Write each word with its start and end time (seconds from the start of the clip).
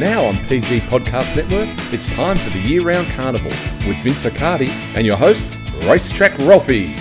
Now 0.00 0.24
on 0.24 0.36
PG 0.46 0.80
Podcast 0.80 1.36
Network, 1.36 1.68
it's 1.92 2.08
time 2.08 2.38
for 2.38 2.48
the 2.48 2.58
year 2.60 2.80
round 2.80 3.06
carnival 3.08 3.50
with 3.86 3.98
Vince 3.98 4.24
Accardi 4.24 4.70
and 4.96 5.04
your 5.04 5.18
host, 5.18 5.44
Racetrack 5.82 6.38
Ralphie. 6.38 6.94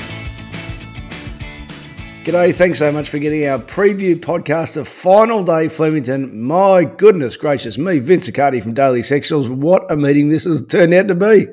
G'day, 2.26 2.54
thanks 2.54 2.78
so 2.80 2.92
much 2.92 3.08
for 3.08 3.18
getting 3.18 3.48
our 3.48 3.58
preview 3.58 4.20
podcast 4.20 4.76
of 4.76 4.86
Final 4.86 5.46
Day 5.46 5.70
Flemington. 5.70 6.44
My 6.44 6.84
goodness 6.84 7.38
gracious 7.38 7.78
me, 7.78 8.00
Vince 8.00 8.30
Accardi 8.30 8.62
from 8.62 8.74
Daily 8.74 9.00
Sectionals. 9.00 9.50
What 9.50 9.90
a 9.90 9.96
meeting 9.96 10.28
this 10.28 10.44
has 10.44 10.68
turned 10.68 10.94
out 10.94 11.08
to 11.08 11.16
be. 11.16 11.48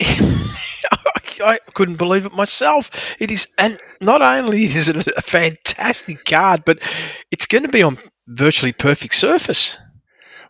I 1.40 1.60
couldn't 1.74 1.98
believe 1.98 2.26
it 2.26 2.32
myself. 2.32 3.14
It 3.20 3.30
is, 3.30 3.46
and 3.58 3.78
not 4.00 4.22
only 4.22 4.64
is 4.64 4.88
it 4.88 5.06
a 5.06 5.22
fantastic 5.22 6.24
card, 6.24 6.64
but 6.64 6.80
it's 7.30 7.46
going 7.46 7.62
to 7.62 7.68
be 7.68 7.84
on 7.84 7.96
virtually 8.26 8.72
perfect 8.72 9.14
surface. 9.14 9.78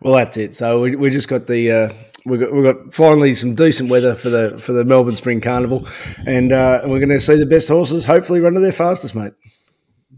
Well, 0.02 0.14
that's 0.14 0.36
it. 0.36 0.54
So 0.54 0.80
we, 0.80 0.96
we 0.96 1.10
just 1.10 1.28
got 1.28 1.46
the 1.46 1.70
uh, 1.70 1.92
we 2.24 2.38
got 2.38 2.52
we 2.52 2.62
got 2.62 2.92
finally 2.92 3.34
some 3.34 3.54
decent 3.54 3.88
weather 3.88 4.14
for 4.14 4.30
the 4.30 4.58
for 4.60 4.72
the 4.72 4.84
Melbourne 4.84 5.16
Spring 5.16 5.40
Carnival, 5.40 5.86
and 6.26 6.52
uh, 6.52 6.82
we're 6.84 6.98
going 6.98 7.08
to 7.08 7.20
see 7.20 7.36
the 7.36 7.46
best 7.46 7.68
horses 7.68 8.04
hopefully 8.04 8.40
run 8.40 8.54
to 8.54 8.60
their 8.60 8.72
fastest, 8.72 9.14
mate. 9.14 9.32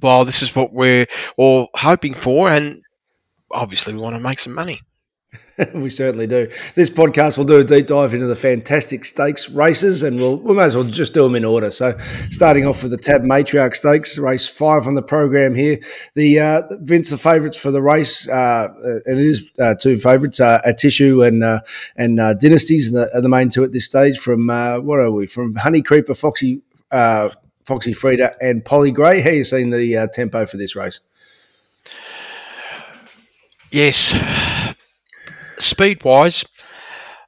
Well, 0.00 0.24
this 0.24 0.42
is 0.42 0.54
what 0.56 0.72
we're 0.72 1.06
all 1.36 1.68
hoping 1.74 2.14
for, 2.14 2.50
and 2.50 2.82
obviously 3.50 3.94
we 3.94 4.00
want 4.00 4.16
to 4.16 4.20
make 4.20 4.38
some 4.38 4.54
money. 4.54 4.80
we 5.74 5.90
certainly 5.90 6.26
do. 6.26 6.48
This 6.74 6.90
podcast 6.90 7.38
will 7.38 7.44
do 7.44 7.58
a 7.58 7.64
deep 7.64 7.86
dive 7.86 8.14
into 8.14 8.26
the 8.26 8.36
fantastic 8.36 9.04
stakes 9.04 9.48
races, 9.50 10.02
and 10.02 10.18
we'll 10.18 10.36
we 10.36 10.54
may 10.54 10.64
as 10.64 10.74
well 10.74 10.84
just 10.84 11.14
do 11.14 11.22
them 11.22 11.34
in 11.34 11.44
order. 11.44 11.70
So, 11.70 11.96
starting 12.30 12.66
off 12.66 12.82
with 12.82 12.90
the 12.90 12.98
Tab 12.98 13.22
Matriarch 13.22 13.74
Stakes, 13.74 14.18
race 14.18 14.48
five 14.48 14.86
on 14.86 14.94
the 14.94 15.02
program 15.02 15.54
here. 15.54 15.78
The 16.14 16.40
uh, 16.40 16.62
Vince, 16.80 17.10
the 17.10 17.18
favourites 17.18 17.56
for 17.56 17.70
the 17.70 17.82
race, 17.82 18.28
uh, 18.28 18.68
and 19.06 19.18
it 19.18 19.26
is 19.26 19.46
uh, 19.60 19.74
two 19.80 19.96
favourites, 19.96 20.40
uh, 20.40 20.60
Atishu 20.66 21.26
and 21.26 21.44
uh, 21.44 21.60
and 21.96 22.18
uh, 22.18 22.34
dynasties, 22.34 22.94
are 22.94 23.10
the, 23.14 23.20
the, 23.20 23.28
main 23.28 23.48
two 23.48 23.62
at 23.62 23.72
this 23.72 23.84
stage. 23.84 24.18
From 24.18 24.50
uh, 24.50 24.80
what 24.80 24.98
are 24.98 25.10
we? 25.10 25.26
From 25.26 25.54
Honey 25.56 25.82
Creeper, 25.82 26.14
Foxy. 26.14 26.62
Foxy 27.64 27.94
Frida 27.94 28.36
and 28.42 28.62
Polly 28.62 28.90
Gray. 28.90 29.22
How 29.22 29.30
you 29.30 29.42
seeing 29.42 29.70
the 29.70 30.06
tempo 30.12 30.44
for 30.44 30.58
this 30.58 30.76
race? 30.76 31.00
Yes, 33.70 34.12
speed 35.58 36.04
wise, 36.04 36.44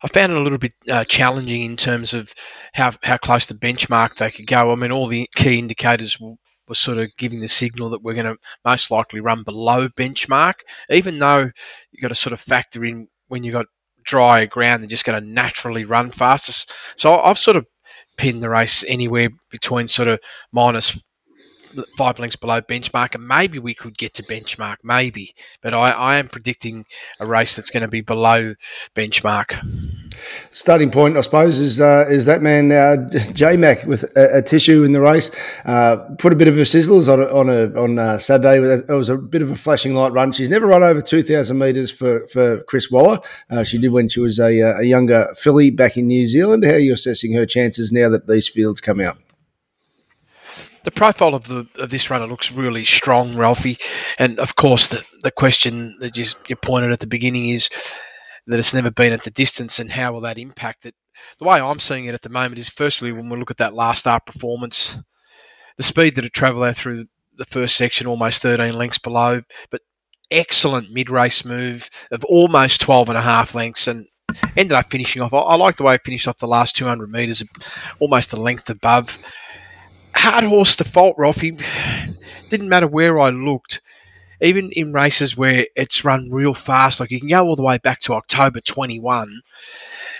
I 0.02 0.08
found 0.08 0.32
it 0.32 0.38
a 0.38 0.42
little 0.42 0.58
bit 0.58 0.74
uh, 0.90 1.04
challenging 1.04 1.62
in 1.62 1.76
terms 1.76 2.14
of 2.14 2.32
how, 2.74 2.92
how 3.02 3.16
close 3.16 3.46
the 3.46 3.54
benchmark 3.54 4.16
they 4.16 4.30
could 4.30 4.46
go. 4.46 4.70
I 4.70 4.74
mean, 4.74 4.92
all 4.92 5.06
the 5.06 5.28
key 5.34 5.58
indicators 5.58 6.20
were, 6.20 6.34
were 6.68 6.74
sort 6.74 6.98
of 6.98 7.10
giving 7.16 7.40
the 7.40 7.48
signal 7.48 7.90
that 7.90 8.02
we're 8.02 8.14
going 8.14 8.26
to 8.26 8.36
most 8.64 8.90
likely 8.90 9.20
run 9.20 9.42
below 9.42 9.88
benchmark, 9.88 10.54
even 10.90 11.18
though 11.18 11.50
you've 11.90 12.02
got 12.02 12.08
to 12.08 12.14
sort 12.14 12.32
of 12.32 12.40
factor 12.40 12.84
in 12.84 13.08
when 13.28 13.42
you've 13.42 13.54
got 13.54 13.66
drier 14.04 14.46
ground, 14.46 14.82
they're 14.82 14.88
just 14.88 15.04
going 15.04 15.20
to 15.20 15.28
naturally 15.28 15.84
run 15.84 16.10
faster. 16.10 16.52
So 16.96 17.18
I've 17.18 17.38
sort 17.38 17.56
of 17.56 17.66
pinned 18.16 18.42
the 18.42 18.50
race 18.50 18.84
anywhere 18.86 19.30
between 19.50 19.88
sort 19.88 20.08
of 20.08 20.20
minus 20.52 21.04
five 21.96 22.18
lengths 22.18 22.36
below 22.36 22.60
benchmark, 22.60 23.14
and 23.14 23.26
maybe 23.26 23.58
we 23.58 23.74
could 23.74 23.96
get 23.98 24.14
to 24.14 24.22
benchmark, 24.22 24.76
maybe. 24.82 25.34
But 25.62 25.74
I, 25.74 25.90
I 25.90 26.16
am 26.16 26.28
predicting 26.28 26.86
a 27.20 27.26
race 27.26 27.56
that's 27.56 27.70
going 27.70 27.82
to 27.82 27.88
be 27.88 28.00
below 28.00 28.54
benchmark. 28.94 29.60
Starting 30.50 30.90
point, 30.90 31.16
I 31.16 31.20
suppose, 31.20 31.58
is 31.58 31.80
uh, 31.80 32.06
is 32.08 32.24
that 32.26 32.42
man 32.42 32.72
uh, 32.72 32.96
J 33.32 33.56
Mac 33.56 33.84
with 33.84 34.04
a, 34.16 34.42
Atishu 34.42 34.84
in 34.84 34.92
the 34.92 35.00
race. 35.00 35.30
Uh, 35.64 35.96
put 36.18 36.32
a 36.32 36.36
bit 36.36 36.48
of 36.48 36.58
a 36.58 36.62
sizzlers 36.62 37.12
on 37.12 37.20
a, 37.20 37.26
on 37.26 37.48
a, 37.50 37.80
on 37.80 37.98
uh, 37.98 38.18
Saturday. 38.18 38.58
It 38.58 38.88
was 38.88 39.08
a 39.08 39.16
bit 39.16 39.42
of 39.42 39.50
a 39.50 39.56
flashing 39.56 39.94
light 39.94 40.12
run. 40.12 40.32
She's 40.32 40.48
never 40.48 40.66
run 40.66 40.82
over 40.82 41.02
two 41.02 41.22
thousand 41.22 41.58
metres 41.58 41.90
for 41.90 42.26
for 42.28 42.62
Chris 42.64 42.90
Waller. 42.90 43.20
Uh, 43.50 43.64
she 43.64 43.78
did 43.78 43.92
when 43.92 44.08
she 44.08 44.20
was 44.20 44.38
a, 44.38 44.62
uh, 44.62 44.80
a 44.80 44.84
younger 44.84 45.28
filly 45.36 45.70
back 45.70 45.96
in 45.96 46.06
New 46.06 46.26
Zealand. 46.26 46.64
How 46.64 46.72
are 46.72 46.78
you 46.78 46.94
assessing 46.94 47.32
her 47.34 47.46
chances 47.46 47.92
now 47.92 48.08
that 48.08 48.26
these 48.26 48.48
fields 48.48 48.80
come 48.80 49.00
out? 49.00 49.18
The 50.86 50.92
profile 50.92 51.34
of 51.34 51.48
the 51.48 51.66
of 51.78 51.90
this 51.90 52.10
runner 52.10 52.28
looks 52.28 52.52
really 52.52 52.84
strong, 52.84 53.36
Ralphie. 53.36 53.76
And 54.20 54.38
of 54.38 54.54
course, 54.54 54.86
the 54.86 55.02
the 55.20 55.32
question 55.32 55.96
that 55.98 56.16
you, 56.16 56.24
you 56.48 56.54
pointed 56.54 56.92
at 56.92 57.00
the 57.00 57.08
beginning 57.08 57.48
is 57.48 57.68
that 58.46 58.60
it's 58.60 58.72
never 58.72 58.92
been 58.92 59.12
at 59.12 59.24
the 59.24 59.32
distance, 59.32 59.80
and 59.80 59.90
how 59.90 60.12
will 60.12 60.20
that 60.20 60.38
impact 60.38 60.86
it? 60.86 60.94
The 61.40 61.44
way 61.44 61.60
I'm 61.60 61.80
seeing 61.80 62.04
it 62.04 62.14
at 62.14 62.22
the 62.22 62.28
moment 62.28 62.60
is, 62.60 62.68
firstly, 62.68 63.10
when 63.10 63.28
we 63.28 63.36
look 63.36 63.50
at 63.50 63.56
that 63.56 63.74
last 63.74 64.00
start 64.00 64.26
performance, 64.26 64.96
the 65.76 65.82
speed 65.82 66.14
that 66.14 66.24
it 66.24 66.32
travelled 66.32 66.76
through 66.76 67.06
the 67.36 67.44
first 67.44 67.74
section, 67.74 68.06
almost 68.06 68.40
13 68.40 68.72
lengths 68.72 68.98
below, 68.98 69.42
but 69.72 69.80
excellent 70.30 70.92
mid 70.92 71.10
race 71.10 71.44
move 71.44 71.90
of 72.12 72.24
almost 72.26 72.80
12 72.80 73.08
and 73.08 73.18
a 73.18 73.22
half 73.22 73.56
lengths, 73.56 73.88
and 73.88 74.06
ended 74.56 74.72
up 74.72 74.88
finishing 74.88 75.20
off. 75.20 75.34
I, 75.34 75.38
I 75.38 75.56
like 75.56 75.78
the 75.78 75.82
way 75.82 75.94
it 75.94 76.04
finished 76.04 76.28
off 76.28 76.38
the 76.38 76.46
last 76.46 76.76
200 76.76 77.10
metres, 77.10 77.42
almost 77.98 78.32
a 78.32 78.40
length 78.40 78.70
above 78.70 79.18
hard 80.16 80.44
horse 80.44 80.76
to 80.76 80.84
fault, 80.84 81.16
Ralphie. 81.18 81.56
Didn't 82.48 82.68
matter 82.68 82.86
where 82.86 83.18
I 83.18 83.30
looked. 83.30 83.80
Even 84.40 84.70
in 84.72 84.92
races 84.92 85.36
where 85.36 85.66
it's 85.76 86.04
run 86.04 86.30
real 86.30 86.52
fast, 86.52 87.00
like 87.00 87.10
you 87.10 87.20
can 87.20 87.28
go 87.28 87.46
all 87.46 87.56
the 87.56 87.62
way 87.62 87.78
back 87.78 88.00
to 88.00 88.12
October 88.12 88.60
21, 88.60 89.40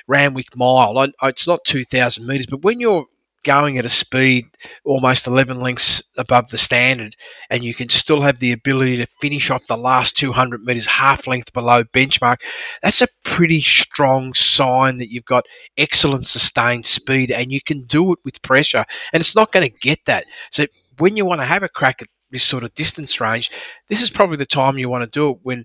Randwick 0.06 0.56
Mile. 0.56 1.06
It's 1.22 1.46
not 1.46 1.64
2,000 1.64 2.26
metres, 2.26 2.46
but 2.46 2.62
when 2.62 2.80
you're 2.80 3.06
going 3.46 3.78
at 3.78 3.86
a 3.86 3.88
speed 3.88 4.44
almost 4.84 5.28
11 5.28 5.60
lengths 5.60 6.02
above 6.18 6.48
the 6.48 6.58
standard, 6.58 7.14
and 7.48 7.64
you 7.64 7.72
can 7.72 7.88
still 7.88 8.20
have 8.20 8.40
the 8.40 8.50
ability 8.50 8.96
to 8.96 9.06
finish 9.06 9.50
off 9.50 9.66
the 9.66 9.76
last 9.76 10.16
200 10.16 10.64
metres 10.64 10.88
half 10.88 11.28
length 11.28 11.52
below 11.52 11.84
benchmark, 11.84 12.38
that's 12.82 13.00
a 13.00 13.08
pretty 13.22 13.60
strong 13.60 14.34
sign 14.34 14.96
that 14.96 15.12
you've 15.12 15.24
got 15.24 15.46
excellent 15.78 16.26
sustained 16.26 16.84
speed 16.84 17.30
and 17.30 17.52
you 17.52 17.60
can 17.60 17.82
do 17.82 18.12
it 18.12 18.18
with 18.24 18.42
pressure. 18.42 18.84
And 19.12 19.20
it's 19.20 19.36
not 19.36 19.52
going 19.52 19.70
to 19.70 19.78
get 19.78 20.00
that. 20.06 20.26
So 20.50 20.66
when 20.98 21.16
you 21.16 21.24
want 21.24 21.40
to 21.40 21.46
have 21.46 21.62
a 21.62 21.68
crack 21.68 22.02
at 22.02 22.08
this 22.32 22.42
sort 22.42 22.64
of 22.64 22.74
distance 22.74 23.20
range, 23.20 23.50
this 23.88 24.02
is 24.02 24.10
probably 24.10 24.38
the 24.38 24.46
time 24.46 24.76
you 24.76 24.88
want 24.88 25.04
to 25.04 25.10
do 25.10 25.30
it 25.30 25.38
when 25.44 25.64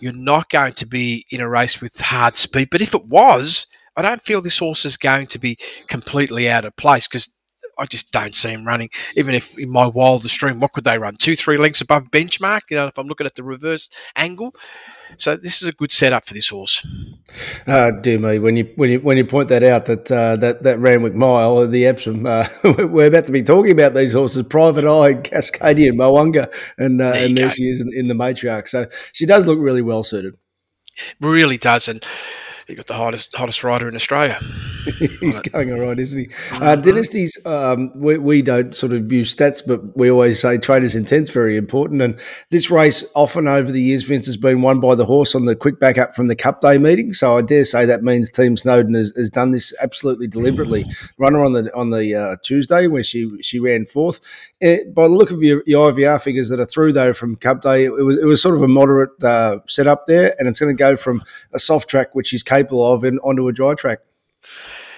you're 0.00 0.12
not 0.12 0.50
going 0.50 0.74
to 0.74 0.86
be 0.86 1.24
in 1.30 1.40
a 1.40 1.48
race 1.48 1.80
with 1.80 1.98
hard 1.98 2.36
speed. 2.36 2.68
But 2.70 2.82
if 2.82 2.94
it 2.94 3.06
was, 3.06 3.66
I 3.96 4.02
don't 4.02 4.22
feel 4.22 4.40
this 4.40 4.58
horse 4.58 4.84
is 4.84 4.96
going 4.96 5.26
to 5.28 5.38
be 5.38 5.56
completely 5.88 6.48
out 6.48 6.64
of 6.64 6.76
place 6.76 7.06
because 7.06 7.30
I 7.78 7.86
just 7.86 8.12
don't 8.12 8.34
see 8.34 8.50
him 8.50 8.66
running. 8.66 8.90
Even 9.16 9.34
if 9.34 9.56
in 9.58 9.70
my 9.70 9.86
wildest 9.86 10.36
dream, 10.38 10.60
what 10.60 10.72
could 10.72 10.84
they 10.84 10.98
run? 10.98 11.16
Two, 11.16 11.36
three 11.36 11.56
lengths 11.56 11.80
above 11.80 12.04
benchmark. 12.10 12.62
You 12.70 12.76
know, 12.76 12.86
if 12.86 12.98
I'm 12.98 13.06
looking 13.06 13.26
at 13.26 13.34
the 13.34 13.42
reverse 13.42 13.90
angle. 14.16 14.54
So 15.16 15.36
this 15.36 15.62
is 15.62 15.68
a 15.68 15.72
good 15.72 15.92
setup 15.92 16.26
for 16.26 16.34
this 16.34 16.48
horse. 16.48 16.86
Uh, 17.66 17.92
dear 18.00 18.18
me, 18.18 18.38
when 18.38 18.56
you 18.56 18.72
when 18.76 18.90
you 18.90 19.00
when 19.00 19.16
you 19.16 19.24
point 19.24 19.48
that 19.48 19.62
out 19.62 19.86
that 19.86 20.10
uh, 20.10 20.36
that 20.36 20.62
that 20.62 20.78
Randwick 20.78 21.14
Mile, 21.14 21.66
the 21.68 21.86
Epsom, 21.86 22.26
uh, 22.26 22.48
we're 22.64 23.06
about 23.06 23.26
to 23.26 23.32
be 23.32 23.42
talking 23.42 23.72
about 23.72 23.94
these 23.94 24.12
horses: 24.12 24.42
Private 24.44 24.84
Eye, 24.84 25.14
Cascadian, 25.14 25.94
Mo'unga, 25.96 26.52
and 26.78 27.00
uh, 27.00 27.12
there 27.12 27.26
and 27.26 27.36
there 27.36 27.50
she 27.50 27.64
is 27.64 27.80
in, 27.80 27.92
in 27.94 28.08
the 28.08 28.14
matriarch. 28.14 28.68
So 28.68 28.86
she 29.12 29.26
does 29.26 29.46
look 29.46 29.58
really 29.60 29.82
well 29.82 30.02
suited. 30.02 30.34
Really 31.20 31.58
does, 31.58 31.88
and 31.88 32.04
he 32.66 32.74
got 32.74 32.86
the 32.86 32.94
hottest 32.94 33.34
hottest 33.36 33.62
rider 33.62 33.88
in 33.88 33.94
Australia. 33.94 34.40
He's 35.20 35.40
going 35.40 35.72
all 35.72 35.80
right, 35.80 35.98
isn't 35.98 36.18
he? 36.18 36.26
Mm-hmm. 36.26 36.62
Uh, 36.62 36.76
dynasties, 36.76 37.38
um, 37.46 37.90
we, 37.98 38.18
we 38.18 38.42
don't 38.42 38.74
sort 38.76 38.92
of 38.92 39.04
view 39.04 39.22
stats, 39.22 39.62
but 39.66 39.96
we 39.96 40.10
always 40.10 40.40
say 40.40 40.58
trader's 40.58 40.94
intent's 40.94 41.30
very 41.30 41.56
important. 41.56 42.02
And 42.02 42.18
this 42.50 42.70
race, 42.70 43.04
often 43.14 43.48
over 43.48 43.70
the 43.70 43.80
years, 43.80 44.04
Vince 44.04 44.26
has 44.26 44.36
been 44.36 44.62
won 44.62 44.80
by 44.80 44.94
the 44.94 45.06
horse 45.06 45.34
on 45.34 45.46
the 45.46 45.56
quick 45.56 45.78
backup 45.78 46.14
from 46.14 46.28
the 46.28 46.36
Cup 46.36 46.60
Day 46.60 46.78
meeting. 46.78 47.12
So 47.12 47.36
I 47.36 47.42
dare 47.42 47.64
say 47.64 47.86
that 47.86 48.02
means 48.02 48.30
Team 48.30 48.56
Snowden 48.56 48.94
has, 48.94 49.12
has 49.16 49.30
done 49.30 49.50
this 49.50 49.74
absolutely 49.80 50.26
deliberately. 50.26 50.84
Runner 51.18 51.44
on 51.44 51.52
the 51.52 51.74
on 51.74 51.90
the 51.90 52.14
uh, 52.14 52.36
Tuesday 52.42 52.86
where 52.86 53.04
she 53.04 53.30
she 53.42 53.58
ran 53.58 53.86
fourth. 53.86 54.20
It, 54.60 54.80
eh, 54.80 54.90
by 54.94 55.08
the 55.08 55.14
look 55.14 55.30
of 55.30 55.42
your, 55.42 55.62
your, 55.66 55.90
IVR 55.92 56.22
figures 56.22 56.48
that 56.48 56.60
are 56.60 56.66
through 56.66 56.92
though 56.92 57.12
from 57.12 57.36
Cup 57.36 57.62
Day, 57.62 57.84
it 57.84 57.90
was 57.90 58.18
it 58.18 58.24
was 58.24 58.40
sort 58.40 58.54
of 58.54 58.62
a 58.62 58.68
moderate 58.68 59.22
uh, 59.22 59.58
setup 59.66 60.06
there, 60.06 60.34
and 60.38 60.48
it's 60.48 60.60
going 60.60 60.74
to 60.74 60.78
go 60.78 60.96
from 60.96 61.22
a 61.52 61.58
soft 61.58 61.88
track 61.88 62.14
which 62.14 62.32
is 62.32 62.42
capable 62.54 62.92
of 62.92 63.04
and 63.04 63.18
onto 63.20 63.48
a 63.48 63.52
dry 63.52 63.74
track. 63.74 63.98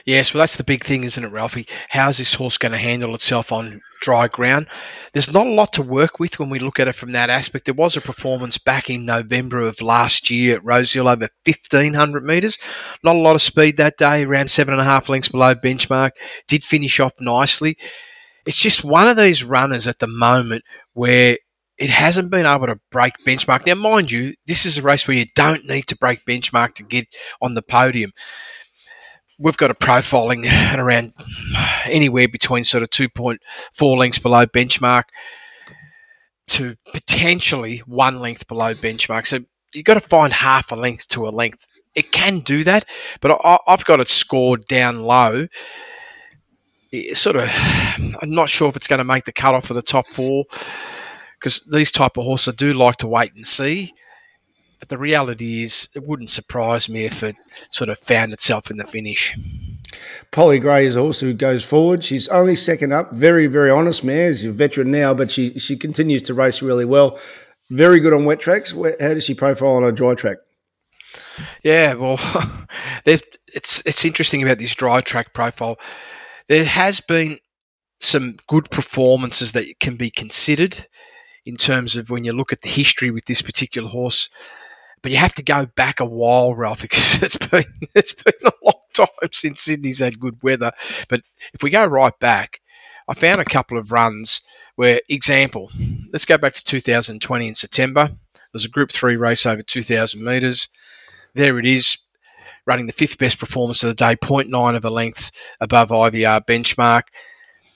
Yes, 0.06 0.32
well, 0.32 0.38
that's 0.38 0.56
the 0.56 0.62
big 0.62 0.84
thing, 0.84 1.02
isn't 1.02 1.24
it, 1.24 1.32
Ralphie? 1.32 1.66
How's 1.88 2.18
this 2.18 2.34
horse 2.34 2.58
going 2.58 2.70
to 2.70 2.78
handle 2.78 3.12
itself 3.16 3.50
on 3.50 3.80
dry 4.00 4.28
ground? 4.28 4.68
There's 5.12 5.32
not 5.32 5.48
a 5.48 5.50
lot 5.50 5.72
to 5.72 5.82
work 5.82 6.20
with 6.20 6.38
when 6.38 6.48
we 6.48 6.60
look 6.60 6.78
at 6.78 6.86
it 6.86 6.94
from 6.94 7.10
that 7.12 7.28
aspect. 7.28 7.64
There 7.64 7.74
was 7.74 7.96
a 7.96 8.00
performance 8.00 8.56
back 8.56 8.88
in 8.88 9.04
November 9.04 9.62
of 9.62 9.80
last 9.80 10.30
year 10.30 10.54
at 10.54 10.64
Rosehill 10.64 11.08
over 11.08 11.28
1,500 11.44 12.24
metres. 12.24 12.56
Not 13.02 13.16
a 13.16 13.18
lot 13.18 13.34
of 13.34 13.42
speed 13.42 13.78
that 13.78 13.96
day, 13.96 14.22
around 14.22 14.48
seven 14.48 14.74
and 14.74 14.80
a 14.80 14.84
half 14.84 15.08
lengths 15.08 15.28
below 15.28 15.56
benchmark. 15.56 16.12
Did 16.46 16.62
finish 16.62 17.00
off 17.00 17.14
nicely. 17.18 17.76
It's 18.46 18.62
just 18.62 18.84
one 18.84 19.08
of 19.08 19.16
these 19.16 19.42
runners 19.42 19.88
at 19.88 19.98
the 19.98 20.06
moment 20.06 20.62
where 20.92 21.38
it 21.78 21.90
hasn't 21.90 22.30
been 22.30 22.46
able 22.46 22.66
to 22.66 22.80
break 22.90 23.12
benchmark. 23.26 23.66
Now, 23.66 23.74
mind 23.74 24.10
you, 24.10 24.34
this 24.46 24.64
is 24.64 24.78
a 24.78 24.82
race 24.82 25.06
where 25.06 25.16
you 25.16 25.26
don't 25.34 25.66
need 25.66 25.86
to 25.88 25.96
break 25.96 26.24
benchmark 26.24 26.74
to 26.74 26.82
get 26.82 27.06
on 27.42 27.54
the 27.54 27.62
podium. 27.62 28.12
We've 29.38 29.56
got 29.56 29.70
a 29.70 29.74
profiling 29.74 30.46
at 30.46 30.80
around 30.80 31.12
anywhere 31.84 32.28
between 32.28 32.64
sort 32.64 32.82
of 32.82 32.90
2.4 32.90 33.96
lengths 33.96 34.18
below 34.18 34.46
benchmark 34.46 35.04
to 36.48 36.76
potentially 36.92 37.78
one 37.86 38.20
length 38.20 38.48
below 38.48 38.74
benchmark. 38.74 39.26
So 39.26 39.40
you've 39.74 39.84
got 39.84 39.94
to 39.94 40.00
find 40.00 40.32
half 40.32 40.72
a 40.72 40.76
length 40.76 41.08
to 41.08 41.26
a 41.26 41.30
length. 41.30 41.66
It 41.94 42.12
can 42.12 42.40
do 42.40 42.64
that, 42.64 42.88
but 43.20 43.38
I, 43.44 43.58
I've 43.66 43.84
got 43.84 44.00
it 44.00 44.08
scored 44.08 44.66
down 44.66 45.00
low. 45.00 45.48
It's 46.92 47.20
sort 47.20 47.36
of, 47.36 47.50
I'm 48.22 48.30
not 48.30 48.48
sure 48.48 48.68
if 48.68 48.76
it's 48.76 48.86
going 48.86 48.98
to 48.98 49.04
make 49.04 49.24
the 49.24 49.32
cutoff 49.32 49.66
for 49.66 49.74
the 49.74 49.82
top 49.82 50.08
four 50.10 50.44
because 51.38 51.60
these 51.70 51.92
type 51.92 52.16
of 52.16 52.24
horses 52.24 52.54
do 52.54 52.72
like 52.72 52.96
to 52.98 53.06
wait 53.06 53.34
and 53.34 53.46
see. 53.46 53.92
But 54.78 54.88
the 54.90 54.98
reality 54.98 55.62
is, 55.62 55.88
it 55.94 56.06
wouldn't 56.06 56.30
surprise 56.30 56.88
me 56.88 57.04
if 57.04 57.22
it 57.22 57.36
sort 57.70 57.88
of 57.88 57.98
found 57.98 58.32
itself 58.32 58.70
in 58.70 58.76
the 58.76 58.84
finish. 58.84 59.36
Polly 60.32 60.58
Gray 60.58 60.86
is 60.86 60.96
also 60.96 61.26
who 61.26 61.34
goes 61.34 61.64
forward. 61.64 62.04
She's 62.04 62.28
only 62.28 62.56
second 62.56 62.92
up. 62.92 63.12
Very, 63.12 63.46
very 63.46 63.70
honest 63.70 64.04
mare. 64.04 64.34
She's 64.34 64.44
a 64.44 64.52
veteran 64.52 64.90
now, 64.90 65.14
but 65.14 65.30
she 65.30 65.58
she 65.58 65.76
continues 65.76 66.22
to 66.24 66.34
race 66.34 66.60
really 66.60 66.84
well. 66.84 67.18
Very 67.70 68.00
good 68.00 68.12
on 68.12 68.24
wet 68.26 68.40
tracks. 68.40 68.72
How 68.72 69.14
does 69.14 69.24
she 69.24 69.34
profile 69.34 69.70
on 69.70 69.84
a 69.84 69.92
dry 69.92 70.14
track? 70.14 70.38
Yeah, 71.62 71.94
well, 71.94 72.18
it's 73.06 73.82
it's 73.86 74.04
interesting 74.04 74.42
about 74.42 74.58
this 74.58 74.74
dry 74.74 75.00
track 75.00 75.32
profile. 75.32 75.78
There 76.48 76.64
has 76.64 77.00
been 77.00 77.38
some 77.98 78.36
good 78.46 78.70
performances 78.70 79.52
that 79.52 79.66
can 79.80 79.96
be 79.96 80.10
considered 80.10 80.86
in 81.46 81.56
terms 81.56 81.96
of 81.96 82.10
when 82.10 82.24
you 82.24 82.32
look 82.32 82.52
at 82.52 82.60
the 82.62 82.68
history 82.68 83.10
with 83.10 83.24
this 83.24 83.40
particular 83.40 83.88
horse. 83.88 84.28
But 85.00 85.12
you 85.12 85.18
have 85.18 85.34
to 85.34 85.42
go 85.42 85.66
back 85.66 86.00
a 86.00 86.04
while, 86.04 86.54
Ralph, 86.54 86.82
because 86.82 87.22
it's 87.22 87.36
been 87.36 87.64
it's 87.94 88.12
been 88.12 88.34
a 88.44 88.52
long 88.62 88.80
time 88.92 89.30
since 89.32 89.62
Sydney's 89.62 90.00
had 90.00 90.20
good 90.20 90.42
weather. 90.42 90.72
But 91.08 91.22
if 91.54 91.62
we 91.62 91.70
go 91.70 91.86
right 91.86 92.18
back, 92.18 92.60
I 93.08 93.14
found 93.14 93.40
a 93.40 93.44
couple 93.44 93.78
of 93.78 93.92
runs 93.92 94.42
where, 94.74 95.00
example, 95.08 95.70
let's 96.12 96.26
go 96.26 96.36
back 96.36 96.52
to 96.54 96.64
2020 96.64 97.48
in 97.48 97.54
September. 97.54 98.10
There's 98.52 98.64
a 98.64 98.70
Group 98.70 98.90
Three 98.90 99.16
race 99.16 99.46
over 99.46 99.62
2,000 99.62 100.22
metres. 100.22 100.68
There 101.34 101.58
it 101.58 101.66
is, 101.66 101.98
running 102.66 102.86
the 102.86 102.92
fifth 102.92 103.18
best 103.18 103.38
performance 103.38 103.84
of 103.84 103.90
the 103.90 103.94
day, 103.94 104.16
0.9 104.16 104.76
of 104.76 104.84
a 104.84 104.90
length 104.90 105.30
above 105.60 105.90
IVR 105.90 106.44
benchmark. 106.46 107.02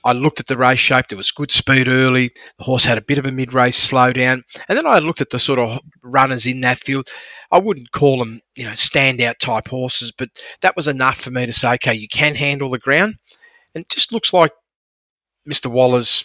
I 0.04 0.12
looked 0.12 0.40
at 0.40 0.46
the 0.46 0.56
race 0.56 0.78
shape. 0.78 1.08
There 1.08 1.18
was 1.18 1.30
good 1.30 1.50
speed 1.50 1.88
early. 1.88 2.30
The 2.58 2.64
horse 2.64 2.84
had 2.84 2.98
a 2.98 3.02
bit 3.02 3.18
of 3.18 3.26
a 3.26 3.32
mid-race 3.32 3.90
slowdown, 3.90 4.42
and 4.68 4.78
then 4.78 4.86
I 4.86 4.98
looked 4.98 5.20
at 5.20 5.30
the 5.30 5.38
sort 5.38 5.58
of 5.58 5.78
runners 6.02 6.46
in 6.46 6.60
that 6.62 6.78
field. 6.78 7.08
I 7.52 7.58
wouldn't 7.58 7.92
call 7.92 8.18
them, 8.18 8.40
you 8.54 8.64
know, 8.64 8.72
standout 8.72 9.38
type 9.38 9.68
horses, 9.68 10.12
but 10.12 10.30
that 10.62 10.76
was 10.76 10.88
enough 10.88 11.18
for 11.18 11.30
me 11.30 11.46
to 11.46 11.52
say, 11.52 11.74
okay, 11.74 11.94
you 11.94 12.08
can 12.08 12.34
handle 12.34 12.70
the 12.70 12.78
ground. 12.78 13.16
And 13.74 13.82
it 13.82 13.90
just 13.90 14.12
looks 14.12 14.32
like 14.32 14.52
Mr. 15.48 15.70
Waller's 15.70 16.24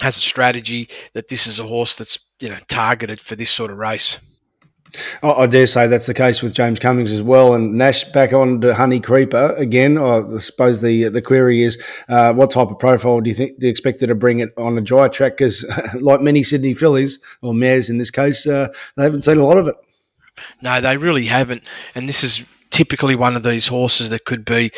has 0.00 0.16
a 0.16 0.20
strategy 0.20 0.88
that 1.14 1.28
this 1.28 1.46
is 1.46 1.58
a 1.58 1.66
horse 1.66 1.96
that's 1.96 2.18
you 2.40 2.48
know 2.48 2.58
targeted 2.68 3.20
for 3.20 3.34
this 3.34 3.50
sort 3.50 3.70
of 3.70 3.78
race. 3.78 4.18
I 5.22 5.46
dare 5.46 5.66
say 5.66 5.86
that's 5.86 6.06
the 6.06 6.14
case 6.14 6.42
with 6.42 6.54
James 6.54 6.78
Cummings 6.78 7.10
as 7.10 7.22
well. 7.22 7.54
And 7.54 7.74
Nash 7.74 8.04
back 8.04 8.32
on 8.32 8.60
to 8.60 8.74
Honey 8.74 9.00
Creeper 9.00 9.54
again. 9.56 9.98
I 9.98 10.38
suppose 10.38 10.80
the 10.80 11.08
the 11.08 11.22
query 11.22 11.62
is, 11.62 11.82
uh, 12.08 12.32
what 12.32 12.50
type 12.50 12.70
of 12.70 12.78
profile 12.78 13.20
do 13.20 13.28
you 13.28 13.34
think 13.34 13.58
do 13.58 13.66
you 13.66 13.70
expect 13.70 14.00
her 14.00 14.06
to 14.06 14.14
bring 14.14 14.40
it 14.40 14.52
on 14.56 14.78
a 14.78 14.80
dry 14.80 15.08
track? 15.08 15.36
Because 15.36 15.64
like 16.00 16.20
many 16.20 16.42
Sydney 16.42 16.74
fillies 16.74 17.18
or 17.42 17.54
mares 17.54 17.90
in 17.90 17.98
this 17.98 18.10
case, 18.10 18.46
uh, 18.46 18.68
they 18.96 19.04
haven't 19.04 19.22
seen 19.22 19.38
a 19.38 19.44
lot 19.44 19.58
of 19.58 19.68
it. 19.68 19.76
No, 20.60 20.80
they 20.80 20.96
really 20.96 21.26
haven't. 21.26 21.62
And 21.94 22.08
this 22.08 22.22
is 22.22 22.44
typically 22.70 23.14
one 23.14 23.36
of 23.36 23.42
these 23.42 23.68
horses 23.68 24.10
that 24.10 24.24
could 24.24 24.44
be 24.44 24.70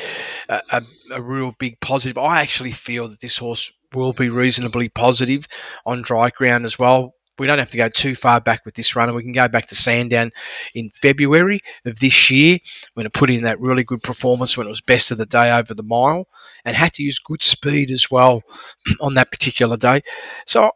a, 0.48 0.60
a, 0.70 0.82
a 1.12 1.22
real 1.22 1.54
big 1.58 1.80
positive. 1.80 2.16
I 2.16 2.40
actually 2.40 2.72
feel 2.72 3.08
that 3.08 3.20
this 3.20 3.38
horse 3.38 3.72
will 3.94 4.12
be 4.12 4.28
reasonably 4.28 4.88
positive 4.88 5.46
on 5.86 6.02
dry 6.02 6.30
ground 6.30 6.64
as 6.64 6.78
well 6.78 7.14
we 7.38 7.46
don't 7.46 7.58
have 7.58 7.70
to 7.70 7.76
go 7.76 7.88
too 7.88 8.14
far 8.14 8.40
back 8.40 8.64
with 8.64 8.74
this 8.74 8.96
runner. 8.96 9.12
We 9.12 9.22
can 9.22 9.32
go 9.32 9.48
back 9.48 9.66
to 9.66 9.74
Sandown 9.74 10.32
in 10.74 10.90
February 10.90 11.60
of 11.84 12.00
this 12.00 12.30
year 12.30 12.58
when 12.94 13.06
it 13.06 13.12
put 13.12 13.30
in 13.30 13.42
that 13.42 13.60
really 13.60 13.84
good 13.84 14.02
performance 14.02 14.56
when 14.56 14.66
it 14.66 14.70
was 14.70 14.80
best 14.80 15.10
of 15.10 15.18
the 15.18 15.26
day 15.26 15.52
over 15.52 15.74
the 15.74 15.82
mile 15.82 16.28
and 16.64 16.76
had 16.76 16.92
to 16.94 17.02
use 17.02 17.18
good 17.18 17.42
speed 17.42 17.90
as 17.90 18.10
well 18.10 18.42
on 19.00 19.14
that 19.14 19.30
particular 19.30 19.76
day. 19.76 20.00
So 20.46 20.70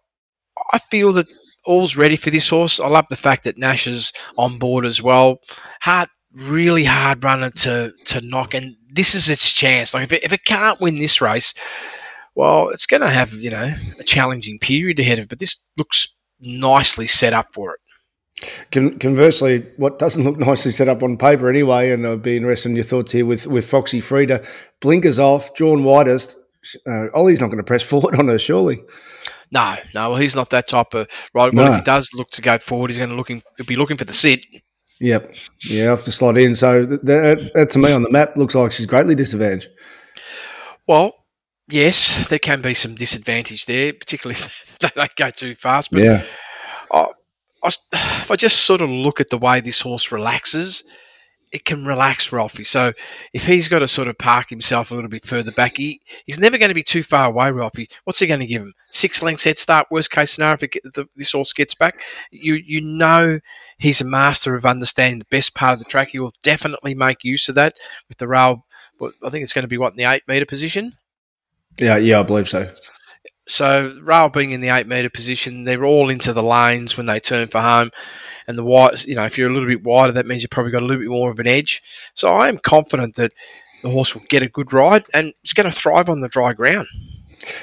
I 0.72 0.78
feel 0.78 1.12
that 1.14 1.26
all's 1.64 1.96
ready 1.96 2.16
for 2.16 2.30
this 2.30 2.48
horse. 2.48 2.80
I 2.80 2.88
love 2.88 3.06
the 3.08 3.16
fact 3.16 3.44
that 3.44 3.58
Nash 3.58 3.86
is 3.86 4.12
on 4.36 4.58
board 4.58 4.84
as 4.84 5.02
well. 5.02 5.38
Hard, 5.82 6.08
really 6.32 6.84
hard 6.84 7.22
runner 7.24 7.50
to 7.50 7.92
to 8.06 8.20
knock, 8.20 8.54
and 8.54 8.76
this 8.90 9.14
is 9.14 9.28
its 9.28 9.52
chance. 9.52 9.94
Like 9.94 10.04
if 10.04 10.12
it, 10.12 10.24
if 10.24 10.32
it 10.32 10.44
can't 10.44 10.80
win 10.80 10.98
this 10.98 11.20
race, 11.20 11.54
well, 12.34 12.68
it's 12.70 12.86
going 12.86 13.02
to 13.02 13.10
have 13.10 13.34
you 13.34 13.50
know 13.50 13.74
a 13.98 14.04
challenging 14.04 14.58
period 14.58 14.98
ahead 15.00 15.18
of 15.18 15.24
it. 15.24 15.28
But 15.28 15.38
this 15.38 15.56
looks 15.76 16.14
nicely 16.42 17.06
set 17.06 17.32
up 17.32 17.54
for 17.54 17.74
it. 17.74 17.78
Conversely, 19.00 19.66
what 19.76 19.98
doesn't 19.98 20.24
look 20.24 20.38
nicely 20.38 20.72
set 20.72 20.88
up 20.88 21.02
on 21.02 21.16
paper 21.16 21.48
anyway, 21.48 21.90
and 21.90 22.06
I'd 22.06 22.22
be 22.22 22.36
interested 22.36 22.70
in 22.70 22.76
your 22.76 22.84
thoughts 22.84 23.12
here 23.12 23.24
with, 23.24 23.46
with 23.46 23.68
Foxy 23.68 24.00
Frida. 24.00 24.44
Blinkers 24.80 25.18
off, 25.18 25.54
drawn 25.54 25.84
widest. 25.84 26.36
Uh, 26.86 27.06
Ollie's 27.14 27.40
not 27.40 27.48
going 27.48 27.58
to 27.58 27.64
press 27.64 27.82
forward 27.88 28.16
on 28.16 28.28
her, 28.28 28.38
surely. 28.38 28.82
No, 29.52 29.76
no, 29.94 30.10
well, 30.10 30.18
he's 30.18 30.34
not 30.34 30.50
that 30.50 30.66
type 30.66 30.94
of 30.94 31.06
right. 31.34 31.52
Well, 31.52 31.66
no. 31.66 31.72
if 31.72 31.80
he 31.80 31.84
does 31.84 32.08
look 32.14 32.30
to 32.30 32.42
go 32.42 32.58
forward, 32.58 32.90
he's 32.90 32.96
going 32.96 33.10
to 33.10 33.16
looking 33.16 33.42
he'll 33.58 33.66
be 33.66 33.76
looking 33.76 33.98
for 33.98 34.06
the 34.06 34.12
sit. 34.12 34.44
Yep, 34.98 35.34
yeah, 35.64 35.84
have 35.84 36.04
to 36.04 36.12
slot 36.12 36.38
in. 36.38 36.54
So 36.54 36.86
that, 36.86 37.50
that, 37.54 37.70
to 37.70 37.78
me 37.78 37.92
on 37.92 38.02
the 38.02 38.10
map 38.10 38.36
looks 38.38 38.54
like 38.54 38.72
she's 38.72 38.86
greatly 38.86 39.14
disadvantaged. 39.14 39.68
Well, 40.86 41.21
yes, 41.72 42.28
there 42.28 42.38
can 42.38 42.60
be 42.60 42.74
some 42.74 42.94
disadvantage 42.94 43.66
there, 43.66 43.92
particularly 43.92 44.34
if 44.38 44.78
they 44.78 44.88
don't 44.94 45.16
go 45.16 45.30
too 45.30 45.54
fast. 45.54 45.90
But 45.90 46.02
yeah. 46.02 46.22
I, 46.92 47.06
I, 47.64 47.70
if 47.92 48.30
I 48.30 48.36
just 48.36 48.64
sort 48.64 48.82
of 48.82 48.90
look 48.90 49.20
at 49.20 49.30
the 49.30 49.38
way 49.38 49.60
this 49.60 49.80
horse 49.80 50.12
relaxes, 50.12 50.84
it 51.52 51.66
can 51.66 51.84
relax 51.84 52.32
Ralphie. 52.32 52.64
So 52.64 52.92
if 53.34 53.46
he's 53.46 53.68
got 53.68 53.80
to 53.80 53.88
sort 53.88 54.08
of 54.08 54.16
park 54.16 54.48
himself 54.48 54.90
a 54.90 54.94
little 54.94 55.10
bit 55.10 55.24
further 55.24 55.52
back, 55.52 55.76
he, 55.76 56.00
he's 56.24 56.40
never 56.40 56.56
going 56.56 56.70
to 56.70 56.74
be 56.74 56.82
too 56.82 57.02
far 57.02 57.26
away, 57.26 57.50
Ralphie. 57.50 57.88
What's 58.04 58.18
he 58.18 58.26
going 58.26 58.40
to 58.40 58.46
give 58.46 58.62
him? 58.62 58.72
Six 58.90 59.22
lengths 59.22 59.44
head 59.44 59.58
start, 59.58 59.88
worst 59.90 60.10
case 60.10 60.32
scenario, 60.32 60.54
if 60.54 60.62
it, 60.62 60.82
the, 60.94 61.06
this 61.14 61.32
horse 61.32 61.52
gets 61.52 61.74
back. 61.74 62.00
You 62.30 62.54
you 62.54 62.80
know 62.80 63.38
he's 63.78 64.00
a 64.00 64.06
master 64.06 64.56
of 64.56 64.64
understanding 64.64 65.18
the 65.18 65.26
best 65.30 65.54
part 65.54 65.74
of 65.74 65.78
the 65.78 65.84
track. 65.84 66.08
He 66.08 66.18
will 66.18 66.32
definitely 66.42 66.94
make 66.94 67.22
use 67.22 67.48
of 67.50 67.54
that 67.56 67.74
with 68.08 68.16
the 68.16 68.28
rail. 68.28 68.64
But 68.98 69.12
I 69.22 69.28
think 69.28 69.42
it's 69.42 69.52
going 69.52 69.62
to 69.62 69.68
be, 69.68 69.78
what, 69.78 69.92
in 69.92 69.96
the 69.96 70.10
eight 70.10 70.22
metre 70.26 70.46
position? 70.46 70.96
Yeah, 71.78 71.96
yeah, 71.96 72.20
I 72.20 72.22
believe 72.22 72.48
so. 72.48 72.72
So 73.48 73.98
rail 74.02 74.28
being 74.28 74.52
in 74.52 74.60
the 74.60 74.68
eight 74.68 74.86
metre 74.86 75.10
position, 75.10 75.64
they're 75.64 75.84
all 75.84 76.08
into 76.08 76.32
the 76.32 76.42
lanes 76.42 76.96
when 76.96 77.06
they 77.06 77.20
turn 77.20 77.48
for 77.48 77.60
home. 77.60 77.90
And 78.46 78.56
the 78.56 78.64
wide, 78.64 79.04
you 79.04 79.14
know, 79.14 79.24
if 79.24 79.36
you're 79.36 79.50
a 79.50 79.52
little 79.52 79.68
bit 79.68 79.84
wider, 79.84 80.12
that 80.12 80.26
means 80.26 80.42
you've 80.42 80.50
probably 80.50 80.72
got 80.72 80.82
a 80.82 80.86
little 80.86 81.02
bit 81.02 81.10
more 81.10 81.30
of 81.30 81.38
an 81.38 81.46
edge. 81.46 81.82
So 82.14 82.28
I 82.28 82.48
am 82.48 82.58
confident 82.58 83.16
that 83.16 83.32
the 83.82 83.90
horse 83.90 84.14
will 84.14 84.22
get 84.28 84.42
a 84.42 84.48
good 84.48 84.72
ride 84.72 85.04
and 85.12 85.32
it's 85.42 85.52
going 85.52 85.70
to 85.70 85.76
thrive 85.76 86.08
on 86.08 86.20
the 86.20 86.28
dry 86.28 86.52
ground. 86.52 86.86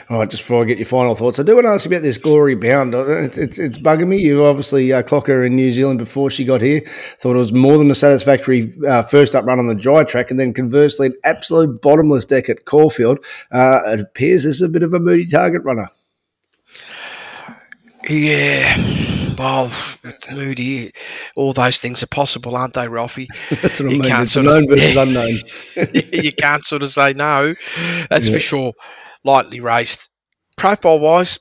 All 0.09 0.19
right, 0.19 0.29
just 0.29 0.43
before 0.43 0.61
I 0.61 0.65
get 0.65 0.77
your 0.77 0.85
final 0.85 1.15
thoughts, 1.15 1.39
I 1.39 1.43
do 1.43 1.55
want 1.55 1.65
to 1.65 1.71
ask 1.71 1.85
you 1.85 1.91
about 1.91 2.01
this 2.01 2.17
Glory 2.17 2.55
Bound. 2.55 2.93
Uh, 2.93 3.21
it's, 3.21 3.37
it's, 3.37 3.59
it's 3.59 3.79
bugging 3.79 4.07
me. 4.07 4.17
You 4.17 4.45
obviously 4.45 4.91
uh, 4.91 5.03
clocked 5.03 5.27
her 5.27 5.43
in 5.43 5.55
New 5.55 5.71
Zealand 5.71 5.99
before 5.99 6.29
she 6.29 6.43
got 6.43 6.61
here. 6.61 6.81
Thought 7.19 7.35
it 7.35 7.39
was 7.39 7.53
more 7.53 7.77
than 7.77 7.89
a 7.89 7.95
satisfactory 7.95 8.73
uh, 8.87 9.01
first 9.03 9.35
up 9.35 9.45
run 9.45 9.59
on 9.59 9.67
the 9.67 9.75
dry 9.75 10.03
track, 10.03 10.31
and 10.31 10.39
then 10.39 10.53
conversely, 10.53 11.07
an 11.07 11.15
absolute 11.23 11.81
bottomless 11.81 12.25
deck 12.25 12.49
at 12.49 12.65
Caulfield. 12.65 13.23
Uh, 13.51 13.81
it 13.85 13.99
appears 13.99 14.43
this 14.43 14.55
is 14.55 14.61
a 14.61 14.69
bit 14.69 14.83
of 14.83 14.93
a 14.93 14.99
moody 14.99 15.27
target 15.27 15.63
runner. 15.63 15.89
Yeah, 18.09 19.35
well, 19.37 19.71
Moody, 20.31 20.91
all 21.35 21.53
those 21.53 21.77
things 21.77 22.01
are 22.01 22.07
possible, 22.07 22.55
aren't 22.55 22.73
they, 22.73 22.87
Ralphie? 22.87 23.27
That's 23.61 23.79
what 23.79 23.89
I 23.89 23.93
you 23.93 23.99
mean. 23.99 24.09
Can't 24.09 24.23
it's 24.23 24.31
sort 24.31 24.45
known 24.47 24.63
of, 24.63 24.69
versus 24.69 24.95
unknown. 24.95 25.39
you 26.13 26.33
can't 26.33 26.65
sort 26.65 26.83
of 26.83 26.89
say 26.89 27.13
no. 27.13 27.53
That's 28.09 28.27
yeah. 28.27 28.33
for 28.33 28.39
sure 28.39 28.73
lightly 29.23 29.59
raced. 29.59 30.09
Profile 30.57 30.99
wise, 30.99 31.39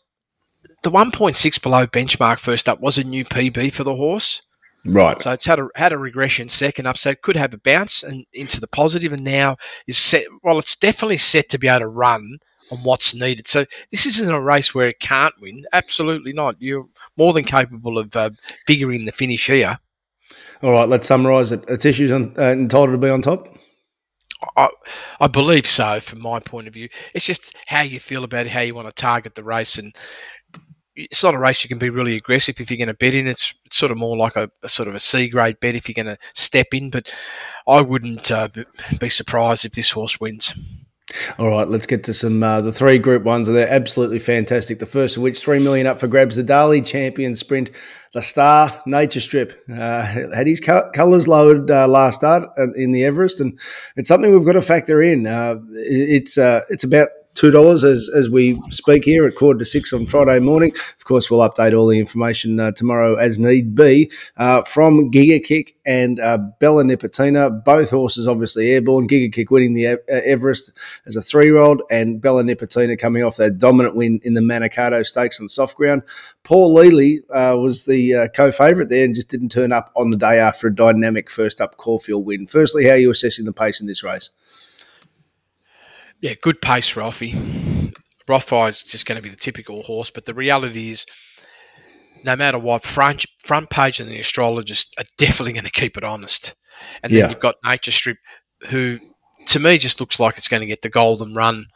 the 0.82 0.90
1.6 0.90 1.62
below 1.62 1.87
benchmark 1.87 2.38
first 2.38 2.68
up 2.68 2.80
was 2.80 2.99
a 2.99 3.04
new 3.04 3.25
PB 3.25 3.73
for 3.73 3.85
the 3.85 3.97
horse. 3.97 4.42
Right. 4.85 5.20
So 5.20 5.32
it's 5.32 5.44
had 5.44 5.58
a 5.58 5.68
had 5.75 5.92
a 5.92 5.99
regression 5.99 6.49
second 6.49 6.87
up, 6.87 6.97
so 6.97 7.11
it 7.11 7.23
could 7.23 7.37
have 7.37 7.52
a 7.52 7.58
bounce 7.58 8.02
and 8.02 8.25
into 8.32 8.61
the 8.61 8.68
positive, 8.68 9.12
and 9.12 9.25
now 9.25 9.56
is 9.87 9.99
set. 9.99 10.25
Well, 10.42 10.58
it's 10.58 10.76
definitely 10.76 11.16
set 11.16 11.49
to 11.50 11.58
be 11.58 11.68
able 11.68 11.80
to 11.80 11.88
run 11.88 12.38
on 12.70 12.78
what's 12.78 13.14
needed. 13.14 13.47
So 13.49 13.64
this 13.90 14.06
isn't 14.06 14.30
a 14.30 14.40
race 14.40 14.75
where 14.75 14.88
it 14.88 15.00
can't 15.00 15.35
win. 15.40 15.64
Absolutely 15.73 16.32
not. 16.32 16.56
You're 16.61 16.87
more 17.16 17.32
than 17.32 17.44
capable 17.44 17.99
of 17.99 18.14
uh, 18.14 18.30
figuring 18.66 19.04
the 19.04 19.12
finish 19.12 19.47
here. 19.47 19.78
All 20.62 20.73
right. 20.73 20.88
Let's 20.88 21.06
summarise 21.06 21.52
it. 21.52 21.64
Its 21.68 21.85
issues 21.85 22.12
on, 22.12 22.35
uh, 22.38 22.52
entitled 22.52 22.92
to 22.92 22.99
be 22.99 23.08
on 23.08 23.23
top. 23.23 23.47
I, 24.57 24.68
I 25.21 25.26
believe 25.26 25.66
so, 25.66 26.00
from 26.00 26.21
my 26.21 26.40
point 26.40 26.68
of 26.68 26.75
view. 26.75 26.88
It's 27.14 27.26
just 27.26 27.57
how 27.66 27.83
you 27.83 27.99
feel 28.00 28.25
about 28.25 28.47
it, 28.47 28.50
how 28.50 28.61
you 28.61 28.75
want 28.75 28.88
to 28.88 28.95
target 28.95 29.35
the 29.35 29.42
race, 29.42 29.78
and 29.78 29.95
it's 30.99 31.23
not 31.23 31.35
a 31.35 31.38
race 31.38 31.62
you 31.62 31.68
can 31.68 31.78
be 31.78 31.90
really 31.90 32.16
aggressive 32.16 32.61
if 32.61 32.71
you're 32.71 32.78
going 32.78 32.88
to 32.88 32.95
bet 32.95 33.14
in. 33.14 33.26
It's, 33.26 33.54
it's 33.64 33.76
sort 33.76 33.92
of 33.92 33.99
more 33.99 34.16
like 34.16 34.37
a, 34.37 34.50
a, 34.62 34.68
sort 34.68 34.88
of 34.88 34.95
a 34.95 35.00
C 35.00 35.28
grade 35.28 35.61
bet 35.61 35.76
if 35.76 35.88
you're 35.88 35.95
going 35.95 36.14
to 36.14 36.18
step 36.35 36.68
in. 36.73 36.90
But 36.90 37.12
I 37.68 37.80
wouldn't 37.80 38.30
uh, 38.30 38.49
be 38.99 39.09
surprised 39.09 39.64
if 39.64 39.73
this 39.73 39.90
horse 39.90 40.21
wins. 40.21 40.52
All 41.38 41.49
right, 41.49 41.68
let's 41.68 41.87
get 41.87 42.04
to 42.04 42.14
some 42.14 42.42
uh, 42.42 42.61
the 42.61 42.73
three 42.73 42.99
Group 42.99 43.23
Ones. 43.23 43.49
and 43.49 43.57
They're 43.57 43.68
absolutely 43.68 44.18
fantastic. 44.18 44.78
The 44.78 44.87
first 44.87 45.16
of 45.16 45.23
which 45.23 45.40
three 45.40 45.59
million 45.59 45.87
up 45.87 45.99
for 45.99 46.09
grabs. 46.09 46.37
The 46.37 46.42
Darley 46.42 46.83
Champion 46.83 47.35
Sprint, 47.35 47.71
the 48.12 48.22
Star 48.22 48.82
Nature 48.86 49.20
Strip 49.20 49.52
uh, 49.70 50.02
had 50.02 50.46
his 50.46 50.60
colours 50.60 51.28
lowered 51.28 51.70
uh, 51.70 51.86
last 51.86 52.16
start 52.16 52.44
in 52.76 52.92
the 52.92 53.04
Everest, 53.04 53.40
and 53.40 53.58
it's 53.96 54.08
something 54.08 54.32
we've 54.32 54.46
got 54.46 54.52
to 54.52 54.62
factor 54.62 55.02
in. 55.02 55.26
Uh, 55.26 55.56
it's 55.72 56.38
uh, 56.38 56.62
it's 56.70 56.84
about 56.84 57.08
two 57.38 57.52
dollars 57.52 57.85
as 57.85 58.11
as 58.16 58.28
we 58.28 58.61
speak 58.71 59.04
here 59.04 59.25
at 59.25 59.37
quarter 59.37 59.61
to 59.61 59.64
six 59.64 59.92
on 59.92 60.04
Friday 60.04 60.40
morning. 60.40 60.73
Of 60.75 61.04
course, 61.04 61.30
we'll 61.30 61.49
update 61.49 61.78
all 61.78 61.87
the 61.87 62.00
information 62.00 62.59
uh, 62.59 62.73
tomorrow 62.73 63.14
as 63.14 63.38
need 63.38 63.76
be. 63.76 64.11
Uh, 64.37 64.62
from 64.62 65.12
Giga 65.12 65.42
Kick 65.42 65.76
and 65.87 66.18
uh, 66.18 66.38
Bella 66.59 66.83
Nipotina, 66.83 67.64
both 67.64 67.90
horses 67.90 68.26
obviously 68.26 68.73
airborne. 68.73 69.07
Giga 69.07 69.33
Kick 69.33 69.52
winning 69.52 69.75
the 69.75 69.87
uh, 69.87 69.97
Everest 70.09 70.73
as 71.07 71.14
a 71.14 71.23
three 71.23 71.45
year 71.47 71.59
old, 71.59 71.83
and 71.92 72.21
Bella 72.21 72.42
Nipotina 72.42 72.99
coming 72.99 73.23
off 73.23 73.37
that 73.37 73.59
dominant 73.59 73.95
win 73.95 74.21
in 74.25 74.35
the 74.35 74.40
Manikato 74.40 75.07
Stakes 75.07 75.40
on 75.40 75.49
soft 75.49 75.76
ground. 75.76 76.02
Paulele 76.42 77.18
uh, 77.30 77.57
was 77.57 77.85
the 77.85 78.14
uh, 78.14 78.28
co 78.28 78.50
favourite 78.50 78.88
there 78.88 79.04
and 79.04 79.14
just 79.14 79.28
didn't 79.28 79.50
turn 79.50 79.71
up 79.71 79.92
on 79.95 80.11
the 80.11 80.18
day 80.18 80.40
after 80.40 80.66
a 80.66 80.75
dynamic 80.75 81.30
first 81.30 81.61
up 81.61 81.76
Caulfield 81.76 82.26
win. 82.26 82.49
Firstly, 82.49 82.85
how 82.85 82.92
are 82.92 82.99
you 82.99 83.11
assessing 83.11 83.45
the 83.45 83.52
pace 83.52 83.80
in 83.80 83.87
this 83.87 84.02
race? 84.02 84.30
Yeah, 86.20 86.34
good 86.42 86.60
pace, 86.60 86.96
Ralphie. 86.96 87.32
Rothfire 88.28 88.68
is 88.68 88.82
just 88.82 89.06
going 89.06 89.16
to 89.16 89.22
be 89.22 89.30
the 89.30 89.37
typical 89.37 89.82
horse, 89.82 90.10
but 90.10 90.26
the 90.26 90.34
reality 90.34 90.90
is, 90.90 91.06
no 92.25 92.37
matter 92.37 92.58
what, 92.58 92.82
front 92.82 93.25
front 93.44 93.70
page 93.70 94.00
and 94.00 94.10
the 94.10 94.20
astrologist 94.20 94.94
are 94.98 95.04
definitely 95.16 95.52
going 95.52 95.64
to 95.64 95.70
keep 95.70 95.96
it 95.96 96.04
honest. 96.04 96.54
And 97.02 97.12
then 97.12 97.20
yeah. 97.20 97.28
you've 97.30 97.40
got 97.40 97.56
Nature 97.64 97.92
Strip, 97.92 98.18
who 98.66 98.98
to 99.46 99.60
me 99.60 99.78
just 99.78 100.00
looks 100.00 100.20
like 100.20 100.37
it's 100.37 100.48
going 100.48 100.60
to 100.60 100.66
get 100.66 100.82
the 100.82 100.90
golden 100.90 101.34
run. 101.34 101.66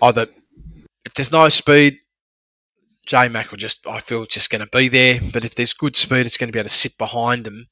Either 0.00 0.26
if 1.04 1.14
there's 1.14 1.32
no 1.32 1.48
speed, 1.48 1.98
J 3.06 3.28
Mac 3.28 3.50
will 3.50 3.58
just 3.58 3.86
I 3.86 4.00
feel 4.00 4.26
just 4.26 4.50
going 4.50 4.64
to 4.64 4.78
be 4.78 4.88
there. 4.88 5.20
But 5.32 5.44
if 5.44 5.54
there's 5.54 5.72
good 5.72 5.96
speed, 5.96 6.26
it's 6.26 6.36
going 6.36 6.48
to 6.48 6.52
be 6.52 6.58
able 6.58 6.68
to 6.68 6.74
sit 6.74 6.96
behind 6.98 7.44
them 7.44 7.66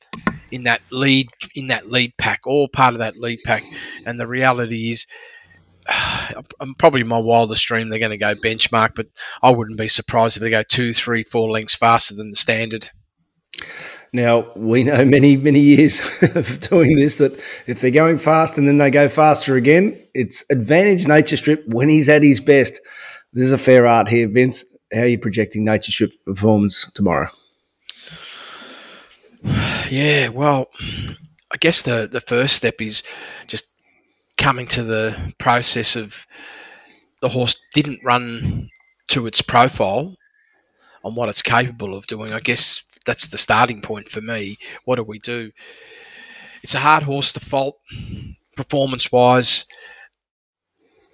in 0.50 0.64
that 0.64 0.80
lead 0.90 1.28
in 1.54 1.68
that 1.68 1.86
lead 1.86 2.14
pack, 2.18 2.40
all 2.46 2.68
part 2.68 2.94
of 2.94 2.98
that 2.98 3.16
lead 3.16 3.38
pack. 3.44 3.64
And 4.04 4.18
the 4.18 4.26
reality 4.26 4.90
is 4.90 5.06
I'm 6.60 6.74
probably 6.74 7.02
my 7.02 7.18
wildest 7.18 7.66
dream 7.66 7.88
they're 7.88 7.98
going 7.98 8.10
to 8.10 8.18
go 8.18 8.34
benchmark, 8.34 8.94
but 8.94 9.08
I 9.42 9.50
wouldn't 9.50 9.78
be 9.78 9.88
surprised 9.88 10.36
if 10.36 10.42
they 10.42 10.50
go 10.50 10.62
two, 10.62 10.94
three, 10.94 11.24
four 11.24 11.50
lengths 11.50 11.74
faster 11.74 12.14
than 12.14 12.30
the 12.30 12.36
standard. 12.36 12.90
Now 14.12 14.46
we 14.54 14.84
know 14.84 15.04
many 15.04 15.36
many 15.36 15.60
years 15.60 16.00
of 16.34 16.60
doing 16.60 16.96
this 16.96 17.18
that 17.18 17.32
if 17.66 17.80
they're 17.80 17.90
going 17.90 18.18
fast 18.18 18.58
and 18.58 18.68
then 18.68 18.76
they 18.76 18.90
go 18.90 19.08
faster 19.08 19.56
again, 19.56 19.98
it's 20.14 20.44
advantage 20.50 21.06
Nature 21.06 21.38
Strip 21.38 21.66
when 21.68 21.88
he's 21.88 22.08
at 22.08 22.22
his 22.22 22.40
best. 22.40 22.80
This 23.32 23.44
is 23.44 23.52
a 23.52 23.58
fair 23.58 23.86
art 23.86 24.08
here, 24.08 24.28
Vince. 24.28 24.64
How 24.92 25.00
are 25.00 25.06
you 25.06 25.18
projecting 25.18 25.64
Nature 25.64 25.92
Strip 25.92 26.12
performance 26.26 26.90
tomorrow? 26.94 27.28
Yeah, 29.90 30.28
well, 30.28 30.70
I 31.52 31.58
guess 31.58 31.82
the 31.82 32.08
the 32.10 32.22
first 32.22 32.56
step 32.56 32.80
is 32.80 33.02
just 33.46 33.71
coming 34.42 34.66
to 34.66 34.82
the 34.82 35.32
process 35.38 35.94
of 35.94 36.26
the 37.20 37.28
horse 37.28 37.62
didn't 37.72 38.00
run 38.02 38.68
to 39.06 39.24
its 39.28 39.40
profile 39.40 40.16
on 41.04 41.14
what 41.14 41.28
it's 41.28 41.42
capable 41.42 41.94
of 41.94 42.08
doing. 42.08 42.32
I 42.32 42.40
guess 42.40 42.84
that's 43.06 43.28
the 43.28 43.38
starting 43.38 43.80
point 43.80 44.08
for 44.08 44.20
me. 44.20 44.58
What 44.84 44.96
do 44.96 45.04
we 45.04 45.20
do? 45.20 45.52
It's 46.64 46.74
a 46.74 46.80
hard 46.80 47.04
horse 47.04 47.32
to 47.34 47.40
fault 47.40 47.78
performance 48.56 49.12
wise. 49.12 49.64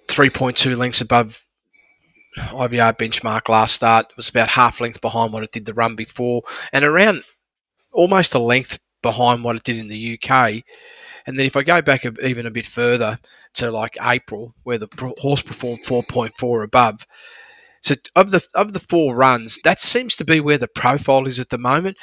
3.2 0.07 0.75
lengths 0.75 1.01
above 1.01 1.45
IVR 2.35 2.97
benchmark 2.97 3.47
last 3.47 3.75
start. 3.75 4.07
It 4.09 4.17
was 4.17 4.29
about 4.29 4.49
half 4.49 4.81
length 4.81 5.01
behind 5.01 5.33
what 5.33 5.43
it 5.43 5.51
did 5.51 5.67
the 5.67 5.73
run 5.75 5.95
before, 5.95 6.41
and 6.73 6.83
around 6.83 7.23
almost 7.91 8.33
a 8.33 8.39
length 8.39 8.79
behind 9.03 9.43
what 9.43 9.55
it 9.55 9.63
did 9.63 9.77
in 9.77 9.87
the 9.87 10.19
UK. 10.19 10.63
And 11.29 11.37
then 11.37 11.45
if 11.45 11.55
I 11.55 11.61
go 11.61 11.79
back 11.79 12.07
even 12.23 12.47
a 12.47 12.51
bit 12.51 12.65
further 12.65 13.19
to 13.53 13.69
like 13.69 13.95
April, 14.01 14.55
where 14.63 14.79
the 14.79 14.87
horse 15.19 15.43
performed 15.43 15.83
4.4 15.85 16.63
above. 16.63 17.05
So 17.81 17.93
of 18.15 18.31
the 18.31 18.43
of 18.55 18.73
the 18.73 18.79
four 18.79 19.15
runs, 19.15 19.59
that 19.63 19.79
seems 19.79 20.15
to 20.15 20.25
be 20.25 20.39
where 20.39 20.57
the 20.57 20.67
profile 20.67 21.27
is 21.27 21.39
at 21.39 21.51
the 21.51 21.59
moment. 21.59 21.97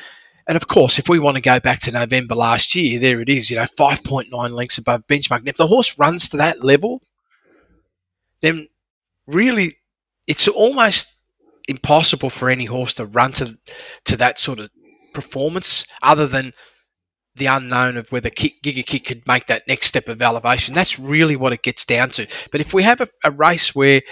And 0.47 0.55
of 0.55 0.69
course, 0.69 1.01
if 1.01 1.09
we 1.09 1.19
want 1.19 1.35
to 1.35 1.41
go 1.41 1.59
back 1.59 1.81
to 1.81 1.91
November 1.91 2.37
last 2.37 2.77
year, 2.77 3.01
there 3.01 3.21
it 3.21 3.29
is, 3.29 3.51
you 3.51 3.57
know, 3.57 3.67
5.9 3.77 4.31
lengths 4.53 4.79
above 4.79 5.09
benchmark. 5.09 5.41
And 5.41 5.49
if 5.49 5.57
the 5.57 5.67
horse 5.67 5.99
runs 5.99 6.29
to 6.29 6.37
that 6.37 6.63
level, 6.63 7.03
then 8.43 8.69
really 9.27 9.79
it's 10.29 10.47
almost 10.47 11.17
impossible 11.67 12.31
for 12.31 12.49
any 12.49 12.67
horse 12.67 12.95
to 12.95 13.07
run 13.07 13.33
to 13.33 13.59
to 14.05 14.17
that 14.19 14.39
sort 14.39 14.61
of 14.61 14.71
performance 15.13 15.85
other 16.01 16.29
than 16.29 16.53
the 17.37 17.47
unknown 17.47 17.97
of 17.97 18.11
whether 18.11 18.31
kick, 18.31 18.63
Giga 18.63 18.85
Kick 18.85 19.05
could 19.05 19.27
make 19.27 19.47
that 19.47 19.69
next 19.69 19.87
step 19.87 20.09
of 20.09 20.23
elevation. 20.23 20.75
That's 20.75 20.99
really 20.99 21.37
what 21.37 21.53
it 21.53 21.63
gets 21.63 21.85
down 21.85 22.11
to. 22.11 22.27
But 22.51 22.61
if 22.61 22.73
we 22.73 22.83
have 22.83 23.01
a, 23.01 23.09
a 23.25 23.31
race 23.31 23.75
where 23.75 24.03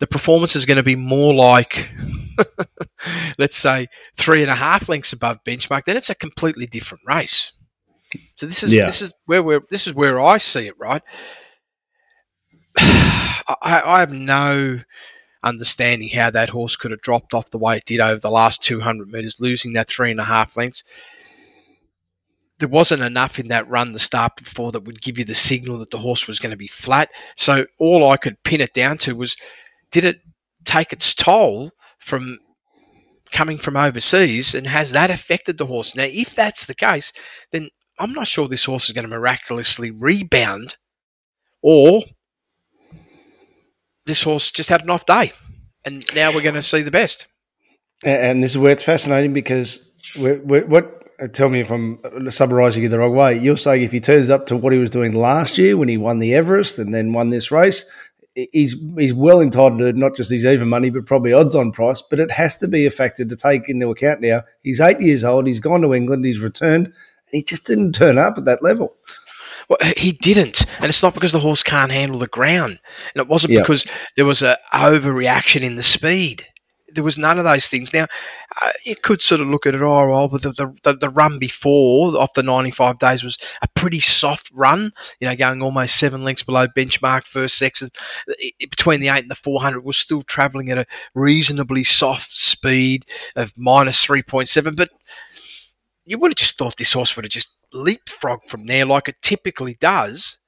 the 0.00 0.06
performance 0.06 0.56
is 0.56 0.66
going 0.66 0.76
to 0.76 0.82
be 0.82 0.96
more 0.96 1.32
like, 1.32 1.88
let's 3.38 3.56
say, 3.56 3.86
three 4.16 4.42
and 4.42 4.50
a 4.50 4.54
half 4.54 4.88
lengths 4.88 5.12
above 5.12 5.44
benchmark, 5.44 5.84
then 5.84 5.96
it's 5.96 6.10
a 6.10 6.14
completely 6.14 6.66
different 6.66 7.02
race. 7.06 7.52
So 8.36 8.46
this 8.46 8.64
is 8.64 8.74
yeah. 8.74 8.86
this 8.86 9.02
is 9.02 9.14
where 9.26 9.42
we're 9.42 9.60
this 9.70 9.86
is 9.86 9.94
where 9.94 10.20
I 10.20 10.38
see 10.38 10.66
it. 10.66 10.74
Right, 10.76 11.02
I, 12.78 13.54
I 13.62 14.00
have 14.00 14.10
no 14.10 14.80
understanding 15.44 16.08
how 16.08 16.30
that 16.30 16.48
horse 16.48 16.74
could 16.74 16.90
have 16.90 17.02
dropped 17.02 17.34
off 17.34 17.50
the 17.50 17.58
way 17.58 17.76
it 17.76 17.84
did 17.86 18.00
over 18.00 18.18
the 18.18 18.30
last 18.30 18.62
200 18.64 19.08
metres, 19.08 19.40
losing 19.40 19.74
that 19.74 19.88
three 19.88 20.10
and 20.10 20.18
a 20.18 20.24
half 20.24 20.56
lengths 20.56 20.82
there 22.60 22.68
wasn't 22.68 23.02
enough 23.02 23.38
in 23.38 23.48
that 23.48 23.68
run 23.68 23.90
the 23.90 23.98
start 23.98 24.36
before 24.36 24.70
that 24.72 24.84
would 24.84 25.00
give 25.00 25.18
you 25.18 25.24
the 25.24 25.34
signal 25.34 25.78
that 25.78 25.90
the 25.90 25.98
horse 25.98 26.28
was 26.28 26.38
going 26.38 26.50
to 26.50 26.56
be 26.56 26.68
flat. 26.68 27.10
So 27.34 27.66
all 27.78 28.08
I 28.08 28.16
could 28.16 28.42
pin 28.44 28.60
it 28.60 28.74
down 28.74 28.98
to 28.98 29.16
was 29.16 29.36
did 29.90 30.04
it 30.04 30.20
take 30.64 30.92
its 30.92 31.14
toll 31.14 31.72
from 31.98 32.38
coming 33.32 33.58
from 33.58 33.76
overseas 33.76 34.54
and 34.54 34.66
has 34.66 34.92
that 34.92 35.10
affected 35.10 35.58
the 35.58 35.66
horse? 35.66 35.96
Now, 35.96 36.06
if 36.06 36.36
that's 36.36 36.66
the 36.66 36.74
case, 36.74 37.12
then 37.50 37.70
I'm 37.98 38.12
not 38.12 38.28
sure 38.28 38.46
this 38.46 38.66
horse 38.66 38.88
is 38.88 38.92
going 38.92 39.08
to 39.08 39.08
miraculously 39.08 39.90
rebound 39.90 40.76
or 41.62 42.02
this 44.04 44.22
horse 44.22 44.50
just 44.50 44.68
had 44.68 44.82
an 44.82 44.90
off 44.90 45.06
day 45.06 45.32
and 45.84 46.04
now 46.14 46.30
we're 46.32 46.42
going 46.42 46.54
to 46.54 46.62
see 46.62 46.82
the 46.82 46.90
best. 46.90 47.26
And 48.04 48.42
this 48.42 48.52
is 48.52 48.58
where 48.58 48.72
it's 48.72 48.84
fascinating 48.84 49.32
because 49.32 49.92
we're, 50.16 50.40
we're, 50.40 50.66
what 50.66 51.00
Uh, 51.20 51.28
tell 51.28 51.48
me 51.48 51.60
if 51.60 51.70
I'm 51.70 51.98
summarising 52.30 52.84
it 52.84 52.88
the 52.88 52.98
wrong 52.98 53.14
way. 53.14 53.38
You're 53.38 53.56
saying 53.56 53.82
if 53.82 53.92
he 53.92 54.00
turns 54.00 54.30
up 54.30 54.46
to 54.46 54.56
what 54.56 54.72
he 54.72 54.78
was 54.78 54.90
doing 54.90 55.12
last 55.12 55.58
year 55.58 55.76
when 55.76 55.88
he 55.88 55.96
won 55.96 56.18
the 56.18 56.34
Everest 56.34 56.78
and 56.78 56.94
then 56.94 57.12
won 57.12 57.30
this 57.30 57.50
race, 57.50 57.84
he's 58.34 58.76
he's 58.96 59.14
well 59.14 59.40
entitled 59.40 59.78
to 59.80 59.92
not 59.92 60.16
just 60.16 60.30
his 60.30 60.46
even 60.46 60.68
money, 60.68 60.90
but 60.90 61.06
probably 61.06 61.32
odds 61.32 61.54
on 61.54 61.72
price. 61.72 62.02
But 62.02 62.20
it 62.20 62.30
has 62.30 62.56
to 62.58 62.68
be 62.68 62.86
a 62.86 62.90
factor 62.90 63.24
to 63.24 63.36
take 63.36 63.68
into 63.68 63.90
account 63.90 64.20
now. 64.20 64.42
He's 64.62 64.80
eight 64.80 65.00
years 65.00 65.24
old. 65.24 65.46
He's 65.46 65.60
gone 65.60 65.82
to 65.82 65.94
England. 65.94 66.24
He's 66.24 66.40
returned. 66.40 66.86
And 66.86 66.94
he 67.32 67.42
just 67.42 67.66
didn't 67.66 67.92
turn 67.92 68.18
up 68.18 68.38
at 68.38 68.44
that 68.46 68.62
level. 68.62 68.96
Well, 69.68 69.78
he 69.96 70.10
didn't, 70.12 70.64
and 70.80 70.86
it's 70.86 71.02
not 71.02 71.14
because 71.14 71.30
the 71.30 71.38
horse 71.38 71.62
can't 71.62 71.92
handle 71.92 72.18
the 72.18 72.26
ground, 72.26 72.80
and 73.14 73.20
it 73.20 73.28
wasn't 73.28 73.52
yep. 73.52 73.62
because 73.62 73.86
there 74.16 74.24
was 74.24 74.42
a 74.42 74.58
overreaction 74.74 75.62
in 75.62 75.76
the 75.76 75.82
speed 75.84 76.44
there 76.94 77.04
was 77.04 77.18
none 77.18 77.38
of 77.38 77.44
those 77.44 77.68
things. 77.68 77.92
Now, 77.92 78.06
uh, 78.60 78.70
you 78.84 78.96
could 78.96 79.20
sort 79.20 79.40
of 79.40 79.48
look 79.48 79.66
at 79.66 79.74
it, 79.74 79.82
oh, 79.82 80.08
well, 80.08 80.28
but 80.28 80.42
the, 80.42 80.74
the, 80.82 80.96
the 80.96 81.08
run 81.08 81.38
before, 81.38 82.16
off 82.18 82.34
the 82.34 82.42
95 82.42 82.98
days, 82.98 83.22
was 83.22 83.38
a 83.62 83.68
pretty 83.74 84.00
soft 84.00 84.50
run, 84.52 84.92
you 85.20 85.28
know, 85.28 85.36
going 85.36 85.62
almost 85.62 85.96
seven 85.96 86.22
lengths 86.22 86.42
below 86.42 86.66
benchmark 86.66 87.26
first 87.26 87.58
section. 87.58 87.88
Between 88.58 89.00
the 89.00 89.08
8 89.08 89.22
and 89.22 89.30
the 89.30 89.36
400, 89.36 89.84
was 89.84 89.96
still 89.96 90.22
travelling 90.22 90.70
at 90.70 90.78
a 90.78 90.86
reasonably 91.14 91.84
soft 91.84 92.32
speed 92.32 93.04
of 93.36 93.52
minus 93.56 94.04
3.7. 94.04 94.76
But 94.76 94.90
you 96.04 96.18
would 96.18 96.32
have 96.32 96.36
just 96.36 96.58
thought 96.58 96.76
this 96.76 96.92
horse 96.92 97.14
would 97.14 97.24
have 97.24 97.30
just 97.30 97.56
leapfrogged 97.72 98.48
from 98.48 98.66
there 98.66 98.84
like 98.84 99.08
it 99.08 99.22
typically 99.22 99.76
does 99.78 100.39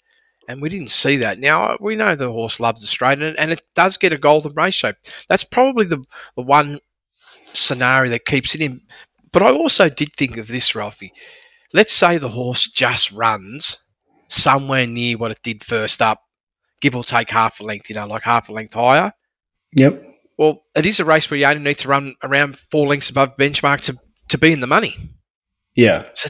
and 0.53 0.63
we 0.63 0.69
didn't 0.69 0.91
see 0.91 1.17
that. 1.17 1.41
Now 1.41 1.65
uh, 1.65 1.77
we 1.81 1.97
know 1.97 2.15
the 2.15 2.31
horse 2.31 2.61
loves 2.61 2.81
the 2.81 2.87
straight, 2.87 3.21
and, 3.21 3.39
and 3.39 3.51
it 3.51 3.63
does 3.75 3.97
get 3.97 4.13
a 4.13 4.19
golden 4.19 4.55
ratio. 4.55 4.93
That's 5.29 5.45
probably 5.45 5.87
the, 5.87 6.05
the 6.37 6.43
one 6.43 6.79
scenario 7.15 8.11
that 8.11 8.27
keeps 8.27 8.55
it 8.55 8.61
in. 8.61 8.83
But 9.33 9.43
I 9.43 9.51
also 9.51 9.89
did 9.89 10.15
think 10.15 10.37
of 10.37 10.49
this, 10.49 10.75
Ralphie. 10.75 11.13
Let's 11.73 11.93
say 11.93 12.19
the 12.19 12.29
horse 12.29 12.71
just 12.71 13.11
runs 13.13 13.79
somewhere 14.29 14.87
near 14.87 15.17
what 15.17 15.31
it 15.31 15.41
did 15.43 15.65
first 15.65 16.03
up, 16.03 16.21
give 16.81 16.95
or 16.95 17.03
take 17.03 17.31
half 17.31 17.61
a 17.61 17.65
length, 17.65 17.89
you 17.89 17.97
know, 17.97 18.07
like 18.07 18.23
half 18.23 18.49
a 18.49 18.53
length 18.53 18.75
higher. 18.75 19.13
Yep. 19.75 20.05
Well, 20.37 20.65
it 20.77 20.85
is 20.85 21.01
a 21.01 21.05
race 21.05 21.31
where 21.31 21.39
you 21.39 21.47
only 21.47 21.63
need 21.63 21.79
to 21.79 21.89
run 21.89 22.15
around 22.23 22.59
four 22.59 22.87
lengths 22.87 23.11
above 23.11 23.37
benchmark 23.39 23.81
to, 23.83 23.97
to 24.29 24.39
be 24.39 24.53
in 24.53 24.61
the 24.61 24.67
money. 24.67 25.11
Yeah. 25.75 26.05
So 26.13 26.29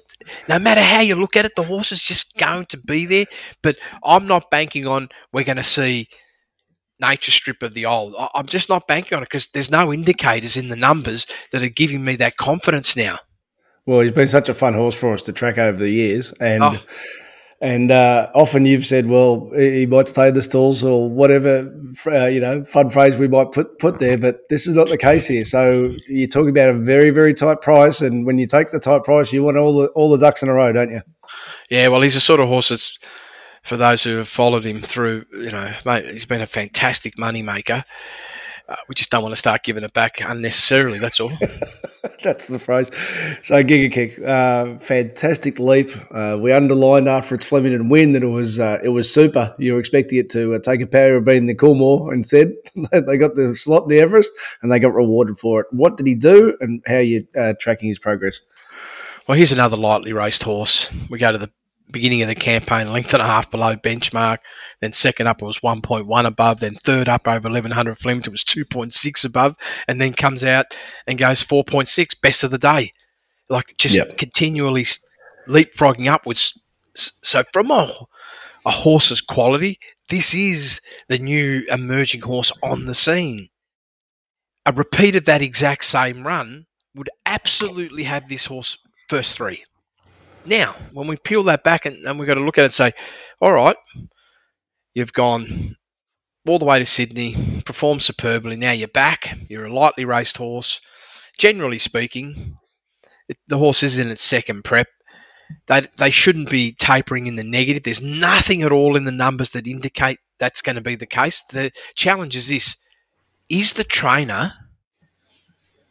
no 0.49 0.59
matter 0.59 0.83
how 0.83 1.01
you 1.01 1.17
look 1.17 1.37
at 1.37 1.45
it, 1.45 1.57
the 1.57 1.65
horse 1.65 1.93
is 1.93 2.01
just 2.01 2.37
going 2.37 2.67
to 2.67 2.79
be 2.79 3.07
there. 3.07 3.27
But 3.63 3.77
I'm 4.05 4.27
not 4.27 4.51
banking 4.51 4.87
on 4.87 5.09
we're 5.33 5.45
going 5.45 5.57
to 5.57 5.65
see 5.65 6.09
nature 7.01 7.33
strip 7.33 7.63
of 7.63 7.75
the 7.75 7.87
old. 7.87 8.15
I'm 8.35 8.47
just 8.47 8.69
not 8.69 8.87
banking 8.87 9.17
on 9.17 9.23
it 9.23 9.27
because 9.27 9.49
there's 9.49 9.71
no 9.71 9.93
indicators 9.93 10.57
in 10.57 10.69
the 10.69 10.77
numbers 10.77 11.27
that 11.51 11.63
are 11.63 11.69
giving 11.69 12.05
me 12.05 12.17
that 12.17 12.37
confidence 12.37 12.97
now. 12.97 13.19
Well, 13.85 14.01
he's 14.01 14.13
been 14.13 14.29
such 14.29 14.49
a 14.49 14.55
fun 14.55 14.75
horse 14.75 14.95
for 14.95 15.13
us 15.13 15.23
to 15.23 15.33
track 15.33 15.59
over 15.59 15.77
the 15.77 15.91
years, 15.91 16.33
and 16.41 16.63
oh. 16.63 16.79
And 17.63 17.93
uh, 17.93 18.29
often 18.35 18.67
you've 18.67 18.85
said, 18.85 19.07
well, 19.07 19.49
he 19.55 19.87
might 19.87 20.09
stay 20.09 20.33
the 20.33 20.43
stalls 20.43 20.83
or 20.83 21.09
whatever, 21.09 21.73
uh, 22.09 22.27
you 22.27 22.41
know, 22.41 22.65
fun 22.65 22.91
phrase 22.91 23.17
we 23.17 23.29
might 23.29 23.53
put 23.53 23.79
put 23.79 24.01
there. 24.01 24.19
But 24.19 24.41
this 24.51 24.67
is 24.67 24.75
not 24.75 24.89
the 24.89 24.99
case 24.99 25.29
here. 25.29 25.45
So 25.45 25.95
you're 26.09 26.27
talking 26.27 26.51
about 26.51 26.75
a 26.75 26.79
very 26.79 27.11
very 27.11 27.33
tight 27.33 27.61
price, 27.61 28.01
and 28.01 28.27
when 28.27 28.39
you 28.39 28.49
take 28.49 28.73
the 28.73 28.81
tight 28.81 29.05
price, 29.05 29.33
you 29.33 29.45
want 29.45 29.57
all 29.57 29.79
the 29.79 29.87
all 29.91 30.11
the 30.11 30.19
ducks 30.19 30.43
in 30.43 30.49
a 30.49 30.53
row, 30.53 30.73
don't 30.73 30.91
you? 30.91 31.03
Yeah, 31.71 31.89
well, 31.89 32.03
he's 32.03 32.17
a 32.17 32.21
sort 32.21 32.41
of 32.41 32.49
horse 32.49 32.69
that's 32.71 32.99
for 33.63 33.77
those 33.77 34.03
who 34.03 34.17
have 34.17 34.29
followed 34.29 34.67
him 34.67 34.83
through, 34.83 35.25
you 35.33 35.51
know, 35.51 35.73
mate, 35.85 36.05
he's 36.07 36.25
been 36.25 36.41
a 36.41 36.47
fantastic 36.49 37.17
money 37.17 37.43
maker. 37.43 37.85
Uh, 38.69 38.77
we 38.89 38.95
just 38.95 39.11
don't 39.11 39.23
want 39.23 39.33
to 39.33 39.39
start 39.39 39.63
giving 39.63 39.85
it 39.85 39.93
back 39.93 40.21
unnecessarily. 40.21 40.99
That's 40.99 41.21
all. 41.21 41.33
that's 42.23 42.49
the 42.49 42.59
phrase. 42.59 42.89
So 43.43 43.63
Giga 43.63 43.91
Kick, 43.93 44.19
uh, 44.21 44.79
fantastic 44.79 45.59
leap. 45.59 45.91
Uh, 46.11 46.39
we 46.41 46.53
underlined 46.53 47.09
after 47.09 47.35
its 47.35 47.47
Flemington 47.47 47.89
win 47.89 48.13
that 48.13 48.23
it 48.23 48.29
was 48.29 48.61
uh, 48.61 48.79
it 48.83 48.91
was 48.91 49.13
super. 49.13 49.55
You 49.59 49.75
were 49.75 49.81
expecting 49.81 50.19
it 50.19 50.31
to 50.31 50.55
uh, 50.55 50.59
take 50.61 50.81
a 50.81 50.87
power 50.87 51.17
of 51.17 51.25
beating 51.25 51.47
the 51.47 51.55
Coolmore. 51.55 52.13
Instead, 52.13 52.53
they 52.93 53.17
got 53.17 53.35
the 53.35 53.53
slot 53.55 53.83
in 53.83 53.89
the 53.89 54.01
Everest 54.01 54.33
and 54.63 54.71
they 54.71 54.79
got 54.79 54.95
rewarded 54.95 55.39
for 55.39 55.61
it. 55.61 55.67
What 55.71 55.97
did 55.97 56.07
he 56.07 56.15
do, 56.15 56.57
and 56.61 56.83
how 56.87 56.97
are 56.97 57.03
you 57.03 57.27
uh, 57.39 57.55
tracking 57.61 57.89
his 57.89 57.99
progress? 57.99 58.41
Well, 59.27 59.37
here's 59.37 59.53
another 59.53 59.77
lightly 59.77 60.13
raced 60.13 60.43
horse. 60.43 60.91
We 61.09 61.19
go 61.19 61.31
to 61.31 61.39
the 61.39 61.51
beginning 61.93 62.23
of 62.23 62.29
the 62.29 62.35
campaign, 62.35 62.93
length 62.93 63.13
and 63.15 63.23
a 63.23 63.27
half 63.27 63.51
below 63.51 63.77
benchmark. 63.77 64.39
Then 64.81 64.93
second 64.93 65.27
up, 65.27 65.43
it 65.43 65.45
was 65.45 65.61
1.1 65.61 66.25
above. 66.25 66.61
Then 66.61 66.75
third 66.75 67.09
up 67.09 67.29
over 67.29 67.49
1100 67.49 67.99
Flemington 67.99 68.33
was 68.33 68.45
2.6 68.45 69.25
above. 69.25 69.57
And 69.87 70.01
then 70.01 70.13
comes 70.13 70.43
out 70.43 70.67
and 71.07 71.19
goes 71.19 71.43
4.6, 71.43 72.21
best 72.21 72.43
of 72.43 72.51
the 72.51 72.59
day. 72.59 72.91
Like 73.49 73.77
just 73.77 73.97
yep. 73.97 74.17
continually 74.17 74.87
leapfrogging 75.47 76.07
upwards. 76.07 76.59
So 76.95 77.45
from 77.53 77.71
a, 77.71 78.07
a 78.67 78.71
horse's 78.71 79.21
quality, 79.21 79.79
this 80.09 80.35
is 80.35 80.81
the 81.09 81.19
new 81.19 81.65
emerging 81.71 82.23
horse 82.23 82.53
on 82.63 82.87
the 82.87 82.95
scene. 82.95 83.49
A 84.65 84.73
repeat 84.73 85.17
of 85.17 85.25
that 85.25 85.43
exact 85.43 85.85
same 85.85 86.27
run 86.27 86.67
would 86.95 87.11
absolutely 87.27 88.05
have 88.05 88.29
this 88.29 88.47
horse 88.47 88.79
first 89.09 89.37
three. 89.37 89.65
Now, 90.45 90.75
when 90.93 91.07
we 91.07 91.17
peel 91.17 91.43
that 91.45 91.65
back 91.65 91.87
and, 91.87 91.97
and 92.05 92.19
we've 92.19 92.27
got 92.27 92.35
to 92.35 92.45
look 92.45 92.59
at 92.59 92.63
it 92.63 92.67
and 92.67 92.75
say, 92.75 92.93
all 93.41 93.53
right, 93.53 93.77
you've 94.95 95.13
gone 95.13 95.77
all 96.47 96.59
the 96.59 96.65
way 96.65 96.79
to 96.79 96.87
Sydney, 96.87 97.63
performed 97.65 98.03
superbly. 98.03 98.57
Now 98.57 98.73
you're 98.73 98.89
back. 98.89 99.39
You're 99.49 99.67
a 99.67 99.73
lightly 99.73 100.05
raced 100.05 100.37
horse. 100.37 100.81
Generally 101.39 101.79
speaking, 101.79 102.57
it, 103.29 103.39
the 103.47 103.59
horse 103.59 103.83
is 103.83 103.99
in 103.99 104.11
its 104.11 104.23
second 104.23 104.65
prep. 104.65 104.89
They, 105.67 105.83
they 105.99 106.11
shouldn't 106.11 106.51
be 106.51 106.73
tapering 106.73 107.27
in 107.27 107.37
the 107.37 107.45
negative. 107.45 107.85
There's 107.85 108.03
nothing 108.03 108.63
at 108.63 108.73
all 108.73 108.97
in 108.97 109.05
the 109.05 109.13
numbers 109.13 109.51
that 109.51 109.67
indicate 109.67 110.19
that's 110.39 110.63
going 110.63 110.77
to 110.77 110.83
be 110.83 110.95
the 110.95 111.07
case. 111.07 111.43
The 111.51 111.71
challenge 111.95 112.37
is 112.37 112.49
this 112.49 112.77
is 113.49 113.75
the 113.75 113.85
trainer, 113.85 114.53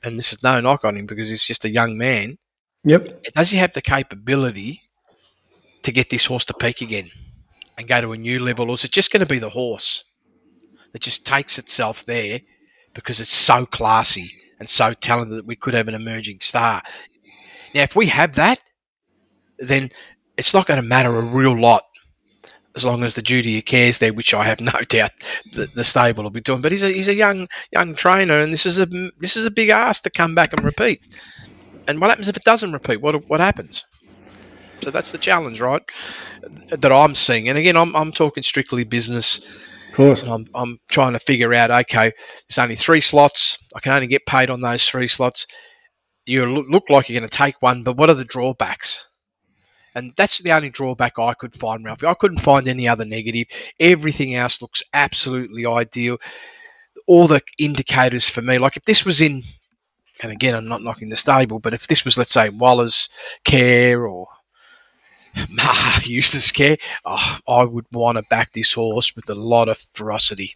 and 0.03 0.17
this 0.17 0.33
is 0.33 0.41
no 0.41 0.59
knock 0.59 0.83
on 0.83 0.97
him 0.97 1.05
because 1.05 1.29
he's 1.29 1.45
just 1.45 1.63
a 1.63 1.69
young 1.69 1.97
man, 1.97 2.37
Yep. 2.85 3.23
Does 3.33 3.51
he 3.51 3.57
have 3.57 3.73
the 3.73 3.81
capability 3.81 4.81
to 5.83 5.91
get 5.91 6.09
this 6.09 6.25
horse 6.25 6.45
to 6.45 6.53
peak 6.53 6.81
again 6.81 7.11
and 7.77 7.87
go 7.87 8.01
to 8.01 8.13
a 8.13 8.17
new 8.17 8.39
level, 8.39 8.69
or 8.69 8.73
is 8.73 8.83
it 8.83 8.91
just 8.91 9.11
going 9.11 9.21
to 9.21 9.25
be 9.25 9.39
the 9.39 9.49
horse 9.49 10.03
that 10.91 11.01
just 11.01 11.25
takes 11.25 11.57
itself 11.57 12.05
there 12.05 12.39
because 12.93 13.19
it's 13.19 13.29
so 13.29 13.65
classy 13.65 14.31
and 14.59 14.69
so 14.69 14.93
talented 14.93 15.37
that 15.37 15.45
we 15.45 15.55
could 15.55 15.73
have 15.73 15.87
an 15.87 15.95
emerging 15.95 16.39
star? 16.39 16.81
Now, 17.73 17.83
if 17.83 17.95
we 17.95 18.07
have 18.07 18.35
that, 18.35 18.61
then 19.59 19.91
it's 20.37 20.53
not 20.53 20.65
going 20.65 20.81
to 20.81 20.87
matter 20.87 21.15
a 21.15 21.21
real 21.21 21.59
lot 21.59 21.83
as 22.75 22.85
long 22.85 23.03
as 23.03 23.15
the 23.15 23.21
duty 23.21 23.61
care's 23.61 23.99
there, 23.99 24.13
which 24.13 24.33
I 24.33 24.43
have 24.43 24.61
no 24.61 24.71
doubt 24.89 25.11
the, 25.53 25.67
the 25.75 25.83
stable 25.83 26.23
will 26.23 26.31
be 26.31 26.41
doing. 26.41 26.61
But 26.61 26.71
he's 26.71 26.83
a 26.83 26.91
he's 26.91 27.07
a 27.07 27.13
young 27.13 27.47
young 27.71 27.95
trainer, 27.95 28.39
and 28.39 28.51
this 28.51 28.65
is 28.65 28.79
a 28.79 28.85
this 29.19 29.35
is 29.35 29.45
a 29.45 29.51
big 29.51 29.69
ask 29.69 30.03
to 30.03 30.09
come 30.09 30.35
back 30.35 30.53
and 30.53 30.63
repeat. 30.63 31.01
And 31.91 32.01
what 32.01 32.09
happens 32.09 32.27
if 32.27 32.37
it 32.37 32.43
doesn't 32.43 32.73
repeat? 32.73 33.01
What 33.01 33.27
what 33.29 33.39
happens? 33.39 33.85
So 34.81 34.89
that's 34.89 35.11
the 35.11 35.17
challenge, 35.17 35.61
right? 35.61 35.81
That 36.69 36.91
I'm 36.91 37.13
seeing. 37.13 37.47
And 37.49 37.57
again, 37.57 37.77
I'm, 37.77 37.95
I'm 37.95 38.11
talking 38.11 38.41
strictly 38.41 38.83
business. 38.83 39.39
Of 39.89 39.95
course. 39.95 40.23
I'm, 40.23 40.47
I'm 40.55 40.79
trying 40.89 41.13
to 41.13 41.19
figure 41.19 41.53
out, 41.53 41.69
okay, 41.69 42.11
there's 42.47 42.57
only 42.57 42.75
three 42.75 43.01
slots. 43.01 43.57
I 43.75 43.79
can 43.79 43.93
only 43.93 44.07
get 44.07 44.25
paid 44.25 44.49
on 44.49 44.61
those 44.61 44.87
three 44.87 45.07
slots. 45.07 45.45
You 46.25 46.45
look 46.45 46.85
like 46.89 47.09
you're 47.09 47.19
going 47.19 47.29
to 47.29 47.37
take 47.37 47.61
one, 47.61 47.83
but 47.83 47.97
what 47.97 48.09
are 48.09 48.15
the 48.15 48.25
drawbacks? 48.25 49.07
And 49.93 50.13
that's 50.15 50.41
the 50.41 50.53
only 50.53 50.69
drawback 50.69 51.19
I 51.19 51.33
could 51.33 51.53
find, 51.53 51.83
Ralphie. 51.83 52.07
I 52.07 52.13
couldn't 52.13 52.39
find 52.39 52.67
any 52.67 52.87
other 52.87 53.05
negative. 53.05 53.47
Everything 53.79 54.33
else 54.33 54.61
looks 54.61 54.81
absolutely 54.93 55.65
ideal. 55.65 56.17
All 57.07 57.27
the 57.27 57.41
indicators 57.59 58.29
for 58.29 58.41
me, 58.41 58.57
like 58.57 58.77
if 58.77 58.85
this 58.85 59.05
was 59.05 59.19
in 59.19 59.43
and 60.21 60.31
again, 60.31 60.55
I'm 60.55 60.67
not 60.67 60.83
knocking 60.83 61.09
the 61.09 61.15
stable, 61.15 61.59
but 61.59 61.73
if 61.73 61.87
this 61.87 62.05
was, 62.05 62.17
let's 62.17 62.33
say, 62.33 62.49
Waller's 62.49 63.09
care 63.43 64.05
or 64.05 64.27
Eustace 66.03 66.51
care, 66.51 66.77
oh, 67.05 67.37
I 67.47 67.63
would 67.63 67.85
want 67.91 68.17
to 68.17 68.23
back 68.23 68.51
this 68.51 68.73
horse 68.73 69.15
with 69.15 69.29
a 69.29 69.35
lot 69.35 69.69
of 69.69 69.85
ferocity. 69.93 70.55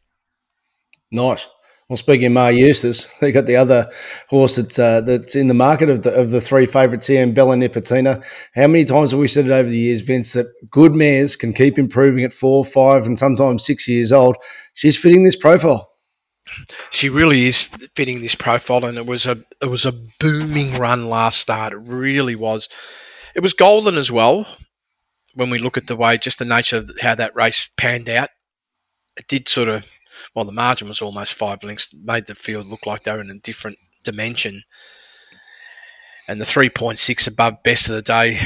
Nice. 1.11 1.47
Well, 1.87 1.97
speaking 1.97 2.25
of 2.25 2.31
Maher 2.31 2.51
Eustace, 2.51 3.07
they 3.19 3.31
got 3.31 3.45
the 3.45 3.55
other 3.55 3.91
horse 4.27 4.55
that's 4.55 4.79
uh, 4.79 5.01
that's 5.01 5.35
in 5.35 5.47
the 5.47 5.53
market 5.53 5.87
of 5.87 6.01
the 6.01 6.11
of 6.11 6.31
the 6.31 6.41
three 6.41 6.65
favourites 6.65 7.05
here, 7.05 7.21
and 7.21 7.35
Bella 7.35 7.55
Nipotina. 7.55 8.25
How 8.55 8.65
many 8.65 8.85
times 8.85 9.11
have 9.11 9.19
we 9.19 9.27
said 9.27 9.45
it 9.45 9.51
over 9.51 9.69
the 9.69 9.77
years, 9.77 10.01
Vince, 10.01 10.33
that 10.33 10.47
good 10.71 10.95
mares 10.95 11.35
can 11.35 11.53
keep 11.53 11.77
improving 11.77 12.23
at 12.23 12.33
four, 12.33 12.65
five, 12.65 13.05
and 13.05 13.19
sometimes 13.19 13.63
six 13.63 13.87
years 13.87 14.11
old? 14.11 14.35
She's 14.73 14.97
fitting 14.97 15.23
this 15.23 15.35
profile 15.35 15.94
she 16.89 17.09
really 17.09 17.45
is 17.45 17.63
fitting 17.95 18.19
this 18.19 18.35
profile, 18.35 18.85
and 18.85 18.97
it 18.97 19.05
was 19.05 19.25
a 19.27 19.43
it 19.61 19.69
was 19.69 19.85
a 19.85 19.91
booming 19.91 20.77
run 20.77 21.09
last 21.09 21.39
start. 21.39 21.73
It 21.73 21.77
really 21.77 22.35
was. 22.35 22.69
It 23.35 23.41
was 23.41 23.53
golden 23.53 23.95
as 23.95 24.11
well. 24.11 24.47
When 25.33 25.49
we 25.49 25.59
look 25.59 25.77
at 25.77 25.87
the 25.87 25.95
way, 25.95 26.17
just 26.17 26.39
the 26.39 26.45
nature 26.45 26.77
of 26.77 26.91
how 27.01 27.15
that 27.15 27.35
race 27.35 27.69
panned 27.75 28.09
out, 28.09 28.29
it 29.17 29.27
did 29.27 29.49
sort 29.49 29.67
of. 29.67 29.85
Well, 30.33 30.45
the 30.45 30.53
margin 30.53 30.87
was 30.87 31.01
almost 31.01 31.33
five 31.33 31.61
lengths, 31.61 31.93
made 31.93 32.27
the 32.27 32.35
field 32.35 32.67
look 32.67 32.85
like 32.85 33.03
they 33.03 33.11
were 33.11 33.19
in 33.19 33.29
a 33.29 33.35
different 33.35 33.77
dimension. 34.03 34.63
And 36.27 36.39
the 36.39 36.45
3.6 36.45 37.27
above 37.27 37.61
best 37.63 37.89
of 37.89 37.95
the 37.95 38.01
day 38.01 38.39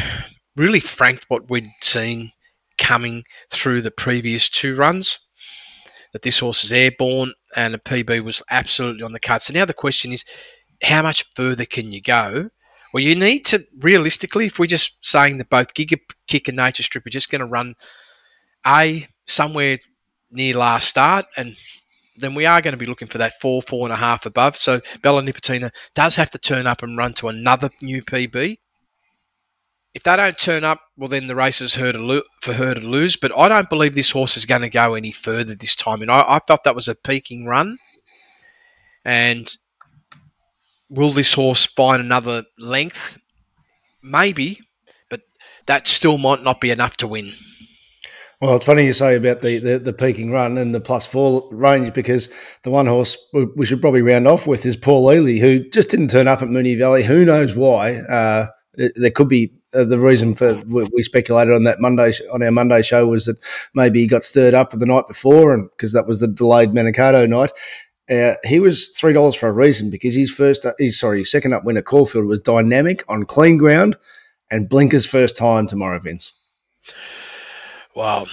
really 0.55 0.79
franked 0.79 1.25
what 1.29 1.49
we'd 1.49 1.69
seen 1.81 2.31
coming 2.79 3.23
through 3.51 3.81
the 3.81 3.91
previous 3.91 4.49
two 4.49 4.75
runs 4.75 5.19
that 6.13 6.23
this 6.23 6.39
horse 6.39 6.63
is 6.63 6.71
airborne 6.71 7.33
and 7.55 7.73
the 7.73 7.79
PB 7.79 8.21
was 8.21 8.41
absolutely 8.49 9.03
on 9.03 9.11
the 9.11 9.19
cut. 9.19 9.41
So 9.41 9.53
now 9.53 9.65
the 9.65 9.73
question 9.73 10.11
is, 10.11 10.25
how 10.83 11.01
much 11.01 11.25
further 11.35 11.65
can 11.65 11.91
you 11.91 12.01
go? 12.01 12.49
Well, 12.93 13.03
you 13.03 13.15
need 13.15 13.45
to 13.45 13.63
realistically, 13.79 14.47
if 14.47 14.57
we're 14.57 14.65
just 14.65 15.05
saying 15.05 15.37
that 15.37 15.49
both 15.49 15.73
Giga 15.73 15.99
Kick 16.27 16.47
and 16.47 16.57
Nature 16.57 16.83
Strip 16.83 17.05
are 17.05 17.11
just 17.11 17.29
going 17.29 17.39
to 17.39 17.45
run 17.45 17.75
a 18.65 19.07
somewhere 19.27 19.77
near 20.31 20.55
last 20.55 20.87
start, 20.87 21.25
and 21.37 21.55
then 22.17 22.33
we 22.35 22.45
are 22.45 22.61
going 22.61 22.73
to 22.73 22.77
be 22.77 22.85
looking 22.85 23.07
for 23.07 23.19
that 23.19 23.39
four, 23.39 23.61
four 23.61 23.85
and 23.85 23.93
a 23.93 23.97
half 23.97 24.25
above. 24.25 24.57
So 24.57 24.81
Bella 25.01 25.21
Nipotina 25.21 25.71
does 25.95 26.15
have 26.15 26.29
to 26.31 26.37
turn 26.37 26.67
up 26.67 26.83
and 26.83 26.97
run 26.97 27.13
to 27.13 27.29
another 27.29 27.69
new 27.81 28.01
PB 28.01 28.57
if 29.93 30.03
they 30.03 30.15
don't 30.15 30.37
turn 30.37 30.63
up, 30.63 30.81
well, 30.97 31.09
then 31.09 31.27
the 31.27 31.35
race 31.35 31.61
is 31.61 31.75
her 31.75 31.91
lo- 31.93 32.21
for 32.41 32.53
her 32.53 32.73
to 32.73 32.79
lose. 32.79 33.15
But 33.15 33.37
I 33.37 33.47
don't 33.47 33.69
believe 33.69 33.95
this 33.95 34.11
horse 34.11 34.37
is 34.37 34.45
going 34.45 34.61
to 34.61 34.69
go 34.69 34.93
any 34.93 35.11
further 35.11 35.55
this 35.55 35.75
time. 35.75 36.01
And 36.01 36.11
I, 36.11 36.23
I 36.27 36.39
thought 36.39 36.63
that 36.63 36.75
was 36.75 36.87
a 36.87 36.95
peaking 36.95 37.45
run. 37.45 37.77
And 39.03 39.49
will 40.89 41.11
this 41.11 41.33
horse 41.33 41.65
find 41.65 42.01
another 42.01 42.43
length? 42.59 43.17
Maybe, 44.03 44.59
but 45.09 45.21
that 45.65 45.87
still 45.87 46.17
might 46.17 46.43
not 46.43 46.61
be 46.61 46.71
enough 46.71 46.97
to 46.97 47.07
win. 47.07 47.33
Well, 48.41 48.55
it's 48.55 48.65
funny 48.65 48.85
you 48.85 48.93
say 48.93 49.17
about 49.17 49.41
the, 49.41 49.57
the, 49.57 49.79
the, 49.79 49.91
peaking 49.91 50.31
run 50.31 50.57
and 50.57 50.73
the 50.73 50.79
plus 50.79 51.05
four 51.05 51.49
range 51.51 51.93
because 51.93 52.29
the 52.63 52.69
one 52.69 52.85
horse 52.85 53.17
we 53.33 53.65
should 53.65 53.81
probably 53.81 54.01
round 54.01 54.29
off 54.29 54.47
with 54.47 54.65
is 54.65 54.77
Paulele, 54.77 55.41
who 55.41 55.67
just 55.71 55.89
didn't 55.89 56.09
turn 56.09 56.29
up 56.29 56.41
at 56.41 56.47
Moonee 56.47 56.77
Valley. 56.77 57.03
Who 57.03 57.25
knows 57.25 57.53
why? 57.57 57.95
Uh, 57.95 58.47
there 58.95 59.11
could 59.11 59.27
be 59.27 59.51
uh, 59.73 59.83
the 59.83 59.99
reason 59.99 60.33
for 60.33 60.61
we 60.65 61.03
speculated 61.03 61.53
on 61.53 61.63
that 61.63 61.79
Monday 61.79 62.11
on 62.31 62.41
our 62.41 62.51
Monday 62.51 62.81
show 62.81 63.07
was 63.07 63.25
that 63.25 63.37
maybe 63.73 63.99
he 63.99 64.07
got 64.07 64.23
stirred 64.23 64.53
up 64.53 64.71
the 64.71 64.85
night 64.85 65.07
before, 65.07 65.53
and 65.53 65.69
because 65.71 65.93
that 65.93 66.07
was 66.07 66.19
the 66.19 66.27
delayed 66.27 66.69
Manikato 66.69 67.27
night. 67.27 67.51
Uh, 68.09 68.35
he 68.43 68.59
was 68.59 68.87
three 68.89 69.13
dollars 69.13 69.35
for 69.35 69.47
a 69.47 69.51
reason 69.51 69.89
because 69.91 70.15
his 70.15 70.31
first, 70.31 70.65
uh, 70.65 70.73
his 70.79 70.99
sorry, 70.99 71.19
his 71.19 71.31
second 71.31 71.53
up 71.53 71.63
win 71.63 71.77
at 71.77 71.85
Caulfield 71.85 72.25
was 72.25 72.41
dynamic 72.41 73.03
on 73.07 73.23
clean 73.23 73.57
ground, 73.57 73.95
and 74.49 74.69
Blinker's 74.69 75.05
first 75.05 75.37
time 75.37 75.67
tomorrow, 75.67 75.99
Vince. 75.99 76.33
Wow. 77.95 78.27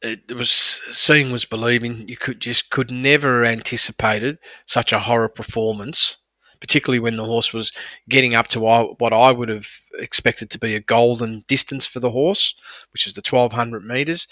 It 0.00 0.32
was 0.32 0.50
seeing 0.90 1.32
was 1.32 1.44
believing. 1.44 2.08
You 2.08 2.16
could 2.16 2.40
just 2.40 2.70
could 2.70 2.90
never 2.90 3.44
anticipated 3.44 4.38
such 4.64 4.92
a 4.92 5.00
horror 5.00 5.28
performance, 5.28 6.16
particularly 6.60 6.98
when 6.98 7.16
the 7.16 7.24
horse 7.24 7.52
was 7.52 7.72
getting 8.08 8.34
up 8.34 8.48
to 8.48 8.60
what 8.60 9.12
I 9.12 9.32
would 9.32 9.48
have 9.48 9.68
expected 9.98 10.50
to 10.50 10.58
be 10.58 10.74
a 10.74 10.80
golden 10.80 11.44
distance 11.48 11.86
for 11.86 12.00
the 12.00 12.10
horse, 12.10 12.54
which 12.92 13.06
is 13.06 13.14
the 13.14 13.22
twelve 13.22 13.52
hundred 13.52 13.84
meters, 13.84 14.28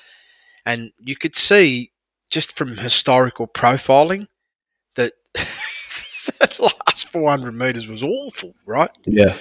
and 0.65 0.93
you 0.99 1.17
could 1.17 1.37
see 1.37 1.93
just 2.31 2.57
from 2.57 2.77
historical 2.77 3.47
profiling 3.47 4.27
that 4.97 5.13
the 6.41 6.73
last 6.87 7.09
400 7.09 7.53
meters 7.53 7.87
was 7.87 8.03
awful, 8.03 8.55
right? 8.67 8.91
Yeah. 9.05 9.37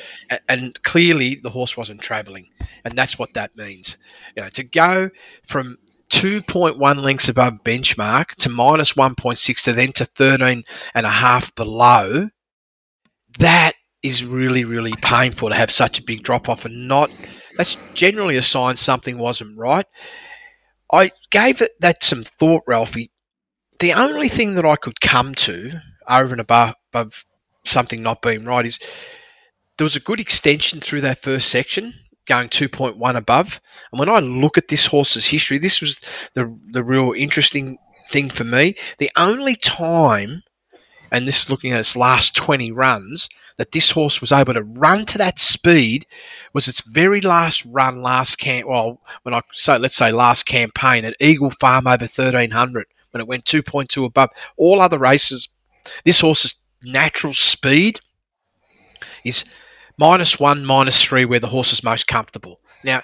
And 0.47 0.81
clearly 0.83 1.35
the 1.35 1.49
horse 1.49 1.75
wasn't 1.75 2.01
traveling. 2.01 2.47
And 2.83 2.97
that's 2.97 3.17
what 3.17 3.33
that 3.33 3.55
means. 3.55 3.97
You 4.35 4.43
know, 4.43 4.49
to 4.49 4.63
go 4.63 5.09
from 5.47 5.77
2.1 6.11 7.03
lengths 7.03 7.29
above 7.29 7.63
benchmark 7.63 8.35
to 8.35 8.49
minus 8.49 8.93
1.6 8.93 9.63
to 9.63 9.73
then 9.73 9.91
to 9.93 10.05
13 10.05 10.63
and 10.93 11.05
a 11.05 11.09
half 11.09 11.53
below, 11.55 12.29
that 13.39 13.73
is 14.03 14.23
really, 14.23 14.63
really 14.63 14.93
painful 15.01 15.49
to 15.49 15.55
have 15.55 15.71
such 15.71 15.99
a 15.99 16.03
big 16.03 16.23
drop 16.23 16.47
off 16.47 16.65
and 16.65 16.87
not. 16.87 17.11
That's 17.57 17.77
generally 17.93 18.37
a 18.37 18.41
sign 18.41 18.75
something 18.75 19.17
wasn't 19.17 19.57
right. 19.57 19.85
I 20.91 21.11
gave 21.31 21.61
it 21.61 21.71
that 21.79 22.03
some 22.03 22.23
thought, 22.23 22.63
Ralphie. 22.67 23.11
The 23.79 23.93
only 23.93 24.29
thing 24.29 24.55
that 24.55 24.65
I 24.65 24.75
could 24.75 25.01
come 25.01 25.33
to 25.35 25.81
over 26.07 26.33
and 26.33 26.41
above, 26.41 26.75
above 26.93 27.25
something 27.65 28.03
not 28.03 28.21
being 28.21 28.45
right 28.45 28.65
is 28.65 28.79
there 29.77 29.85
was 29.85 29.95
a 29.95 30.01
good 30.01 30.19
extension 30.19 30.79
through 30.79 31.01
that 31.01 31.21
first 31.21 31.49
section 31.49 31.93
going 32.25 32.49
2.1 32.49 33.15
above. 33.15 33.59
And 33.91 33.99
when 33.99 34.09
I 34.09 34.19
look 34.19 34.57
at 34.57 34.67
this 34.67 34.87
horse's 34.87 35.27
history, 35.27 35.57
this 35.57 35.81
was 35.81 36.01
the, 36.33 36.57
the 36.71 36.83
real 36.83 37.13
interesting 37.15 37.77
thing 38.09 38.29
for 38.29 38.43
me. 38.43 38.75
The 38.97 39.11
only 39.15 39.55
time, 39.55 40.43
and 41.15 41.25
this 41.25 41.43
is 41.43 41.49
looking 41.49 41.71
at 41.71 41.79
its 41.79 41.95
last 41.95 42.35
20 42.35 42.73
runs, 42.73 43.29
that 43.55 43.71
this 43.71 43.91
horse 43.91 44.19
was 44.19 44.33
able 44.33 44.53
to 44.53 44.63
run 44.63 45.05
to 45.05 45.17
that 45.17 45.39
speed 45.39 46.05
was 46.51 46.67
its 46.67 46.81
very 46.81 47.21
last 47.21 47.63
run 47.65 48.01
last 48.01 48.37
camp. 48.37 48.67
Well, 48.67 48.99
when 49.23 49.33
I 49.33 49.39
say, 49.53 49.77
let's 49.77 49.95
say 49.95 50.11
last 50.11 50.43
campaign 50.45 51.05
at 51.05 51.15
Eagle 51.21 51.51
Farm 51.51 51.87
over 51.87 52.03
1300 52.03 52.87
when 53.11 53.21
it 53.21 53.29
went 53.29 53.45
2.2 53.45 54.05
above. 54.05 54.29
All 54.57 54.81
other 54.81 54.99
races 54.99 55.47
this 56.03 56.19
horse's 56.19 56.55
natural 56.83 57.31
speed 57.31 57.99
is 59.23 59.45
minus 59.97 60.37
one, 60.37 60.65
minus 60.65 61.01
three, 61.01 61.23
where 61.23 61.39
the 61.39 61.47
horse 61.47 61.71
is 61.71 61.81
most 61.81 62.07
comfortable. 62.07 62.59
Now, 62.83 63.03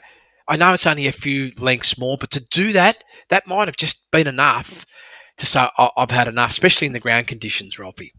I 0.50 0.58
know 0.58 0.74
it's 0.74 0.86
only 0.86 1.08
a 1.08 1.13
few 1.13 1.54
lengths 1.58 1.97
more, 1.97 2.17
but 2.17 2.32
to 2.32 2.41
do 2.41 2.74
that, 2.74 3.02
that 3.30 3.47
might 3.47 3.69
have 3.69 3.78
just 3.78 4.12
been 4.12 4.28
enough 4.28 4.86
to 5.41 5.45
say 5.45 5.67
I've 5.97 6.12
had 6.12 6.27
enough, 6.27 6.51
especially 6.51 6.88
in 6.88 6.93
the 6.93 6.99
ground 6.99 7.27
conditions, 7.27 7.77
Ralphie. 7.77 8.13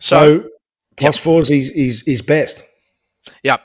So, 0.00 0.40
so 0.40 0.48
plus 0.96 1.16
yep. 1.16 1.22
four 1.22 1.40
is 1.42 1.48
his, 1.48 2.02
his, 2.06 2.22
best. 2.22 2.64
Yep. 3.42 3.62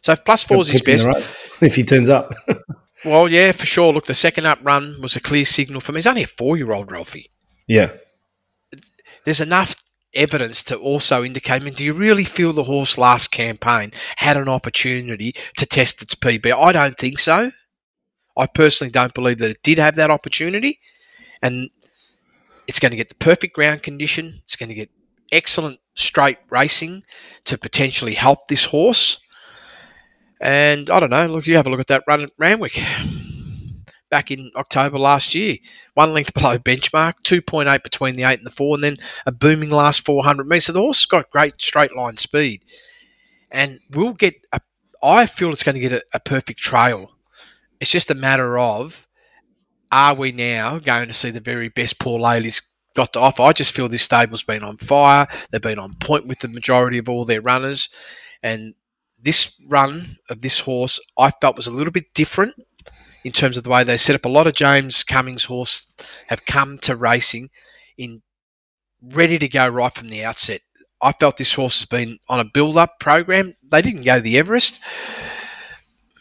So 0.00 0.16
plus 0.16 0.44
four 0.44 0.62
is 0.62 0.82
best 0.82 1.08
if 1.62 1.74
he 1.74 1.84
turns 1.84 2.08
up. 2.08 2.32
well, 3.04 3.28
yeah, 3.28 3.52
for 3.52 3.66
sure. 3.66 3.92
Look, 3.92 4.06
the 4.06 4.14
second 4.14 4.46
up 4.46 4.58
run 4.62 5.00
was 5.00 5.16
a 5.16 5.20
clear 5.20 5.44
signal 5.44 5.80
for 5.80 5.92
me. 5.92 5.98
He's 5.98 6.06
only 6.06 6.22
a 6.22 6.28
four-year-old, 6.28 6.90
Ralphie. 6.90 7.28
Yeah 7.66 7.90
there's 9.24 9.40
enough 9.40 9.76
evidence 10.14 10.62
to 10.64 10.76
also 10.76 11.24
indicate, 11.24 11.62
I 11.62 11.64
mean, 11.64 11.74
do 11.74 11.84
you 11.84 11.94
really 11.94 12.24
feel 12.24 12.52
the 12.52 12.64
horse 12.64 12.98
last 12.98 13.30
campaign 13.30 13.92
had 14.16 14.36
an 14.36 14.48
opportunity 14.48 15.34
to 15.56 15.66
test 15.66 16.02
its 16.02 16.14
PB? 16.14 16.52
I 16.52 16.72
don't 16.72 16.98
think 16.98 17.18
so. 17.18 17.50
I 18.36 18.46
personally 18.46 18.90
don't 18.90 19.14
believe 19.14 19.38
that 19.38 19.50
it 19.50 19.62
did 19.62 19.78
have 19.78 19.96
that 19.96 20.10
opportunity. 20.10 20.80
And 21.42 21.70
it's 22.66 22.78
going 22.78 22.90
to 22.90 22.96
get 22.96 23.08
the 23.08 23.14
perfect 23.16 23.54
ground 23.54 23.82
condition. 23.82 24.40
It's 24.44 24.56
going 24.56 24.68
to 24.68 24.74
get 24.74 24.90
excellent 25.32 25.80
straight 25.94 26.38
racing 26.50 27.02
to 27.44 27.58
potentially 27.58 28.14
help 28.14 28.48
this 28.48 28.64
horse. 28.64 29.20
And 30.40 30.90
I 30.90 31.00
don't 31.00 31.10
know, 31.10 31.26
look, 31.26 31.46
you 31.46 31.56
have 31.56 31.66
a 31.66 31.70
look 31.70 31.80
at 31.80 31.86
that 31.88 32.04
run 32.06 32.22
at 32.22 32.30
Randwick 32.38 32.80
back 34.10 34.30
in 34.30 34.50
October 34.56 34.98
last 34.98 35.34
year. 35.34 35.56
One 35.94 36.12
length 36.12 36.34
below 36.34 36.58
benchmark, 36.58 37.14
2.8 37.24 37.82
between 37.82 38.16
the 38.16 38.24
8 38.24 38.38
and 38.38 38.46
the 38.46 38.50
4, 38.50 38.76
and 38.76 38.84
then 38.84 38.96
a 39.26 39.32
booming 39.32 39.70
last 39.70 40.04
400 40.04 40.46
metres. 40.46 40.66
So 40.66 40.72
the 40.72 40.80
horse 40.80 41.00
has 41.00 41.06
got 41.06 41.30
great 41.30 41.60
straight 41.60 41.96
line 41.96 42.16
speed. 42.16 42.64
And 43.50 43.80
we'll 43.90 44.14
get, 44.14 44.34
a, 44.52 44.60
I 45.02 45.26
feel 45.26 45.50
it's 45.50 45.62
going 45.62 45.74
to 45.74 45.80
get 45.80 45.92
a, 45.92 46.02
a 46.14 46.20
perfect 46.20 46.60
trail. 46.60 47.12
It's 47.80 47.90
just 47.90 48.10
a 48.10 48.14
matter 48.14 48.58
of 48.58 49.08
are 49.92 50.14
we 50.14 50.32
now 50.32 50.78
going 50.78 51.06
to 51.06 51.12
see 51.12 51.30
the 51.30 51.40
very 51.40 51.68
best 51.68 51.98
Paulele's 52.00 52.62
got 52.96 53.12
to 53.12 53.20
offer? 53.20 53.42
I 53.42 53.52
just 53.52 53.72
feel 53.72 53.88
this 53.88 54.02
stable's 54.02 54.42
been 54.42 54.64
on 54.64 54.78
fire. 54.78 55.28
They've 55.50 55.60
been 55.60 55.78
on 55.78 55.94
point 56.00 56.26
with 56.26 56.40
the 56.40 56.48
majority 56.48 56.98
of 56.98 57.08
all 57.08 57.24
their 57.24 57.42
runners. 57.42 57.90
And 58.42 58.74
this 59.20 59.54
run 59.68 60.16
of 60.30 60.40
this 60.40 60.60
horse, 60.60 60.98
I 61.18 61.30
felt 61.30 61.56
was 61.56 61.66
a 61.66 61.70
little 61.70 61.92
bit 61.92 62.14
different 62.14 62.54
in 63.24 63.32
terms 63.32 63.56
of 63.56 63.64
the 63.64 63.70
way 63.70 63.84
they 63.84 63.96
set 63.96 64.16
up. 64.16 64.24
A 64.24 64.28
lot 64.28 64.46
of 64.46 64.54
James 64.54 65.04
Cummings 65.04 65.44
horse 65.44 65.86
have 66.28 66.46
come 66.46 66.78
to 66.78 66.96
racing 66.96 67.50
in 67.96 68.22
ready 69.00 69.38
to 69.38 69.48
go 69.48 69.68
right 69.68 69.94
from 69.94 70.08
the 70.08 70.24
outset. 70.24 70.62
I 71.00 71.12
felt 71.12 71.36
this 71.36 71.54
horse 71.54 71.80
has 71.80 71.86
been 71.86 72.18
on 72.28 72.40
a 72.40 72.44
build-up 72.44 72.98
program. 73.00 73.54
They 73.70 73.82
didn't 73.82 74.04
go 74.04 74.20
the 74.20 74.38
Everest. 74.38 74.80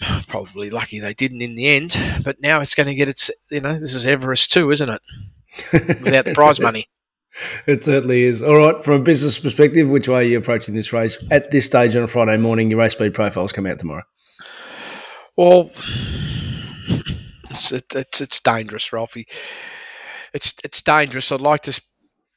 Probably 0.28 0.70
lucky 0.70 1.00
they 1.00 1.14
didn't 1.14 1.42
in 1.42 1.56
the 1.56 1.68
end, 1.68 1.98
but 2.24 2.42
now 2.42 2.62
it's 2.62 2.76
going 2.76 2.88
to 2.88 2.96
get 2.96 3.10
its. 3.10 3.30
You 3.50 3.62
know, 3.62 3.80
this 3.80 3.94
is 3.94 4.06
Everest 4.08 4.52
too, 4.52 4.72
isn't 4.72 4.90
it? 4.90 5.02
Without 5.72 6.26
the 6.26 6.34
prize 6.34 6.60
money. 6.60 6.88
It 7.66 7.84
certainly 7.84 8.24
is. 8.24 8.42
All 8.42 8.58
right, 8.58 8.84
from 8.84 8.96
a 8.96 9.04
business 9.04 9.40
perspective, 9.40 9.90
which 9.90 10.08
way 10.08 10.20
are 10.20 10.28
you 10.28 10.38
approaching 10.38 10.76
this 10.76 10.92
race? 10.92 11.24
At 11.32 11.52
this 11.52 11.66
stage 11.66 11.96
on 11.96 12.04
a 12.04 12.08
Friday 12.08 12.38
morning, 12.38 12.70
your 12.70 12.80
race 12.80 12.94
speed 12.94 13.14
profiles 13.14 13.52
come 13.52 13.66
out 13.66 13.80
tomorrow. 13.80 14.04
Well, 15.38 15.72
it's, 17.50 17.72
it, 17.72 17.86
it's 17.96 18.22
it's 18.22 18.40
dangerous, 18.40 18.92
Ralphie. 18.92 19.28
It's 20.34 20.56
it's 20.64 20.82
dangerous. 20.82 21.32
I'd 21.32 21.42
like 21.42 21.62
to 21.62 21.82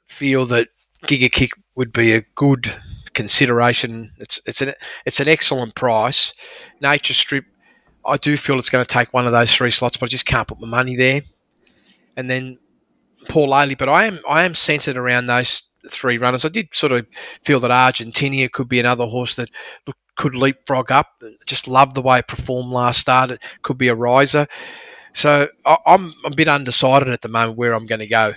feel 0.09 0.47
that 0.47 0.69
Giga 1.07 1.31
Kick 1.31 1.51
would 1.77 1.93
be 1.93 2.13
a 2.13 2.23
good 2.35 2.73
consideration. 3.15 4.13
It's 4.19 4.41
it's 4.47 4.61
an 4.61 4.75
it's 5.05 5.21
an 5.21 5.29
excellent 5.29 5.75
price. 5.75 6.35
Nature 6.81 7.15
Strip, 7.15 7.45
I 8.07 8.17
do 8.17 8.37
feel 8.37 8.59
it's 8.59 8.71
going 8.71 8.85
to 8.85 8.89
take 8.89 9.13
one 9.13 9.27
of 9.27 9.33
those 9.33 9.55
three 9.55 9.71
slots, 9.71 9.97
but 9.97 10.07
I 10.07 10.11
just 10.11 10.27
can't 10.27 10.47
put 10.47 10.61
my 10.61 10.67
money 10.67 10.97
there. 10.97 11.23
And 12.17 12.31
then 12.31 12.59
Paulele, 13.29 13.77
but 13.77 13.89
I 13.89 14.05
am 14.05 14.21
I 14.29 14.45
am 14.45 14.55
centered 14.55 14.97
around 14.97 15.27
those 15.27 15.63
three 15.89 16.19
runners. 16.19 16.45
I 16.45 16.49
did 16.49 16.75
sort 16.75 16.93
of 16.93 17.07
feel 17.43 17.61
that 17.61 17.71
Argentina 17.71 18.49
could 18.49 18.69
be 18.69 18.81
another 18.81 19.07
horse 19.07 19.35
that 19.37 19.51
look, 19.87 19.97
could 20.17 20.35
leapfrog 20.35 20.91
up. 20.93 21.23
Just 21.47 21.69
love 21.69 21.95
the 21.95 22.03
way 22.03 22.19
it 22.21 22.29
performed 22.29 22.71
last 22.71 23.01
start. 23.01 23.31
It 23.33 23.43
could 23.63 23.79
be 23.79 23.89
a 23.89 23.95
riser. 23.95 24.47
So 25.13 25.49
I, 25.65 25.77
I'm 25.87 26.15
a 26.25 26.31
bit 26.31 26.49
undecided 26.49 27.09
at 27.09 27.23
the 27.23 27.29
moment 27.29 27.59
where 27.59 27.75
I'm 27.75 27.87
going 27.87 28.01
to 28.01 28.07
go. 28.07 28.35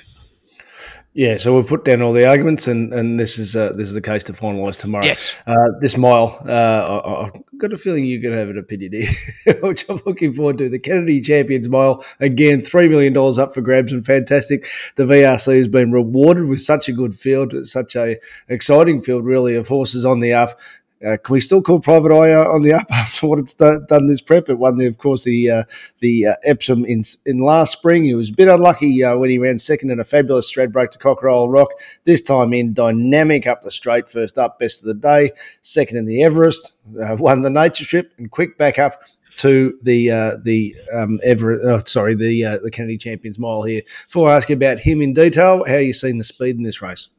Yeah, 1.17 1.37
so 1.37 1.55
we've 1.55 1.65
put 1.65 1.83
down 1.83 2.03
all 2.03 2.13
the 2.13 2.27
arguments, 2.27 2.67
and, 2.67 2.93
and 2.93 3.19
this 3.19 3.39
is 3.39 3.55
uh, 3.55 3.73
this 3.73 3.87
is 3.87 3.95
the 3.95 4.03
case 4.03 4.23
to 4.25 4.33
finalise 4.33 4.77
tomorrow. 4.77 5.03
Yes. 5.03 5.35
Uh, 5.47 5.71
this 5.81 5.97
mile, 5.97 6.39
uh, 6.47 7.01
I, 7.03 7.23
have 7.23 7.57
got 7.57 7.73
a 7.73 7.75
feeling 7.75 8.05
you're 8.05 8.21
going 8.21 8.35
to 8.35 8.39
have 8.39 8.49
an 8.49 8.59
opinion 8.59 8.91
here, 8.91 9.55
which 9.63 9.89
I'm 9.89 9.99
looking 10.05 10.31
forward 10.31 10.59
to. 10.59 10.69
The 10.69 10.77
Kennedy 10.77 11.19
Champions 11.19 11.67
Mile 11.69 12.05
again, 12.19 12.61
three 12.61 12.87
million 12.87 13.13
dollars 13.13 13.39
up 13.39 13.51
for 13.51 13.61
grabs, 13.61 13.91
and 13.91 14.05
fantastic. 14.05 14.65
The 14.93 15.05
VRC 15.05 15.57
has 15.57 15.67
been 15.67 15.91
rewarded 15.91 16.45
with 16.45 16.61
such 16.61 16.87
a 16.87 16.93
good 16.93 17.15
field, 17.15 17.65
such 17.65 17.95
a 17.95 18.17
exciting 18.47 19.01
field, 19.01 19.25
really, 19.25 19.55
of 19.55 19.67
horses 19.67 20.05
on 20.05 20.19
the 20.19 20.33
up. 20.33 20.59
Uh, 21.05 21.15
can 21.23 21.33
we 21.33 21.39
still 21.39 21.61
call 21.61 21.79
Private 21.79 22.11
Eye 22.11 22.33
on 22.33 22.63
the 22.63 22.73
up 22.73 22.87
after 22.91 23.27
what 23.27 23.39
it's 23.39 23.53
done, 23.53 23.85
done 23.87 24.07
this 24.07 24.21
prep? 24.21 24.49
It 24.49 24.55
won, 24.55 24.77
the, 24.77 24.87
of 24.87 24.97
course, 24.97 25.23
the 25.23 25.49
uh, 25.51 25.63
the 25.99 26.27
uh, 26.27 26.35
Epsom 26.43 26.85
in 26.85 27.03
in 27.25 27.39
last 27.39 27.73
spring. 27.73 28.03
He 28.03 28.15
was 28.15 28.29
a 28.29 28.33
bit 28.33 28.47
unlucky 28.47 29.03
uh, 29.03 29.15
when 29.17 29.29
he 29.29 29.37
ran 29.37 29.59
second 29.59 29.91
in 29.91 29.99
a 29.99 30.03
fabulous 30.03 30.47
straight 30.47 30.71
break 30.71 30.89
to 30.91 30.97
Cockroll 30.97 31.51
Rock. 31.51 31.69
This 32.03 32.21
time 32.21 32.53
in 32.53 32.73
dynamic 32.73 33.45
up 33.45 33.61
the 33.63 33.71
straight, 33.71 34.09
first 34.09 34.37
up, 34.37 34.57
best 34.59 34.81
of 34.81 34.87
the 34.87 34.95
day. 34.95 35.31
Second 35.61 35.97
in 35.97 36.05
the 36.05 36.23
Everest, 36.23 36.73
uh, 37.01 37.15
won 37.19 37.41
the 37.41 37.49
Nature 37.49 37.83
Strip, 37.83 38.13
and 38.17 38.31
quick 38.31 38.57
back 38.57 38.79
up 38.79 39.01
to 39.37 39.77
the 39.83 40.09
uh, 40.09 40.37
the 40.41 40.75
um, 40.91 41.19
oh, 41.23 41.79
sorry, 41.85 42.15
the 42.15 42.43
uh, 42.43 42.57
the 42.57 42.71
Kennedy 42.71 42.97
Champions 42.97 43.37
Mile 43.37 43.63
here. 43.63 43.81
Before 44.05 44.29
I 44.31 44.37
ask 44.37 44.49
you 44.49 44.55
about 44.55 44.79
him 44.79 45.01
in 45.01 45.13
detail, 45.13 45.63
how 45.65 45.77
you 45.77 45.93
seen 45.93 46.17
the 46.17 46.23
speed 46.23 46.55
in 46.55 46.63
this 46.63 46.81
race? 46.81 47.09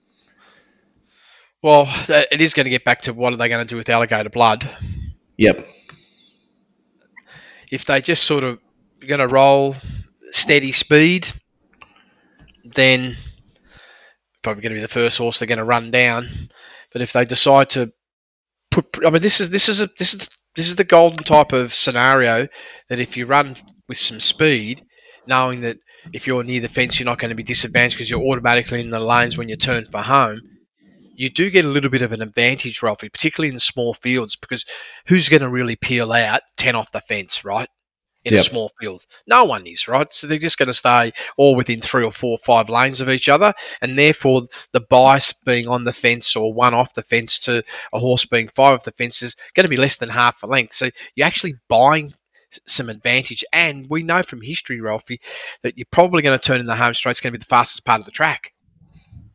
Well, 1.62 1.88
uh, 2.08 2.22
it 2.30 2.40
is 2.40 2.54
going 2.54 2.64
to 2.64 2.70
get 2.70 2.84
back 2.84 3.00
to 3.02 3.12
what 3.12 3.32
are 3.32 3.36
they 3.36 3.48
going 3.48 3.66
to 3.66 3.68
do 3.68 3.76
with 3.76 3.88
alligator 3.88 4.30
blood? 4.30 4.68
Yep. 5.36 5.68
If 7.70 7.84
they 7.84 8.00
just 8.00 8.24
sort 8.24 8.44
of 8.44 8.58
going 9.06 9.20
to 9.20 9.28
roll 9.28 9.76
steady 10.30 10.72
speed, 10.72 11.28
then 12.64 13.16
probably 14.42 14.62
going 14.62 14.70
to 14.70 14.76
be 14.76 14.82
the 14.82 14.88
first 14.88 15.18
horse 15.18 15.38
they're 15.38 15.48
going 15.48 15.58
to 15.58 15.64
run 15.64 15.90
down. 15.90 16.48
But 16.92 17.02
if 17.02 17.12
they 17.12 17.24
decide 17.24 17.70
to 17.70 17.92
put. 18.70 19.06
I 19.06 19.10
mean, 19.10 19.22
this 19.22 19.40
is 19.40 19.50
this 19.50 19.68
is 19.68 19.80
a 19.80 19.88
this 19.98 20.14
is 20.14 20.28
this 20.56 20.68
is 20.68 20.76
the 20.76 20.84
golden 20.84 21.24
type 21.24 21.52
of 21.52 21.74
scenario 21.74 22.48
that 22.88 23.00
if 23.00 23.16
you 23.16 23.26
run 23.26 23.56
with 23.88 23.98
some 23.98 24.20
speed, 24.20 24.82
knowing 25.26 25.60
that 25.62 25.78
if 26.12 26.26
you're 26.26 26.44
near 26.44 26.60
the 26.60 26.68
fence, 26.68 26.98
you're 26.98 27.06
not 27.06 27.18
going 27.18 27.30
to 27.30 27.34
be 27.34 27.42
disadvantaged 27.42 27.96
because 27.96 28.10
you're 28.10 28.22
automatically 28.22 28.80
in 28.80 28.90
the 28.90 29.00
lanes 29.00 29.36
when 29.36 29.48
you 29.48 29.56
turn 29.56 29.86
for 29.86 30.02
home. 30.02 30.40
You 31.18 31.28
do 31.28 31.50
get 31.50 31.64
a 31.64 31.68
little 31.68 31.90
bit 31.90 32.02
of 32.02 32.12
an 32.12 32.22
advantage, 32.22 32.80
Ralphie, 32.80 33.08
particularly 33.08 33.52
in 33.52 33.58
small 33.58 33.92
fields, 33.92 34.36
because 34.36 34.64
who's 35.06 35.28
going 35.28 35.42
to 35.42 35.48
really 35.48 35.74
peel 35.74 36.12
out 36.12 36.42
10 36.56 36.76
off 36.76 36.92
the 36.92 37.00
fence, 37.00 37.44
right? 37.44 37.68
in 38.24 38.34
yep. 38.34 38.40
a 38.40 38.44
small 38.44 38.70
field. 38.80 39.04
No 39.26 39.44
one 39.44 39.66
is, 39.66 39.88
right? 39.88 40.12
So 40.12 40.26
they're 40.26 40.38
just 40.38 40.58
going 40.58 40.68
to 40.68 40.74
stay 40.74 41.12
all 41.36 41.54
within 41.54 41.80
three 41.80 42.04
or 42.04 42.12
four 42.12 42.32
or 42.32 42.38
five 42.38 42.68
lanes 42.68 43.00
of 43.00 43.08
each 43.08 43.28
other. 43.28 43.54
And 43.80 43.98
therefore, 43.98 44.42
the 44.72 44.80
bias 44.80 45.32
being 45.44 45.68
on 45.68 45.84
the 45.84 45.92
fence 45.92 46.34
or 46.36 46.52
one 46.52 46.74
off 46.74 46.94
the 46.94 47.02
fence 47.02 47.38
to 47.40 47.62
a 47.92 47.98
horse 47.98 48.26
being 48.26 48.48
five 48.48 48.74
off 48.74 48.84
the 48.84 48.92
fence 48.92 49.22
is 49.22 49.36
going 49.54 49.64
to 49.64 49.70
be 49.70 49.76
less 49.76 49.98
than 49.98 50.10
half 50.10 50.42
a 50.42 50.46
length. 50.46 50.74
So 50.74 50.90
you're 51.14 51.26
actually 51.26 51.54
buying 51.68 52.12
some 52.66 52.88
advantage. 52.88 53.44
And 53.52 53.86
we 53.88 54.02
know 54.02 54.22
from 54.22 54.42
history, 54.42 54.80
Ralphie, 54.80 55.20
that 55.62 55.78
you're 55.78 55.86
probably 55.90 56.22
going 56.22 56.38
to 56.38 56.44
turn 56.44 56.60
in 56.60 56.66
the 56.66 56.76
home 56.76 56.94
straight. 56.94 57.12
It's 57.12 57.20
going 57.20 57.32
to 57.32 57.38
be 57.38 57.42
the 57.42 57.46
fastest 57.46 57.84
part 57.84 58.00
of 58.00 58.04
the 58.04 58.10
track. 58.10 58.52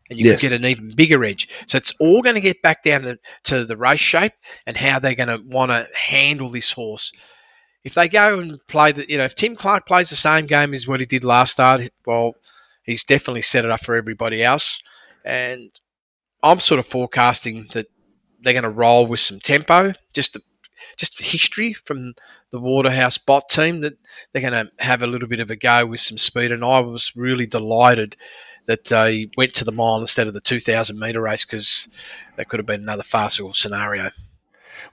And 0.09 0.19
you 0.19 0.29
yes. 0.29 0.41
can 0.41 0.49
get 0.49 0.59
an 0.59 0.65
even 0.65 0.95
bigger 0.95 1.23
edge. 1.23 1.47
So 1.65 1.77
it's 1.77 1.93
all 1.99 2.21
going 2.21 2.35
to 2.35 2.41
get 2.41 2.61
back 2.61 2.83
down 2.83 3.03
to, 3.03 3.17
to 3.45 3.65
the 3.65 3.77
race 3.77 3.99
shape 3.99 4.33
and 4.67 4.75
how 4.75 4.99
they're 4.99 5.15
going 5.15 5.29
to 5.29 5.41
want 5.47 5.71
to 5.71 5.87
handle 5.95 6.49
this 6.49 6.71
horse 6.71 7.13
if 7.83 7.95
they 7.95 8.07
go 8.07 8.39
and 8.39 8.65
play 8.67 8.91
the, 8.91 9.07
you 9.09 9.17
know, 9.17 9.25
if 9.25 9.35
Tim 9.35 9.55
Clark 9.55 9.85
plays 9.85 10.09
the 10.09 10.15
same 10.15 10.45
game 10.45 10.73
as 10.73 10.87
what 10.87 10.99
he 10.99 11.05
did 11.05 11.25
last 11.25 11.53
start, 11.53 11.89
well, 12.05 12.33
he's 12.83 13.03
definitely 13.03 13.41
set 13.41 13.65
it 13.65 13.71
up 13.71 13.81
for 13.81 13.95
everybody 13.95 14.43
else. 14.43 14.81
And 15.25 15.69
I'm 16.41 16.59
sort 16.59 16.79
of 16.79 16.87
forecasting 16.87 17.67
that 17.73 17.87
they're 18.41 18.53
going 18.53 18.63
to 18.63 18.69
roll 18.69 19.05
with 19.05 19.19
some 19.19 19.39
tempo, 19.39 19.93
just 20.13 20.37
just 20.97 21.23
history 21.23 21.71
from 21.71 22.13
the 22.51 22.59
Waterhouse 22.59 23.17
Bott 23.17 23.47
team 23.49 23.79
that 23.81 23.93
they're 24.31 24.41
going 24.41 24.65
to 24.65 24.69
have 24.83 25.01
a 25.01 25.07
little 25.07 25.29
bit 25.29 25.39
of 25.39 25.49
a 25.49 25.55
go 25.55 25.85
with 25.85 26.01
some 26.01 26.17
speed. 26.17 26.51
And 26.51 26.63
I 26.63 26.81
was 26.81 27.15
really 27.15 27.45
delighted 27.45 28.17
that 28.65 28.85
they 28.85 29.29
went 29.37 29.53
to 29.55 29.65
the 29.65 29.71
mile 29.71 29.99
instead 29.99 30.27
of 30.27 30.33
the 30.33 30.41
2,000 30.41 30.97
metre 30.97 31.21
race 31.21 31.45
because 31.45 31.87
that 32.35 32.49
could 32.49 32.59
have 32.59 32.65
been 32.65 32.81
another 32.81 33.03
farcical 33.03 33.53
scenario. 33.53 34.11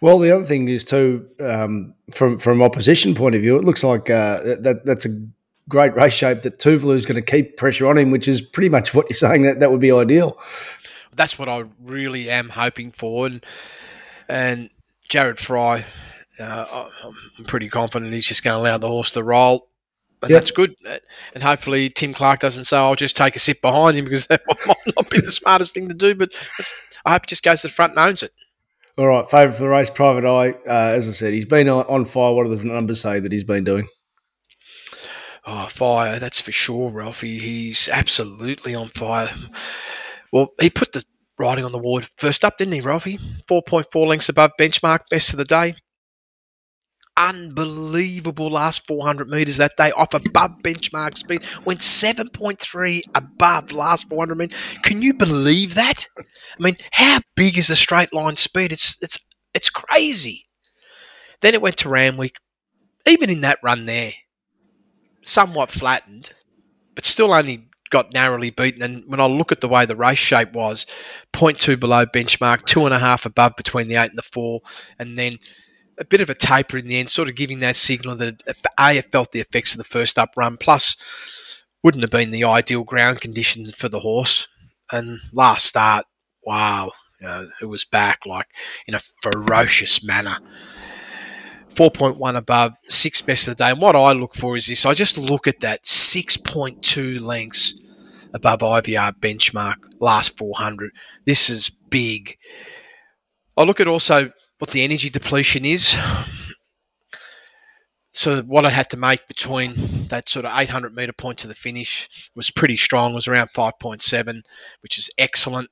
Well, 0.00 0.18
the 0.18 0.34
other 0.34 0.44
thing 0.44 0.68
is 0.68 0.84
too, 0.84 1.28
um, 1.40 1.94
from 2.10 2.38
from 2.38 2.62
opposition 2.62 3.14
point 3.14 3.34
of 3.34 3.42
view, 3.42 3.56
it 3.56 3.64
looks 3.64 3.84
like 3.84 4.08
uh, 4.08 4.42
that 4.60 4.82
that's 4.84 5.04
a 5.04 5.10
great 5.68 5.94
race 5.94 6.12
shape 6.12 6.42
that 6.42 6.58
Tuvalu 6.58 6.96
is 6.96 7.04
going 7.04 7.22
to 7.22 7.32
keep 7.32 7.56
pressure 7.56 7.86
on 7.86 7.98
him, 7.98 8.10
which 8.10 8.26
is 8.26 8.40
pretty 8.40 8.68
much 8.68 8.94
what 8.94 9.06
you're 9.10 9.16
saying 9.16 9.42
that 9.42 9.60
that 9.60 9.70
would 9.70 9.80
be 9.80 9.92
ideal. 9.92 10.38
That's 11.14 11.38
what 11.38 11.48
I 11.48 11.64
really 11.82 12.30
am 12.30 12.50
hoping 12.50 12.92
for, 12.92 13.26
and 13.26 13.44
and 14.28 14.70
Jared 15.08 15.38
Fry, 15.38 15.84
uh, 16.38 16.88
I'm 17.38 17.44
pretty 17.44 17.68
confident 17.68 18.12
he's 18.12 18.28
just 18.28 18.44
going 18.44 18.56
to 18.56 18.62
allow 18.62 18.78
the 18.78 18.88
horse 18.88 19.12
to 19.12 19.22
roll. 19.22 19.69
And 20.22 20.30
yep. 20.30 20.40
that's 20.40 20.50
good. 20.50 20.74
And 21.34 21.42
hopefully 21.42 21.88
Tim 21.88 22.12
Clark 22.12 22.40
doesn't 22.40 22.64
say, 22.64 22.76
I'll 22.76 22.94
just 22.94 23.16
take 23.16 23.36
a 23.36 23.38
sip 23.38 23.60
behind 23.62 23.96
him 23.96 24.04
because 24.04 24.26
that 24.28 24.42
might 24.66 24.94
not 24.96 25.10
be 25.10 25.20
the 25.20 25.28
smartest 25.28 25.74
thing 25.74 25.88
to 25.88 25.94
do. 25.94 26.14
But 26.14 26.32
I 27.04 27.12
hope 27.12 27.22
he 27.24 27.28
just 27.28 27.42
goes 27.42 27.62
to 27.62 27.68
the 27.68 27.72
front 27.72 27.92
and 27.92 28.00
owns 28.00 28.22
it. 28.22 28.32
All 28.98 29.06
right, 29.06 29.28
favourite 29.30 29.56
for 29.56 29.62
the 29.62 29.68
race, 29.70 29.90
Private 29.90 30.26
Eye. 30.26 30.50
Uh, 30.68 30.94
as 30.94 31.08
I 31.08 31.12
said, 31.12 31.32
he's 31.32 31.46
been 31.46 31.68
on, 31.68 32.04
fire. 32.04 32.34
What 32.34 32.46
are 32.46 32.54
the 32.54 32.64
numbers 32.66 33.00
say 33.00 33.18
that 33.18 33.32
he's 33.32 33.44
been 33.44 33.64
doing? 33.64 33.88
Oh, 35.46 35.66
fire! 35.68 36.18
That's 36.18 36.40
for 36.40 36.52
sure, 36.52 36.90
Ralphie. 36.90 37.38
He's 37.38 37.88
absolutely 37.88 38.74
on 38.74 38.90
fire. 38.90 39.30
Well, 40.32 40.48
he 40.60 40.68
put 40.68 40.92
the 40.92 41.02
riding 41.38 41.64
on 41.64 41.72
the 41.72 41.78
wall 41.78 42.02
first 42.18 42.44
up, 42.44 42.58
didn't 42.58 42.74
he, 42.74 42.82
Ralphie? 42.82 43.18
Four 43.48 43.62
point 43.62 43.86
four 43.90 44.06
lengths 44.06 44.28
above 44.28 44.50
benchmark, 44.60 45.00
best 45.08 45.32
of 45.32 45.38
the 45.38 45.44
day 45.46 45.76
unbelievable 47.20 48.50
last 48.50 48.86
400 48.86 49.28
metres 49.28 49.58
that 49.58 49.76
day 49.76 49.90
off 49.92 50.14
above 50.14 50.52
benchmark 50.62 51.18
speed. 51.18 51.42
Went 51.64 51.80
7.3 51.80 53.02
above 53.14 53.72
last 53.72 54.08
400 54.08 54.34
metres. 54.36 54.58
Can 54.82 55.02
you 55.02 55.12
believe 55.12 55.74
that? 55.74 56.06
I 56.18 56.24
mean, 56.62 56.76
how 56.92 57.20
big 57.36 57.58
is 57.58 57.68
the 57.68 57.76
straight 57.76 58.12
line 58.12 58.36
speed? 58.36 58.72
It's 58.72 58.96
it's 59.02 59.26
it's 59.54 59.70
crazy. 59.70 60.46
Then 61.42 61.54
it 61.54 61.62
went 61.62 61.76
to 61.78 61.88
Randwick. 61.88 62.36
Even 63.06 63.30
in 63.30 63.40
that 63.42 63.58
run 63.62 63.86
there, 63.86 64.12
somewhat 65.22 65.70
flattened, 65.70 66.30
but 66.94 67.04
still 67.04 67.32
only 67.32 67.68
got 67.90 68.12
narrowly 68.12 68.50
beaten. 68.50 68.82
And 68.82 69.04
when 69.06 69.20
I 69.20 69.26
look 69.26 69.52
at 69.52 69.60
the 69.60 69.68
way 69.68 69.84
the 69.86 69.96
race 69.96 70.18
shape 70.18 70.52
was, 70.52 70.86
0.2 71.32 71.80
below 71.80 72.06
benchmark, 72.06 72.64
two 72.66 72.84
and 72.84 72.94
a 72.94 72.98
half 72.98 73.26
above 73.26 73.56
between 73.56 73.88
the 73.88 73.96
eight 73.96 74.10
and 74.10 74.18
the 74.18 74.22
four, 74.22 74.60
and 74.98 75.16
then 75.16 75.38
a 76.00 76.04
bit 76.04 76.22
of 76.22 76.30
a 76.30 76.34
taper 76.34 76.78
in 76.78 76.88
the 76.88 76.98
end, 76.98 77.10
sort 77.10 77.28
of 77.28 77.36
giving 77.36 77.60
that 77.60 77.76
signal 77.76 78.16
that 78.16 78.42
A, 78.78 78.96
it 78.96 79.12
felt 79.12 79.32
the 79.32 79.40
effects 79.40 79.72
of 79.72 79.78
the 79.78 79.84
first 79.84 80.18
up 80.18 80.30
run, 80.36 80.56
plus 80.56 80.96
wouldn't 81.84 82.02
have 82.02 82.10
been 82.10 82.30
the 82.30 82.44
ideal 82.44 82.82
ground 82.82 83.20
conditions 83.20 83.72
for 83.74 83.88
the 83.88 84.00
horse. 84.00 84.48
And 84.90 85.20
last 85.32 85.66
start, 85.66 86.06
wow, 86.44 86.90
you 87.20 87.26
know, 87.26 87.48
it 87.60 87.66
was 87.66 87.84
back 87.84 88.20
like 88.26 88.46
in 88.86 88.94
a 88.94 89.00
ferocious 89.22 90.02
manner. 90.02 90.38
4.1 91.74 92.36
above, 92.36 92.72
six 92.88 93.22
best 93.22 93.46
of 93.46 93.56
the 93.56 93.64
day. 93.64 93.70
And 93.70 93.80
what 93.80 93.94
I 93.94 94.12
look 94.12 94.34
for 94.34 94.56
is 94.56 94.66
this 94.66 94.84
I 94.84 94.94
just 94.94 95.16
look 95.16 95.46
at 95.46 95.60
that 95.60 95.84
6.2 95.84 97.20
lengths 97.20 97.78
above 98.34 98.60
IVR 98.60 99.12
benchmark, 99.20 99.76
last 100.00 100.36
400. 100.36 100.90
This 101.26 101.48
is 101.48 101.70
big. 101.70 102.36
I 103.56 103.62
look 103.62 103.80
at 103.80 103.86
also 103.86 104.32
what 104.60 104.70
the 104.70 104.84
energy 104.84 105.10
depletion 105.10 105.64
is. 105.64 105.96
So 108.12 108.42
what 108.42 108.66
I 108.66 108.70
had 108.70 108.90
to 108.90 108.96
make 108.96 109.26
between 109.26 110.08
that 110.08 110.28
sort 110.28 110.44
of 110.44 110.52
800 110.54 110.94
meter 110.94 111.12
point 111.12 111.38
to 111.38 111.48
the 111.48 111.54
finish 111.54 112.30
was 112.34 112.50
pretty 112.50 112.76
strong. 112.76 113.12
It 113.12 113.14
was 113.14 113.26
around 113.28 113.50
5.7, 113.56 114.42
which 114.82 114.98
is 114.98 115.08
excellent. 115.16 115.70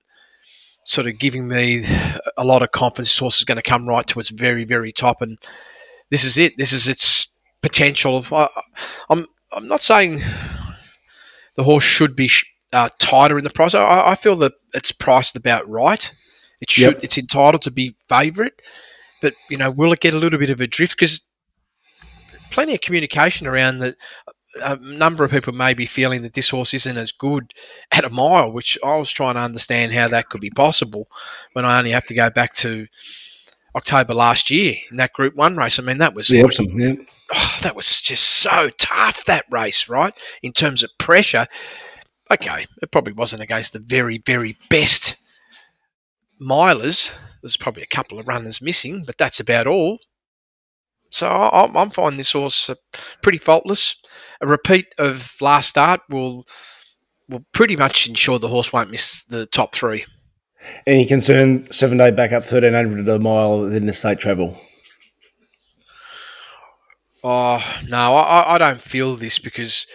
Sort 0.87 1.07
of 1.07 1.18
giving 1.18 1.46
me 1.46 1.85
a 2.38 2.44
lot 2.44 2.62
of 2.62 2.72
confidence. 2.72 3.09
This 3.09 3.18
horse 3.18 3.38
is 3.38 3.44
going 3.44 3.57
to 3.57 3.62
come 3.62 3.87
right 3.87 4.07
to 4.07 4.20
its 4.20 4.31
very, 4.31 4.64
very 4.64 4.90
top, 4.90 5.20
and 5.20 5.37
this 6.11 6.24
is 6.24 6.38
it. 6.38 6.57
This 6.57 6.72
is 6.72 6.88
its 6.88 7.29
potential. 7.61 8.24
I, 8.33 8.48
I'm 9.11 9.27
I'm 9.53 9.68
not 9.68 9.83
saying 9.83 10.22
the 11.57 11.64
horse 11.64 11.85
should 11.85 12.16
be 12.16 12.31
uh, 12.72 12.88
tighter 12.98 13.37
in 13.37 13.44
the 13.44 13.51
price. 13.51 13.74
I, 13.74 14.12
I, 14.12 14.14
feel 14.14 14.37
that 14.37 14.53
it's 14.72 14.92
priced 14.92 15.37
about 15.37 15.68
right. 15.68 16.14
It 16.61 16.71
should. 16.71 16.94
Yep. 16.94 17.05
It's 17.05 17.18
entitled 17.18 17.62
to 17.62 17.71
be 17.71 17.97
favourite, 18.09 18.55
but 19.23 19.35
you 19.49 19.57
know, 19.57 19.71
will 19.71 19.92
it 19.92 20.01
get 20.01 20.14
a 20.14 20.18
little 20.18 20.38
bit 20.38 20.51
of 20.51 20.61
a 20.61 20.66
drift? 20.66 20.97
Because 20.99 21.25
plenty 22.51 22.75
of 22.75 22.81
communication 22.81 23.47
around 23.47 23.79
that. 23.79 23.97
Uh, 24.25 24.33
a 24.61 24.77
number 24.77 25.23
of 25.23 25.31
people 25.31 25.53
may 25.53 25.75
be 25.75 25.85
feeling 25.85 26.23
that 26.23 26.33
this 26.33 26.49
horse 26.49 26.73
isn't 26.73 26.97
as 26.97 27.12
good 27.12 27.53
at 27.92 28.05
a 28.05 28.11
mile, 28.11 28.51
which 28.51 28.79
I 28.83 28.97
was 28.97 29.11
trying 29.11 29.35
to 29.35 29.40
understand 29.40 29.92
how 29.92 30.09
that 30.09 30.31
could 30.31 30.40
be 30.40 30.51
possible 30.51 31.07
when 31.53 31.64
I 31.64 31.79
only 31.79 31.90
have 31.90 32.07
to 32.07 32.14
go 32.14 32.31
back 32.31 32.55
to 32.55 32.87
October 33.77 34.14
last 34.14 34.51
year 34.51 34.75
in 34.90 34.97
that 34.97 35.12
Group 35.12 35.37
One 35.37 35.57
race. 35.57 35.79
I 35.79 35.83
mean, 35.83 35.99
that 35.99 36.14
was 36.14 36.31
yeah. 36.31 36.42
Yeah. 36.59 36.94
Oh, 37.35 37.59
that 37.62 37.77
was 37.77 38.01
just 38.01 38.25
so 38.25 38.71
tough 38.79 39.25
that 39.27 39.44
race, 39.51 39.88
right? 39.88 40.12
In 40.42 40.53
terms 40.53 40.83
of 40.83 40.90
pressure. 40.99 41.47
Okay, 42.31 42.66
it 42.83 42.90
probably 42.90 43.12
wasn't 43.12 43.42
against 43.42 43.73
the 43.73 43.79
very, 43.79 44.18
very 44.18 44.57
best 44.68 45.16
milers. 46.40 47.12
There's 47.42 47.57
probably 47.57 47.83
a 47.83 47.87
couple 47.87 48.18
of 48.18 48.29
runners 48.29 48.61
missing, 48.61 49.05
but 49.07 49.18
that's 49.18 49.40
about 49.40 49.66
all. 49.66 49.98
So 51.11 51.29
I'm, 51.29 51.77
I'm 51.77 51.90
finding 51.90 52.18
this 52.18 52.33
horse 52.33 52.68
uh, 52.68 52.74
pretty 53.22 53.38
faultless. 53.38 53.94
A 54.40 54.46
repeat 54.46 54.87
of 54.98 55.37
last 55.40 55.70
start 55.70 56.01
will 56.11 56.46
will 57.29 57.44
pretty 57.53 57.77
much 57.77 58.09
ensure 58.09 58.38
the 58.38 58.48
horse 58.48 58.72
won't 58.72 58.90
miss 58.90 59.24
the 59.24 59.46
top 59.46 59.74
three. 59.74 60.05
Any 60.87 61.07
concern 61.07 61.64
seven 61.72 61.98
day 61.98 62.11
back 62.11 62.33
up 62.33 62.44
thirteen 62.44 62.74
hundred 62.74 63.09
a 63.09 63.18
mile 63.18 63.64
in 63.64 63.87
the 63.87 63.92
state 63.92 64.18
travel? 64.18 64.61
Oh 67.24 67.64
no, 67.87 68.14
I, 68.14 68.55
I 68.55 68.59
don't 68.59 68.81
feel 68.83 69.16
this 69.16 69.38
because 69.38 69.87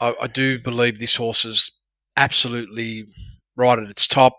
I, 0.00 0.14
I 0.22 0.26
do 0.26 0.58
believe 0.58 0.98
this 0.98 1.16
horse 1.16 1.44
is 1.44 1.72
absolutely 2.16 3.06
right 3.56 3.78
at 3.78 3.90
its 3.90 4.06
top. 4.06 4.36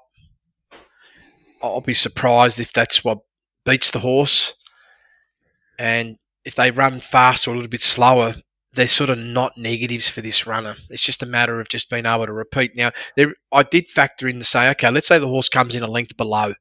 I'll 1.63 1.81
be 1.81 1.93
surprised 1.93 2.59
if 2.59 2.73
that's 2.73 3.03
what 3.03 3.19
beats 3.65 3.91
the 3.91 3.99
horse. 3.99 4.55
And 5.79 6.17
if 6.43 6.55
they 6.55 6.71
run 6.71 6.99
fast 6.99 7.47
or 7.47 7.51
a 7.51 7.55
little 7.55 7.69
bit 7.69 7.81
slower, 7.81 8.35
they're 8.73 8.87
sort 8.87 9.09
of 9.09 9.17
not 9.17 9.57
negatives 9.57 10.09
for 10.09 10.21
this 10.21 10.45
runner. 10.45 10.75
It's 10.89 11.01
just 11.01 11.23
a 11.23 11.27
matter 11.27 11.61
of 11.61 11.69
just 11.69 11.89
being 11.89 12.05
able 12.05 12.25
to 12.25 12.33
repeat. 12.33 12.75
Now, 12.75 12.91
there, 13.15 13.35
I 13.51 13.63
did 13.63 13.87
factor 13.87 14.27
in 14.27 14.39
to 14.39 14.43
say, 14.43 14.69
okay, 14.71 14.89
let's 14.89 15.07
say 15.07 15.19
the 15.19 15.27
horse 15.27 15.47
comes 15.47 15.73
in 15.73 15.83
a 15.83 15.87
length 15.87 16.17
below. 16.17 16.53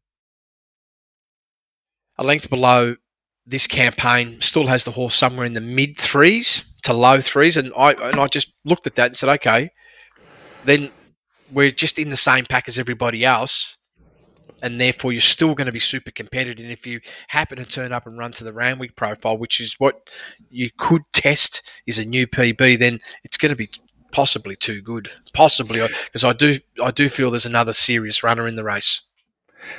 A 2.19 2.23
length 2.23 2.49
below 2.49 2.97
this 3.45 3.67
campaign 3.67 4.41
still 4.41 4.67
has 4.67 4.85
the 4.85 4.93
horse 4.93 5.17
somewhere 5.17 5.47
in 5.47 5.55
the 5.55 5.61
mid 5.61 5.99
threes 5.99 6.65
to 6.83 6.93
low 6.93 7.21
threes, 7.21 7.57
and 7.57 7.73
I 7.77 7.93
and 7.93 8.21
I 8.21 8.27
just 8.27 8.55
looked 8.65 8.87
at 8.87 8.95
that 8.97 9.07
and 9.07 9.17
said, 9.17 9.31
okay, 9.31 9.71
then 10.65 10.91
we're 11.51 11.71
just 11.71 11.99
in 11.99 12.11
the 12.11 12.17
same 12.17 12.45
pack 12.45 12.69
as 12.69 12.79
everybody 12.79 13.25
else 13.25 13.77
and 14.63 14.81
therefore 14.81 15.13
you're 15.13 15.21
still 15.21 15.55
going 15.55 15.67
to 15.67 15.73
be 15.73 15.81
super 15.81 16.11
competitive. 16.11 16.65
And 16.65 16.73
if 16.73 16.87
you 16.87 17.01
happen 17.29 17.59
to 17.59 17.65
turn 17.65 17.93
up 17.93 18.07
and 18.07 18.17
run 18.17 18.33
to 18.33 18.45
the 18.45 18.53
Randwick 18.53 18.97
profile, 18.97 19.37
which 19.37 19.61
is 19.61 19.75
what 19.79 20.09
you 20.49 20.71
could 20.79 21.03
test 21.13 21.83
is 21.87 21.99
a 21.99 22.05
new 22.05 22.27
PB, 22.27 22.79
then 22.79 23.01
it's 23.25 23.37
going 23.37 23.51
to 23.51 23.57
be 23.57 23.69
possibly 24.13 24.57
too 24.57 24.81
good. 24.81 25.11
Possibly 25.35 25.81
because 26.05 26.25
I 26.25 26.33
do 26.33 26.59
I 26.83 26.91
do 26.93 27.09
feel 27.09 27.31
there's 27.31 27.47
another 27.47 27.73
serious 27.73 28.23
runner 28.23 28.47
in 28.47 28.57
the 28.57 28.65
race. 28.65 29.03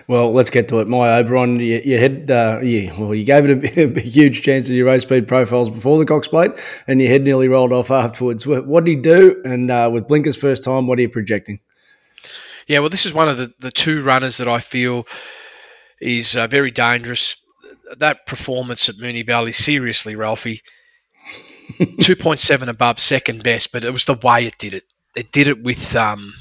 Well, 0.08 0.32
let's 0.32 0.50
get 0.50 0.68
to 0.70 0.80
it. 0.80 0.88
My 0.88 1.18
Oberon, 1.18 1.60
you, 1.60 1.82
you 1.84 2.00
had, 2.00 2.32
uh, 2.32 2.60
you, 2.64 2.94
well, 2.98 3.14
you 3.14 3.26
gave 3.26 3.50
it 3.50 3.78
a, 3.78 3.84
a, 3.98 4.00
huge 4.00 4.42
chance 4.42 4.70
in 4.70 4.76
your 4.76 4.86
race 4.86 5.02
speed 5.02 5.28
profiles 5.28 5.70
before 5.70 5.98
the 5.98 6.06
Cox 6.06 6.26
Plate, 6.28 6.52
and 6.88 7.02
your 7.02 7.10
head 7.10 7.24
nearly 7.24 7.50
rolled 7.50 7.74
off 7.74 7.92
afterwards. 7.92 8.48
What, 8.48 8.66
what 8.66 8.86
did 8.86 8.92
he 8.92 8.96
do? 8.96 9.42
And 9.44 9.70
uh, 9.70 9.90
with 9.92 10.08
Blinkers 10.08 10.38
first 10.38 10.64
time, 10.64 10.88
what 10.88 11.00
are 11.00 11.02
you 11.02 11.10
projecting? 11.10 11.60
Yeah, 12.68 12.80
well, 12.80 12.90
this 12.90 13.06
is 13.06 13.14
one 13.14 13.28
of 13.30 13.38
the, 13.38 13.52
the 13.60 13.72
two 13.72 14.04
runners 14.04 14.38
that 14.38 14.48
I 14.48 14.60
feel 14.60 15.06
is 16.02 16.36
uh, 16.36 16.48
very 16.48 16.72
dangerous. 16.72 17.36
That 17.98 18.26
performance 18.26 18.90
at 18.90 18.96
Moonee 18.96 19.26
Valley, 19.26 19.52
seriously, 19.52 20.16
Ralphie, 20.16 20.62
2.7 21.80 22.68
above 22.68 23.00
second 23.00 23.44
best, 23.44 23.72
but 23.72 23.84
it 23.84 23.92
was 23.92 24.06
the 24.06 24.20
way 24.24 24.46
it 24.46 24.58
did 24.58 24.74
it. 24.74 24.84
It 25.16 25.32
did 25.32 25.48
it 25.48 25.62
with, 25.64 25.96
um, 25.96 26.34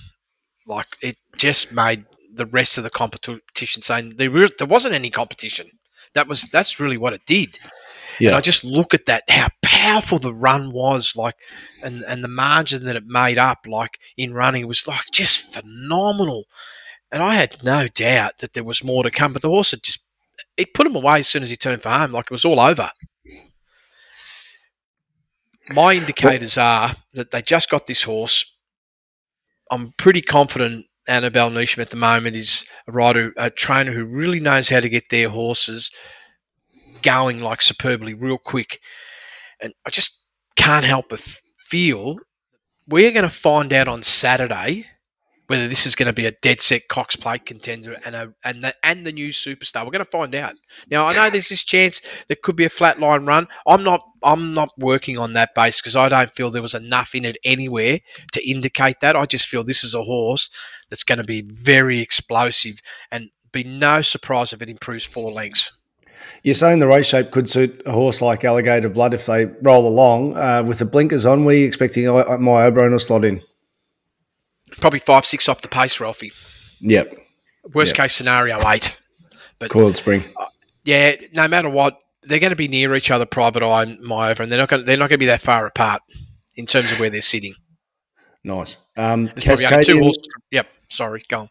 like, 0.66 0.86
it 1.02 1.16
just 1.36 1.72
made 1.74 2.04
the 2.34 2.46
rest 2.46 2.78
of 2.78 2.84
the 2.84 2.90
competition 2.90 3.82
saying 3.82 4.14
there, 4.16 4.30
were, 4.30 4.48
there 4.58 4.66
wasn't 4.66 4.94
any 4.94 5.10
competition. 5.10 5.68
That 6.14 6.28
was 6.28 6.42
that's 6.48 6.78
really 6.80 6.98
what 6.98 7.12
it 7.12 7.22
did. 7.26 7.58
Yeah. 8.18 8.30
And 8.30 8.36
I 8.36 8.40
just 8.40 8.64
look 8.64 8.94
at 8.94 9.06
that, 9.06 9.24
how 9.28 9.48
powerful 9.62 10.18
the 10.18 10.34
run 10.34 10.72
was, 10.72 11.16
like, 11.16 11.36
and 11.82 12.02
and 12.04 12.22
the 12.22 12.28
margin 12.28 12.84
that 12.84 12.96
it 12.96 13.06
made 13.06 13.38
up, 13.38 13.66
like 13.66 13.98
in 14.16 14.34
running, 14.34 14.66
was 14.66 14.86
like 14.86 15.06
just 15.12 15.52
phenomenal. 15.52 16.44
And 17.10 17.22
I 17.22 17.34
had 17.34 17.62
no 17.62 17.88
doubt 17.88 18.38
that 18.38 18.54
there 18.54 18.64
was 18.64 18.84
more 18.84 19.02
to 19.02 19.10
come, 19.10 19.32
but 19.32 19.42
the 19.42 19.48
horse 19.48 19.72
had 19.72 19.82
just 19.82 20.00
it 20.56 20.74
put 20.74 20.86
him 20.86 20.96
away 20.96 21.18
as 21.20 21.28
soon 21.28 21.42
as 21.42 21.50
he 21.50 21.56
turned 21.56 21.82
for 21.82 21.90
home, 21.90 22.12
like 22.12 22.26
it 22.26 22.30
was 22.30 22.44
all 22.44 22.60
over. 22.60 22.90
My 25.70 25.94
indicators 25.94 26.58
are 26.58 26.94
that 27.14 27.30
they 27.30 27.42
just 27.42 27.70
got 27.70 27.86
this 27.86 28.02
horse. 28.02 28.56
I'm 29.70 29.92
pretty 29.96 30.20
confident 30.20 30.86
Annabel 31.08 31.50
Neasham 31.50 31.78
at 31.78 31.90
the 31.90 31.96
moment 31.96 32.36
is 32.36 32.66
a 32.86 32.92
rider, 32.92 33.32
a 33.36 33.50
trainer 33.50 33.92
who 33.92 34.04
really 34.04 34.40
knows 34.40 34.68
how 34.68 34.80
to 34.80 34.88
get 34.88 35.08
their 35.08 35.28
horses 35.28 35.90
going 37.02 37.40
like 37.40 37.62
superbly, 37.62 38.14
real 38.14 38.38
quick. 38.38 38.80
And 39.60 39.74
I 39.86 39.90
just 39.90 40.24
can't 40.56 40.84
help 40.84 41.08
but 41.08 41.20
feel 41.58 42.16
we're 42.86 43.12
going 43.12 43.22
to 43.22 43.30
find 43.30 43.72
out 43.72 43.88
on 43.88 44.02
Saturday 44.02 44.86
whether 45.52 45.68
this 45.68 45.84
is 45.84 45.94
going 45.94 46.06
to 46.06 46.12
be 46.12 46.24
a 46.24 46.32
dead 46.40 46.60
set 46.60 46.88
Cox 46.88 47.14
Plate 47.14 47.44
contender 47.44 47.98
and 48.06 48.14
a 48.14 48.32
and 48.44 48.64
the 48.64 48.74
and 48.82 49.06
the 49.06 49.12
new 49.12 49.28
superstar. 49.28 49.84
We're 49.84 49.90
going 49.90 50.04
to 50.04 50.10
find 50.10 50.34
out. 50.34 50.54
Now 50.90 51.06
I 51.06 51.14
know 51.14 51.30
there's 51.30 51.50
this 51.50 51.62
chance 51.62 52.00
there 52.28 52.38
could 52.42 52.56
be 52.56 52.64
a 52.64 52.70
flat 52.70 53.00
line 53.00 53.26
run. 53.26 53.48
I'm 53.66 53.84
not 53.84 54.00
I'm 54.22 54.54
not 54.54 54.70
working 54.78 55.18
on 55.18 55.34
that 55.34 55.54
base 55.54 55.80
because 55.80 55.96
I 55.96 56.08
don't 56.08 56.34
feel 56.34 56.50
there 56.50 56.62
was 56.62 56.74
enough 56.74 57.14
in 57.14 57.24
it 57.24 57.36
anywhere 57.44 58.00
to 58.32 58.48
indicate 58.50 58.96
that. 59.00 59.16
I 59.16 59.26
just 59.26 59.46
feel 59.46 59.62
this 59.62 59.84
is 59.84 59.94
a 59.94 60.04
horse 60.04 60.48
that's 60.88 61.04
going 61.04 61.18
to 61.18 61.24
be 61.24 61.42
very 61.42 62.00
explosive 62.00 62.80
and 63.10 63.28
be 63.52 63.64
no 63.64 64.00
surprise 64.00 64.52
if 64.52 64.62
it 64.62 64.70
improves 64.70 65.04
four 65.04 65.30
lengths. 65.30 65.70
You're 66.42 66.54
saying 66.54 66.78
the 66.78 66.86
race 66.86 67.06
shape 67.06 67.30
could 67.30 67.48
suit 67.48 67.82
a 67.86 67.92
horse 67.92 68.22
like 68.22 68.44
Alligator 68.44 68.88
Blood 68.88 69.14
if 69.14 69.26
they 69.26 69.46
roll 69.62 69.86
along 69.86 70.36
uh, 70.36 70.62
with 70.62 70.78
the 70.78 70.84
blinkers 70.84 71.26
on. 71.26 71.44
Were 71.44 71.52
you 71.52 71.66
expecting 71.66 72.06
my 72.06 72.64
Oberon 72.64 72.92
to 72.92 73.00
slot 73.00 73.24
in? 73.24 73.40
Probably 74.80 74.98
five, 74.98 75.24
six 75.24 75.48
off 75.48 75.60
the 75.60 75.68
pace, 75.68 76.00
Ralphie. 76.00 76.32
Yep. 76.80 77.18
Worst 77.74 77.96
yep. 77.96 78.04
case 78.04 78.14
scenario, 78.14 78.58
eight. 78.68 78.98
But 79.58 79.70
coiled 79.70 79.96
spring. 79.96 80.24
Uh, 80.36 80.46
yeah, 80.84 81.14
no 81.32 81.46
matter 81.46 81.68
what, 81.68 81.98
they're 82.24 82.40
going 82.40 82.50
to 82.50 82.56
be 82.56 82.68
near 82.68 82.94
each 82.94 83.10
other, 83.10 83.26
Private 83.26 83.62
Eye 83.62 83.82
and 83.82 83.98
Myova, 84.00 84.40
and 84.40 84.50
they're 84.50 84.58
not 84.58 84.68
going. 84.68 84.84
They're 84.84 84.96
not 84.96 85.08
going 85.08 85.16
to 85.16 85.18
be 85.18 85.26
that 85.26 85.40
far 85.40 85.66
apart 85.66 86.02
in 86.56 86.66
terms 86.66 86.90
of 86.90 87.00
where 87.00 87.10
they're 87.10 87.20
sitting. 87.20 87.54
Nice. 88.44 88.78
Um, 88.96 89.28
Cascadian. 89.28 90.12
Yep. 90.50 90.66
Sorry, 90.88 91.22
go 91.28 91.40
on. 91.40 91.48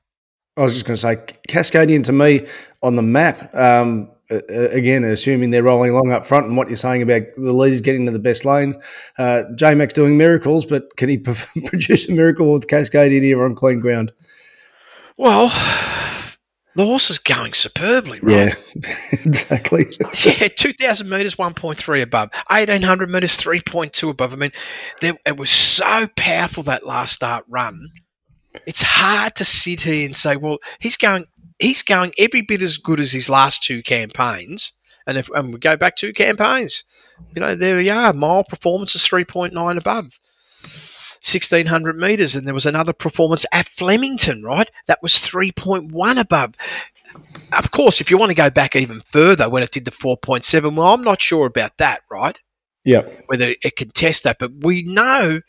I 0.58 0.62
was 0.62 0.74
just 0.74 0.86
going 0.86 0.96
to 0.96 1.02
say, 1.02 1.16
Cascadian 1.48 2.04
to 2.06 2.12
me 2.12 2.46
on 2.84 2.96
the 2.96 3.02
map. 3.02 3.54
Um, 3.56 4.10
again, 4.50 5.04
assuming 5.04 5.52
they're 5.52 5.64
rolling 5.64 5.92
along 5.92 6.12
up 6.12 6.26
front, 6.26 6.48
and 6.48 6.58
what 6.58 6.70
you're 6.70 6.78
saying 6.78 7.02
about 7.02 7.24
the 7.38 7.54
leaders 7.54 7.82
getting 7.82 8.06
to 8.06 8.12
the 8.12 8.20
best 8.20 8.46
lanes, 8.46 8.78
uh, 9.18 9.44
J-Mac's 9.56 9.94
doing 9.94 10.18
miracles, 10.18 10.66
but 10.66 10.96
can 10.98 11.10
he 11.10 11.18
produce 11.66 12.10
a 12.10 12.12
miracle 12.12 12.52
with 12.52 12.68
Cascadian 12.68 13.24
here 13.24 13.44
on 13.44 13.56
clean 13.56 13.80
ground? 13.80 14.12
Well, 15.18 15.50
the 16.76 16.86
horse 16.86 17.10
is 17.10 17.20
going 17.20 17.54
superbly, 17.54 18.20
right? 18.22 18.56
Yeah, 18.76 18.96
exactly. 19.12 19.88
yeah, 20.24 20.48
2,000 20.48 21.10
metres, 21.10 21.36
1.3 21.36 22.02
above. 22.02 22.30
1,800 22.48 23.10
metres, 23.10 23.38
3.2 23.38 24.10
above. 24.10 24.34
I 24.34 24.36
mean, 24.38 24.52
there, 25.02 25.18
it 25.26 25.38
was 25.38 25.50
so 25.50 26.08
powerful 26.16 26.64
that 26.64 26.86
last 26.86 27.14
start 27.14 27.46
run. 27.50 27.88
It's 28.66 28.82
hard 28.82 29.36
to 29.36 29.46
sit 29.46 29.82
here 29.82 30.06
and 30.06 30.16
say, 30.16 30.36
well, 30.36 30.58
he's 30.80 30.98
going 30.98 31.26
he's 31.62 31.84
going 31.84 32.14
every 32.18 32.42
bit 32.42 32.62
as 32.62 32.78
good 32.78 33.00
as 33.00 33.12
his 33.12 33.30
last 33.30 33.64
two 33.64 33.82
campaigns. 33.84 34.74
And 35.08 35.18
if 35.18 35.30
and 35.30 35.54
we 35.54 35.60
go 35.60 35.76
back 35.78 35.96
two 35.96 36.14
campaigns, 36.14 36.84
you 37.36 37.42
know, 37.42 37.56
there 37.56 37.78
we 37.78 37.90
are. 37.90 38.14
Mile 38.14 38.44
performance 38.44 38.96
is 38.96 39.02
3.9 39.02 39.78
above. 39.78 40.20
1600 41.24 41.98
metres, 41.98 42.36
and 42.36 42.48
there 42.48 42.54
was 42.54 42.66
another 42.66 42.94
performance 42.94 43.46
at 43.52 43.68
Flemington, 43.68 44.42
right? 44.42 44.70
That 44.88 45.04
was 45.04 45.14
3.1 45.14 46.20
above. 46.20 46.56
Of 47.54 47.70
course, 47.70 48.02
if 48.02 48.10
you 48.10 48.18
want 48.18 48.32
to 48.32 48.36
go 48.36 48.50
back 48.50 48.76
even 48.76 49.02
further 49.02 49.48
when 49.48 49.62
it 49.62 49.72
did 49.72 49.86
the 49.86 49.92
4.7, 49.92 50.76
well, 50.76 50.94
I'm 50.94 51.04
not 51.04 51.22
sure 51.22 51.46
about 51.46 51.78
that, 51.78 52.02
right? 52.10 52.40
Yeah. 52.84 53.02
Whether 53.28 53.54
it 53.62 53.76
can 53.76 53.92
test 53.92 54.24
that, 54.24 54.40
but 54.40 54.52
we 54.64 54.82
know 54.82 55.42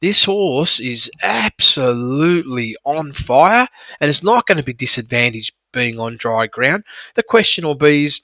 this 0.00 0.24
horse 0.24 0.80
is 0.80 1.10
absolutely 1.22 2.76
on 2.84 3.12
fire 3.12 3.66
and 4.00 4.08
it's 4.08 4.22
not 4.22 4.46
going 4.46 4.58
to 4.58 4.64
be 4.64 4.72
disadvantaged 4.72 5.54
being 5.72 5.98
on 5.98 6.16
dry 6.16 6.46
ground. 6.46 6.84
The 7.14 7.22
question 7.22 7.66
will 7.66 7.74
be 7.74 8.04
is, 8.04 8.20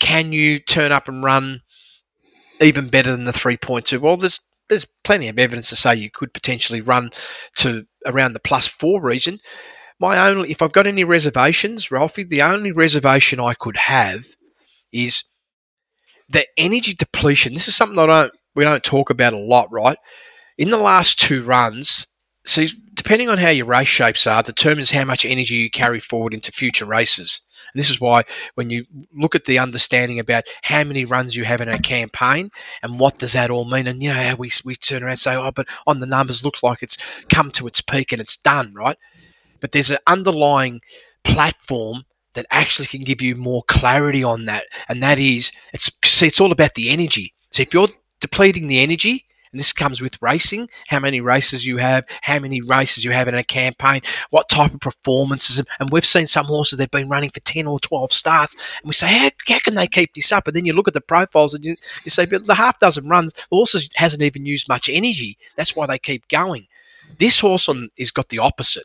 can 0.00 0.32
you 0.32 0.58
turn 0.58 0.92
up 0.92 1.08
and 1.08 1.24
run 1.24 1.62
even 2.60 2.88
better 2.88 3.10
than 3.12 3.24
the 3.24 3.32
3.2? 3.32 3.98
Well, 4.00 4.16
there's 4.16 4.40
there's 4.68 4.86
plenty 5.04 5.28
of 5.28 5.38
evidence 5.38 5.68
to 5.68 5.76
say 5.76 5.94
you 5.94 6.10
could 6.10 6.34
potentially 6.34 6.80
run 6.80 7.10
to 7.54 7.86
around 8.04 8.32
the 8.32 8.40
plus 8.40 8.66
four 8.66 9.00
region. 9.00 9.38
My 10.00 10.28
only, 10.28 10.50
if 10.50 10.60
I've 10.60 10.72
got 10.72 10.86
any 10.86 11.04
reservations, 11.04 11.90
Ralphie, 11.90 12.24
the 12.24 12.42
only 12.42 12.72
reservation 12.72 13.40
I 13.40 13.54
could 13.54 13.76
have 13.76 14.26
is 14.92 15.24
the 16.28 16.46
energy 16.56 16.94
depletion. 16.94 17.54
This 17.54 17.68
is 17.68 17.76
something 17.76 17.98
I 17.98 18.06
don't 18.06 18.32
we 18.54 18.64
don't 18.64 18.82
talk 18.82 19.10
about 19.10 19.34
a 19.34 19.38
lot, 19.38 19.70
right? 19.70 19.98
In 20.58 20.70
the 20.70 20.78
last 20.78 21.20
two 21.20 21.42
runs, 21.42 22.06
so 22.44 22.64
depending 23.06 23.28
on 23.28 23.38
how 23.38 23.50
your 23.50 23.66
race 23.66 23.86
shapes 23.86 24.26
are, 24.26 24.42
determines 24.42 24.90
how 24.90 25.04
much 25.04 25.24
energy 25.24 25.54
you 25.54 25.70
carry 25.70 26.00
forward 26.00 26.34
into 26.34 26.50
future 26.50 26.84
races. 26.84 27.40
And 27.72 27.80
this 27.80 27.88
is 27.88 28.00
why 28.00 28.24
when 28.56 28.68
you 28.68 28.84
look 29.14 29.36
at 29.36 29.44
the 29.44 29.60
understanding 29.60 30.18
about 30.18 30.42
how 30.62 30.82
many 30.82 31.04
runs 31.04 31.36
you 31.36 31.44
have 31.44 31.60
in 31.60 31.68
a 31.68 31.78
campaign 31.78 32.50
and 32.82 32.98
what 32.98 33.18
does 33.18 33.34
that 33.34 33.48
all 33.48 33.64
mean, 33.64 33.86
and 33.86 34.02
you 34.02 34.08
know 34.08 34.20
how 34.20 34.34
we 34.34 34.50
we 34.64 34.74
turn 34.74 35.04
around 35.04 35.12
and 35.12 35.20
say, 35.20 35.36
oh, 35.36 35.52
but 35.52 35.68
on 35.86 36.00
the 36.00 36.06
numbers 36.06 36.44
looks 36.44 36.64
like 36.64 36.82
it's 36.82 37.24
come 37.26 37.52
to 37.52 37.68
its 37.68 37.80
peak 37.80 38.10
and 38.10 38.20
it's 38.20 38.36
done, 38.36 38.74
right? 38.74 38.98
But 39.60 39.70
there's 39.70 39.92
an 39.92 39.98
underlying 40.08 40.80
platform 41.22 42.06
that 42.34 42.46
actually 42.50 42.86
can 42.86 43.04
give 43.04 43.22
you 43.22 43.36
more 43.36 43.62
clarity 43.68 44.24
on 44.24 44.46
that, 44.46 44.64
and 44.88 45.00
that 45.04 45.20
is 45.20 45.52
it's 45.72 45.92
see 46.04 46.26
it's 46.26 46.40
all 46.40 46.50
about 46.50 46.74
the 46.74 46.90
energy. 46.90 47.34
So 47.52 47.62
if 47.62 47.72
you're 47.72 47.86
depleting 48.20 48.66
the 48.66 48.80
energy, 48.80 49.26
and 49.52 49.60
this 49.60 49.72
comes 49.72 50.00
with 50.00 50.20
racing, 50.20 50.68
how 50.88 50.98
many 50.98 51.20
races 51.20 51.66
you 51.66 51.78
have, 51.78 52.04
how 52.22 52.38
many 52.38 52.60
races 52.60 53.04
you 53.04 53.12
have 53.12 53.28
in 53.28 53.34
a 53.34 53.44
campaign, 53.44 54.00
what 54.30 54.48
type 54.48 54.74
of 54.74 54.80
performances. 54.80 55.62
And 55.80 55.90
we've 55.90 56.04
seen 56.04 56.26
some 56.26 56.46
horses, 56.46 56.78
they've 56.78 56.90
been 56.90 57.08
running 57.08 57.30
for 57.30 57.40
10 57.40 57.66
or 57.66 57.80
12 57.80 58.12
starts. 58.12 58.54
And 58.82 58.88
we 58.88 58.92
say, 58.92 59.06
how, 59.06 59.30
how 59.48 59.58
can 59.60 59.74
they 59.74 59.86
keep 59.86 60.14
this 60.14 60.32
up? 60.32 60.46
And 60.46 60.56
then 60.56 60.66
you 60.66 60.72
look 60.72 60.88
at 60.88 60.94
the 60.94 61.00
profiles 61.00 61.54
and 61.54 61.64
you, 61.64 61.76
you 62.04 62.10
say, 62.10 62.26
but 62.26 62.46
the 62.46 62.54
half 62.54 62.78
dozen 62.78 63.08
runs, 63.08 63.32
the 63.32 63.46
horse 63.50 63.88
hasn't 63.96 64.22
even 64.22 64.46
used 64.46 64.68
much 64.68 64.88
energy. 64.88 65.36
That's 65.56 65.76
why 65.76 65.86
they 65.86 65.98
keep 65.98 66.28
going. 66.28 66.66
This 67.18 67.40
horse 67.40 67.68
on, 67.68 67.88
has 67.98 68.10
got 68.10 68.28
the 68.28 68.38
opposite. 68.38 68.84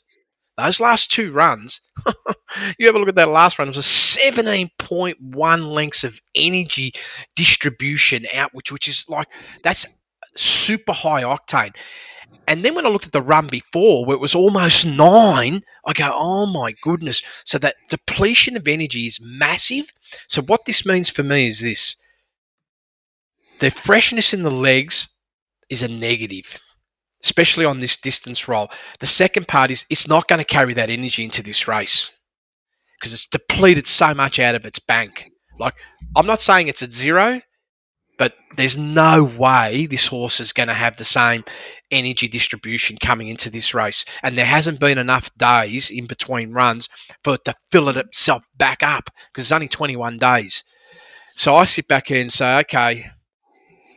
Those 0.58 0.80
last 0.80 1.12
two 1.12 1.32
runs, 1.32 1.82
you 2.78 2.86
have 2.86 2.96
a 2.96 3.00
look 3.00 3.10
at 3.10 3.16
that 3.16 3.30
last 3.30 3.58
run, 3.58 3.68
it 3.68 3.76
was 3.76 3.78
a 3.78 4.20
17.1 4.20 5.72
lengths 5.72 6.04
of 6.04 6.22
energy 6.36 6.94
distribution 7.36 8.26
out, 8.34 8.54
which, 8.54 8.72
which 8.72 8.88
is 8.88 9.06
like, 9.10 9.28
that's 9.64 9.88
super 10.36 10.94
high 10.94 11.24
octane. 11.24 11.76
And 12.48 12.66
then 12.66 12.76
when 12.76 12.86
I 12.86 12.90
looked 12.90 13.06
at 13.06 13.12
the 13.14 13.22
run 13.22 13.48
before, 13.48 14.06
where 14.06 14.16
it 14.16 14.22
was 14.22 14.36
almost 14.36 14.86
nine, 14.86 15.62
I 15.86 15.94
go, 15.94 16.12
oh 16.14 16.46
my 16.48 16.74
goodness. 16.82 17.22
So 17.46 17.58
that 17.60 17.76
depletion 17.90 18.58
of 18.58 18.68
energy 18.68 19.06
is 19.08 19.20
massive. 19.22 19.92
So 20.28 20.42
what 20.42 20.66
this 20.66 20.86
means 20.86 21.10
for 21.10 21.24
me 21.24 21.48
is 21.48 21.62
this 21.62 21.98
the 23.60 23.72
freshness 23.72 24.34
in 24.34 24.44
the 24.44 24.52
legs 24.52 25.10
is 25.70 25.82
a 25.84 25.88
negative, 25.88 26.60
especially 27.24 27.66
on 27.66 27.80
this 27.80 27.98
distance 27.98 28.48
roll. 28.48 28.70
The 29.00 29.08
second 29.08 29.48
part 29.48 29.72
is 29.72 29.86
it's 29.90 30.08
not 30.08 30.28
going 30.28 30.40
to 30.40 30.46
carry 30.46 30.74
that 30.74 30.90
energy 30.90 31.24
into 31.24 31.44
this 31.44 31.68
race. 31.68 32.12
because 33.00 33.14
it's 33.14 33.26
depleted 33.28 33.88
so 33.88 34.14
much 34.14 34.40
out 34.40 34.56
of 34.56 34.66
its 34.66 34.80
bank. 34.80 35.26
Like, 35.60 35.76
I'm 36.16 36.28
not 36.28 36.40
saying 36.42 36.68
it's 36.68 36.84
at 36.84 36.94
zero, 36.94 37.42
but 38.22 38.36
there's 38.56 38.78
no 38.78 39.24
way 39.24 39.88
this 39.88 40.06
horse 40.06 40.40
is 40.40 40.54
going 40.54 40.68
to 40.68 40.76
have 40.76 40.96
the 40.96 41.04
same 41.04 41.44
energy 41.90 42.28
distribution 42.28 42.96
coming 42.98 43.30
into 43.30 43.50
this 43.50 43.74
race. 43.74 44.06
And 44.22 44.38
there 44.38 44.46
hasn't 44.46 44.80
been 44.80 45.00
enough 45.00 45.36
days 45.40 45.90
in 45.90 46.06
between 46.06 46.52
runs 46.52 46.88
for 47.24 47.34
it 47.34 47.46
to 47.46 47.56
fill 47.72 47.90
it 47.90 47.98
itself 47.98 48.46
back 48.56 48.84
up 48.84 49.10
because 49.34 49.46
it's 49.46 49.52
only 49.52 49.68
21 49.68 50.20
days. 50.20 50.64
So 51.34 51.56
I 51.56 51.64
sit 51.64 51.88
back 51.88 52.10
here 52.10 52.22
and 52.22 52.32
say, 52.32 52.60
okay, 52.60 53.08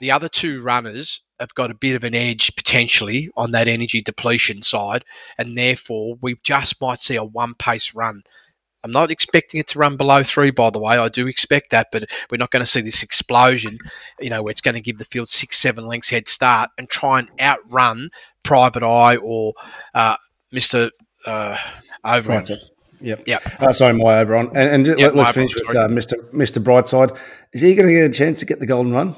the 0.01 0.11
other 0.11 0.31
two 0.31 0.63
runners 0.63 1.21
have 1.39 1.55
got 1.55 1.71
a 1.71 1.75
bit 1.75 1.95
of 1.95 2.03
an 2.03 2.15
edge 2.15 2.57
potentially 2.57 3.29
on 3.37 3.51
that 3.51 3.69
energy 3.69 4.01
depletion 4.01 4.63
side, 4.63 5.05
and 5.37 5.59
therefore 5.59 6.17
we 6.23 6.39
just 6.43 6.81
might 6.81 7.03
see 7.03 7.17
a 7.17 7.25
one 7.25 7.53
pace 7.59 7.95
run. 7.95 8.23
I'm 8.85 8.91
not 8.91 9.11
expecting 9.11 9.59
it 9.59 9.67
to 9.69 9.79
run 9.79 9.97
below 9.97 10.23
three, 10.23 10.51
by 10.51 10.69
the 10.71 10.79
way. 10.79 10.99
I 10.99 11.09
do 11.09 11.27
expect 11.27 11.71
that, 11.71 11.89
but 11.91 12.05
we're 12.31 12.37
not 12.37 12.51
going 12.51 12.61
to 12.63 12.71
see 12.71 12.83
this 12.83 13.03
explosion, 13.03 13.79
you 14.21 14.29
know, 14.29 14.43
where 14.43 14.51
it's 14.51 14.61
going 14.61 14.75
to 14.75 14.81
give 14.81 14.99
the 14.99 15.07
field 15.07 15.29
six, 15.31 15.57
seven 15.57 15.87
lengths 15.87 16.11
head 16.11 16.29
start 16.29 16.71
and 16.77 16.89
try 16.89 17.19
and 17.19 17.31
outrun 17.41 18.11
Private 18.43 18.83
Eye 18.83 19.17
or 19.17 19.55
uh, 19.95 20.17
Mr. 20.53 20.91
Uh, 21.27 21.57
Oberon. 22.05 22.45
Right. 22.45 22.59
Yep. 23.01 23.27
Yep. 23.27 23.43
Uh, 23.63 23.73
sorry, 23.73 23.95
my 23.95 24.19
Oberon. 24.19 24.51
And, 24.55 24.87
and 24.87 24.99
Yep, 24.99 25.15
let, 25.15 25.29
us 25.29 25.35
finish 25.35 25.55
with 25.55 25.77
uh, 25.77 25.89
Mr. 25.89 26.15
Mr. 26.33 26.63
Brightside. 26.63 27.19
Is 27.55 27.63
he 27.63 27.75
going 27.75 27.89
to 27.89 27.95
get 27.95 28.11
a 28.11 28.13
chance 28.13 28.39
to 28.41 28.47
get 28.47 28.61
the 28.61 28.67
golden 28.67 28.93
run? 28.93 29.17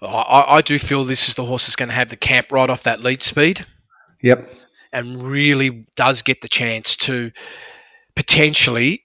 I, 0.00 0.44
I 0.48 0.60
do 0.60 0.78
feel 0.78 1.04
this 1.04 1.28
is 1.28 1.34
the 1.34 1.44
horse 1.44 1.66
that's 1.66 1.76
going 1.76 1.88
to 1.88 1.94
have 1.94 2.08
the 2.08 2.16
camp 2.16 2.52
right 2.52 2.70
off 2.70 2.84
that 2.84 3.00
lead 3.00 3.20
speed 3.22 3.66
Yep. 4.22 4.48
and 4.92 5.20
really 5.22 5.86
does 5.96 6.22
get 6.22 6.40
the 6.40 6.48
chance 6.48 6.96
to 6.98 7.32
potentially 8.18 9.04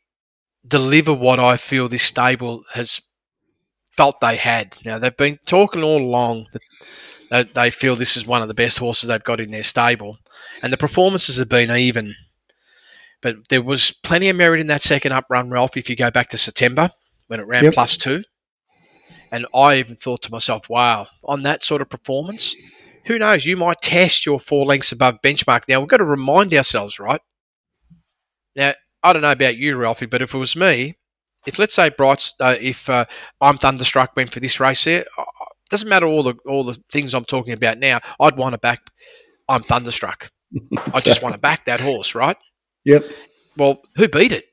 deliver 0.68 1.14
what 1.14 1.39
I 1.39 1.55
feel 1.55 1.88
this 1.88 2.01
stable 2.01 2.64
has 2.74 2.99
felt 3.91 4.20
they 4.22 4.38
had. 4.38 4.76
Now 4.84 4.97
they've 4.97 5.16
been 5.16 5.38
talking 5.45 5.84
all 5.84 6.01
along 6.01 6.47
that 7.30 7.53
they 7.53 7.70
feel 7.70 7.95
this 7.95 8.18
is 8.18 8.26
one 8.26 8.41
of 8.41 8.47
the 8.47 8.55
best 8.55 8.80
horses 8.80 9.07
they've 9.09 9.24
got 9.24 9.39
in 9.39 9.51
their 9.51 9.61
stable, 9.61 10.18
and 10.64 10.74
the 10.74 10.78
performances 10.78 11.38
have 11.38 11.47
been 11.47 11.70
even. 11.70 12.16
But 13.22 13.36
there 13.49 13.61
was 13.61 13.91
plenty 13.91 14.30
of 14.30 14.36
merit 14.36 14.59
in 14.61 14.68
that 14.68 14.82
second 14.82 15.11
up 15.11 15.26
run, 15.30 15.51
Ralph. 15.51 15.78
If 15.78 15.91
you 15.91 15.95
go 15.95 16.09
back 16.09 16.30
to 16.30 16.38
September 16.38 16.89
when 17.28 17.39
it 17.39 17.45
ran 17.45 17.66
Yep. 17.66 17.74
plus 17.76 17.97
two, 17.97 18.24
and 19.32 19.45
I 19.53 19.76
even 19.76 19.95
thought 19.95 20.24
to 20.24 20.32
myself, 20.32 20.70
"Wow, 20.70 21.07
on 21.24 21.43
that 21.43 21.64
sort 21.64 21.84
of 21.84 21.89
performance." 21.89 22.55
Who 23.05 23.20
knows? 23.20 23.45
You 23.45 23.57
might 23.57 23.80
test 23.80 24.26
your 24.26 24.39
four 24.39 24.66
lengths 24.66 24.91
above 24.91 25.22
benchmark. 25.24 25.66
Now 25.68 25.82
we've 25.82 25.89
got 25.89 25.97
to 25.97 26.03
remind 26.03 26.51
ourselves, 26.55 26.99
right? 26.99 27.22
Now 28.55 28.74
I 29.04 29.14
don't 29.14 29.22
know 29.22 29.32
about 29.32 29.58
you, 29.58 29.76
Ralphie, 29.76 30.06
but 30.06 30.22
if 30.22 30.34
it 30.34 30.38
was 30.38 30.56
me, 30.56 30.97
if 31.45 31.60
let's 31.60 31.74
say 31.74 31.89
Brights, 31.89 32.34
uh, 32.39 32.56
if 32.60 32.89
uh, 32.89 33.06
I'm 33.41 33.58
thunderstruck 33.58 34.16
went 34.16 34.34
for 34.34 34.39
this 34.39 34.60
race 34.60 34.86
here, 34.86 35.04
doesn't 35.70 35.89
matter 35.89 36.08
all 36.08 36.24
the 36.24 36.36
all 36.45 36.64
the 36.64 36.78
things 36.91 37.14
I'm 37.14 37.26
talking 37.26 37.54
about 37.54 37.80
now. 37.80 37.99
I'd 38.20 38.38
want 38.38 38.54
to 38.54 38.60
back. 38.60 38.80
I'm 39.49 39.64
thunderstruck. 39.64 40.30
I 40.93 40.99
just 40.99 41.22
want 41.24 41.34
to 41.34 41.39
back 41.39 41.66
that 41.66 41.82
horse, 41.82 42.16
right? 42.16 42.38
Yep. 42.86 43.06
Well, 43.56 43.78
who 43.95 44.10
beat 44.10 44.34
it? 44.34 44.43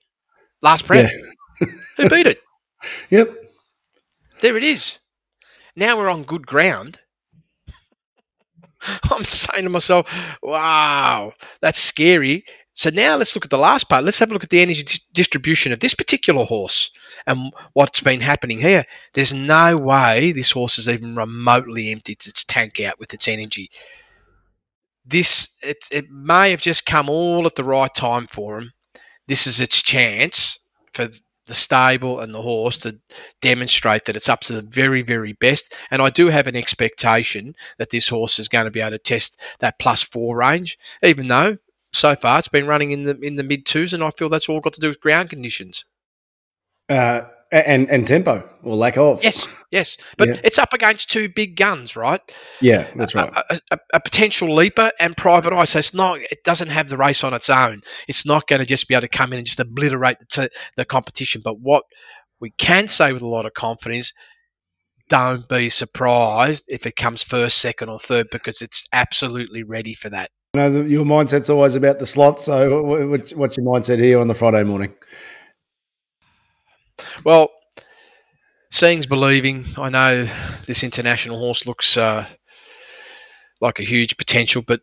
Last 0.63 0.87
prep. 0.87 1.11
who 1.97 2.09
beat 2.09 2.29
it? 2.29 2.39
Yep. 3.11 3.29
There 4.41 4.57
it 4.57 4.63
is. 4.63 5.01
Now 5.75 5.99
we're 5.99 6.09
on 6.09 6.23
good 6.23 6.47
ground. 6.47 7.01
I'm 9.11 9.25
saying 9.25 9.65
to 9.65 9.69
myself, 9.69 10.39
wow, 10.45 11.33
that's 11.61 11.81
scary. 11.81 12.45
So 12.81 12.89
now 12.89 13.17
let's 13.17 13.37
look 13.37 13.45
at 13.45 13.51
the 13.51 13.59
last 13.59 13.91
part. 13.91 14.05
Let's 14.05 14.21
have 14.21 14.31
a 14.31 14.33
look 14.33 14.43
at 14.43 14.49
the 14.49 14.63
energy 14.63 14.83
dis- 14.83 15.05
distribution 15.13 15.71
of 15.71 15.81
this 15.81 15.95
particular 15.95 16.47
horse 16.47 16.91
and 17.27 17.53
what's 17.75 18.01
been 18.01 18.23
happening 18.23 18.59
here. 18.59 18.87
There's 19.13 19.35
no 19.35 19.77
way 19.77 20.33
this 20.33 20.53
horse 20.53 20.77
has 20.77 20.89
even 20.89 21.15
remotely 21.15 21.93
emptied 21.93 22.27
its 22.27 22.43
tank 22.43 22.81
out 22.81 22.99
with 22.99 23.13
its 23.13 23.29
energy. 23.29 23.69
This 25.05 25.51
it, 25.63 25.85
it 25.93 26.09
may 26.09 26.53
have 26.53 26.63
just 26.63 26.87
come 26.87 27.11
all 27.11 27.45
at 27.45 27.55
the 27.55 27.65
right 27.65 27.95
time 27.95 28.27
for 28.27 28.57
him. 28.57 28.73
This 29.29 29.47
is 29.47 29.61
its 29.61 29.83
chance 29.83 30.59
for 30.95 31.11
the 31.49 31.55
stable 31.55 32.21
and 32.21 32.33
the 32.33 32.41
horse 32.41 32.79
to 32.79 32.99
demonstrate 33.43 34.07
that 34.07 34.17
it's 34.17 34.31
up 34.31 34.41
to 34.41 34.55
the 34.55 34.63
very, 34.63 35.03
very 35.03 35.35
best. 35.35 35.75
And 35.91 36.01
I 36.01 36.09
do 36.09 36.29
have 36.29 36.47
an 36.47 36.57
expectation 36.57 37.53
that 37.77 37.91
this 37.91 38.09
horse 38.09 38.39
is 38.39 38.49
going 38.49 38.65
to 38.65 38.71
be 38.71 38.81
able 38.81 38.93
to 38.93 38.99
test 38.99 39.39
that 39.59 39.79
plus 39.79 40.03
four 40.03 40.39
range, 40.39 40.79
even 41.03 41.29
though 41.29 41.59
so 41.93 42.15
far 42.15 42.39
it's 42.39 42.49
been 42.49 42.67
running 42.67 42.93
in 42.93 43.05
the 43.05 43.19
in 43.21 43.37
the 43.37 43.43
mid 43.43 43.67
twos, 43.67 43.93
and 43.93 44.03
I 44.05 44.11
feel 44.11 44.29
that's 44.29 44.49
all 44.49 44.61
got 44.61 44.73
to 44.75 44.81
do 44.81 44.89
with 44.89 45.01
ground 45.01 45.31
conditions. 45.31 45.85
Uh, 46.89 47.23
and 47.53 47.91
and 47.91 48.07
tempo 48.07 48.49
or 48.63 48.77
lack 48.77 48.97
of. 48.97 49.23
Yes, 49.25 49.49
yes, 49.73 49.97
but 50.17 50.29
Yeah. 50.29 50.41
it's 50.45 50.59
up 50.59 50.73
against 50.73 51.11
two 51.11 51.29
big 51.29 51.57
guns, 51.57 51.97
right? 51.97 52.21
Yeah, 52.61 52.89
that's 52.95 53.15
right. 53.15 53.33
A, 53.51 53.61
a, 53.73 53.79
a 53.95 54.01
potential 54.01 54.55
leaper 54.55 54.93
and 55.01 55.17
private 55.17 55.53
eye. 55.53 55.65
So 55.65 55.81
it's 55.81 55.95
not. 55.95 56.21
It 56.21 56.45
doesn't 56.45 56.69
have 56.69 56.89
the 56.89 56.97
race 56.97 57.25
on 57.25 57.35
its 57.35 57.51
own. 57.51 57.83
It's 58.07 58.25
not 58.25 58.47
going 58.47 58.61
to 58.61 58.67
just 58.67 58.87
be 58.89 58.95
able 58.95 59.03
to 59.03 59.09
come 59.09 59.33
in 59.33 59.39
and 59.39 59.47
just 59.47 59.59
obliterate 59.59 60.19
the 60.21 60.27
t- 60.27 60.55
the 60.77 60.85
competition. 60.85 61.43
But 61.45 61.59
what 61.61 61.85
we 62.41 62.51
can 62.51 62.89
say 62.89 63.13
with 63.13 63.23
a 63.23 63.27
lot 63.29 63.47
of 63.47 63.55
confidence. 63.55 64.13
Don't 65.09 65.49
be 65.49 65.71
surprised 65.71 66.67
if 66.69 66.87
it 66.87 66.95
comes 66.95 67.21
first, 67.21 67.59
second, 67.59 67.89
or 67.89 67.99
third 67.99 68.29
because 68.31 68.63
it's 68.63 68.87
absolutely 68.93 69.65
ready 69.65 69.93
for 69.93 70.09
that. 70.09 70.31
No, 70.55 70.69
the, 70.71 70.89
your 70.89 71.05
mindset's 71.05 71.49
always 71.49 71.77
about 71.77 71.99
the 72.01 72.07
slots. 72.07 72.45
So, 72.45 72.69
wh- 72.69 73.07
wh- 73.07 73.39
what's 73.39 73.57
your 73.57 73.67
mindset 73.67 74.01
here 74.01 74.19
on 74.19 74.27
the 74.27 74.35
Friday 74.35 74.65
morning? 74.65 74.93
Well, 77.25 77.51
seeing's 78.71 79.07
believing. 79.07 79.65
I 79.77 79.91
know 79.91 80.29
this 80.67 80.83
international 80.83 81.39
horse 81.39 81.67
looks 81.67 81.97
uh, 81.97 82.27
like 83.61 83.79
a 83.79 83.85
huge 83.85 84.17
potential, 84.17 84.63
but 84.67 84.81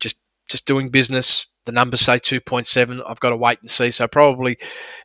just 0.00 0.16
just 0.48 0.66
doing 0.66 0.88
business. 0.88 1.46
The 1.66 1.72
numbers 1.72 2.00
say 2.00 2.14
2.7. 2.14 3.02
I've 3.06 3.20
got 3.20 3.30
to 3.30 3.36
wait 3.36 3.60
and 3.60 3.68
see. 3.68 3.90
So 3.90 4.08
probably, 4.08 4.56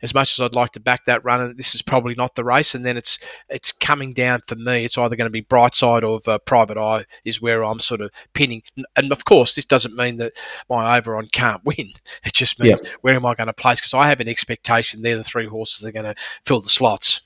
as 0.02 0.14
much 0.14 0.40
as 0.40 0.44
I'd 0.44 0.56
like 0.56 0.72
to 0.72 0.80
back 0.80 1.06
that 1.06 1.24
run, 1.26 1.56
this 1.58 1.76
is 1.76 1.82
probably 1.82 2.16
not 2.16 2.36
the 2.36 2.44
race. 2.44 2.74
And 2.74 2.86
then 2.86 2.98
it's 2.98 3.20
it's 3.50 3.72
coming 3.72 4.14
down 4.14 4.42
for 4.48 4.56
me. 4.56 4.86
It's 4.86 4.98
either 4.98 5.16
going 5.16 5.26
to 5.26 5.30
be 5.30 5.42
Brightside 5.42 6.04
or 6.04 6.22
uh, 6.32 6.38
Private 6.40 6.78
Eye 6.78 7.06
is 7.26 7.42
where 7.42 7.64
I'm 7.64 7.80
sort 7.80 8.02
of 8.02 8.12
pinning. 8.34 8.64
And 8.96 9.12
of 9.12 9.26
course, 9.26 9.56
this 9.56 9.66
doesn't 9.66 9.96
mean 9.96 10.18
that 10.18 10.34
my 10.70 10.98
Oberon 10.98 11.28
can't 11.32 11.62
win. 11.66 11.94
It 12.24 12.34
just 12.34 12.60
means 12.60 12.82
where 13.02 13.16
am 13.16 13.26
I 13.26 13.34
going 13.34 13.48
to 13.48 13.54
place? 13.54 13.80
Because 13.80 13.94
I 13.94 14.08
have 14.08 14.22
an 14.22 14.30
expectation 14.30 15.02
they're 15.02 15.18
the 15.18 15.24
three 15.24 15.48
horses 15.48 15.82
that 15.82 15.90
are 15.90 16.02
going 16.02 16.16
to 16.16 16.22
fill 16.46 16.62
the 16.62 16.70
slots. 16.70 17.22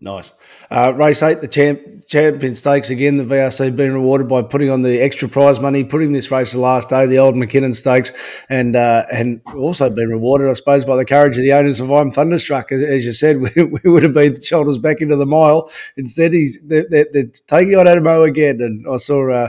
Nice. 0.00 0.32
Uh, 0.70 0.92
race 0.94 1.22
eight, 1.22 1.40
the 1.40 1.48
champ, 1.48 1.80
champion 2.06 2.54
stakes 2.54 2.90
again. 2.90 3.16
The 3.16 3.24
VRC 3.24 3.74
been 3.76 3.92
rewarded 3.92 4.28
by 4.28 4.42
putting 4.42 4.70
on 4.70 4.82
the 4.82 5.00
extra 5.00 5.28
prize 5.28 5.60
money, 5.60 5.84
putting 5.84 6.12
this 6.12 6.30
race 6.30 6.52
the 6.52 6.60
last 6.60 6.88
day, 6.88 7.06
the 7.06 7.18
old 7.18 7.36
Mackinnon 7.36 7.74
Stakes, 7.74 8.12
and 8.48 8.76
uh, 8.76 9.04
and 9.12 9.40
also 9.54 9.90
been 9.90 10.08
rewarded, 10.08 10.48
I 10.48 10.54
suppose, 10.54 10.84
by 10.84 10.96
the 10.96 11.04
courage 11.04 11.36
of 11.36 11.42
the 11.42 11.52
owners 11.52 11.80
of 11.80 11.90
I'm 11.90 12.10
Thunderstruck. 12.10 12.72
As, 12.72 12.82
as 12.82 13.06
you 13.06 13.12
said, 13.12 13.40
we, 13.40 13.50
we 13.64 13.90
would 13.90 14.02
have 14.02 14.14
been 14.14 14.40
shoulders 14.40 14.78
back 14.78 15.00
into 15.00 15.16
the 15.16 15.26
mile. 15.26 15.70
Instead, 15.96 16.32
he's 16.32 16.58
they're, 16.62 16.86
they're, 16.88 17.06
they're 17.12 17.30
taking 17.46 17.76
on 17.76 17.86
Anamoe 17.86 18.26
again. 18.26 18.60
And 18.60 18.86
I 18.90 18.96
saw 18.96 19.30
uh, 19.30 19.48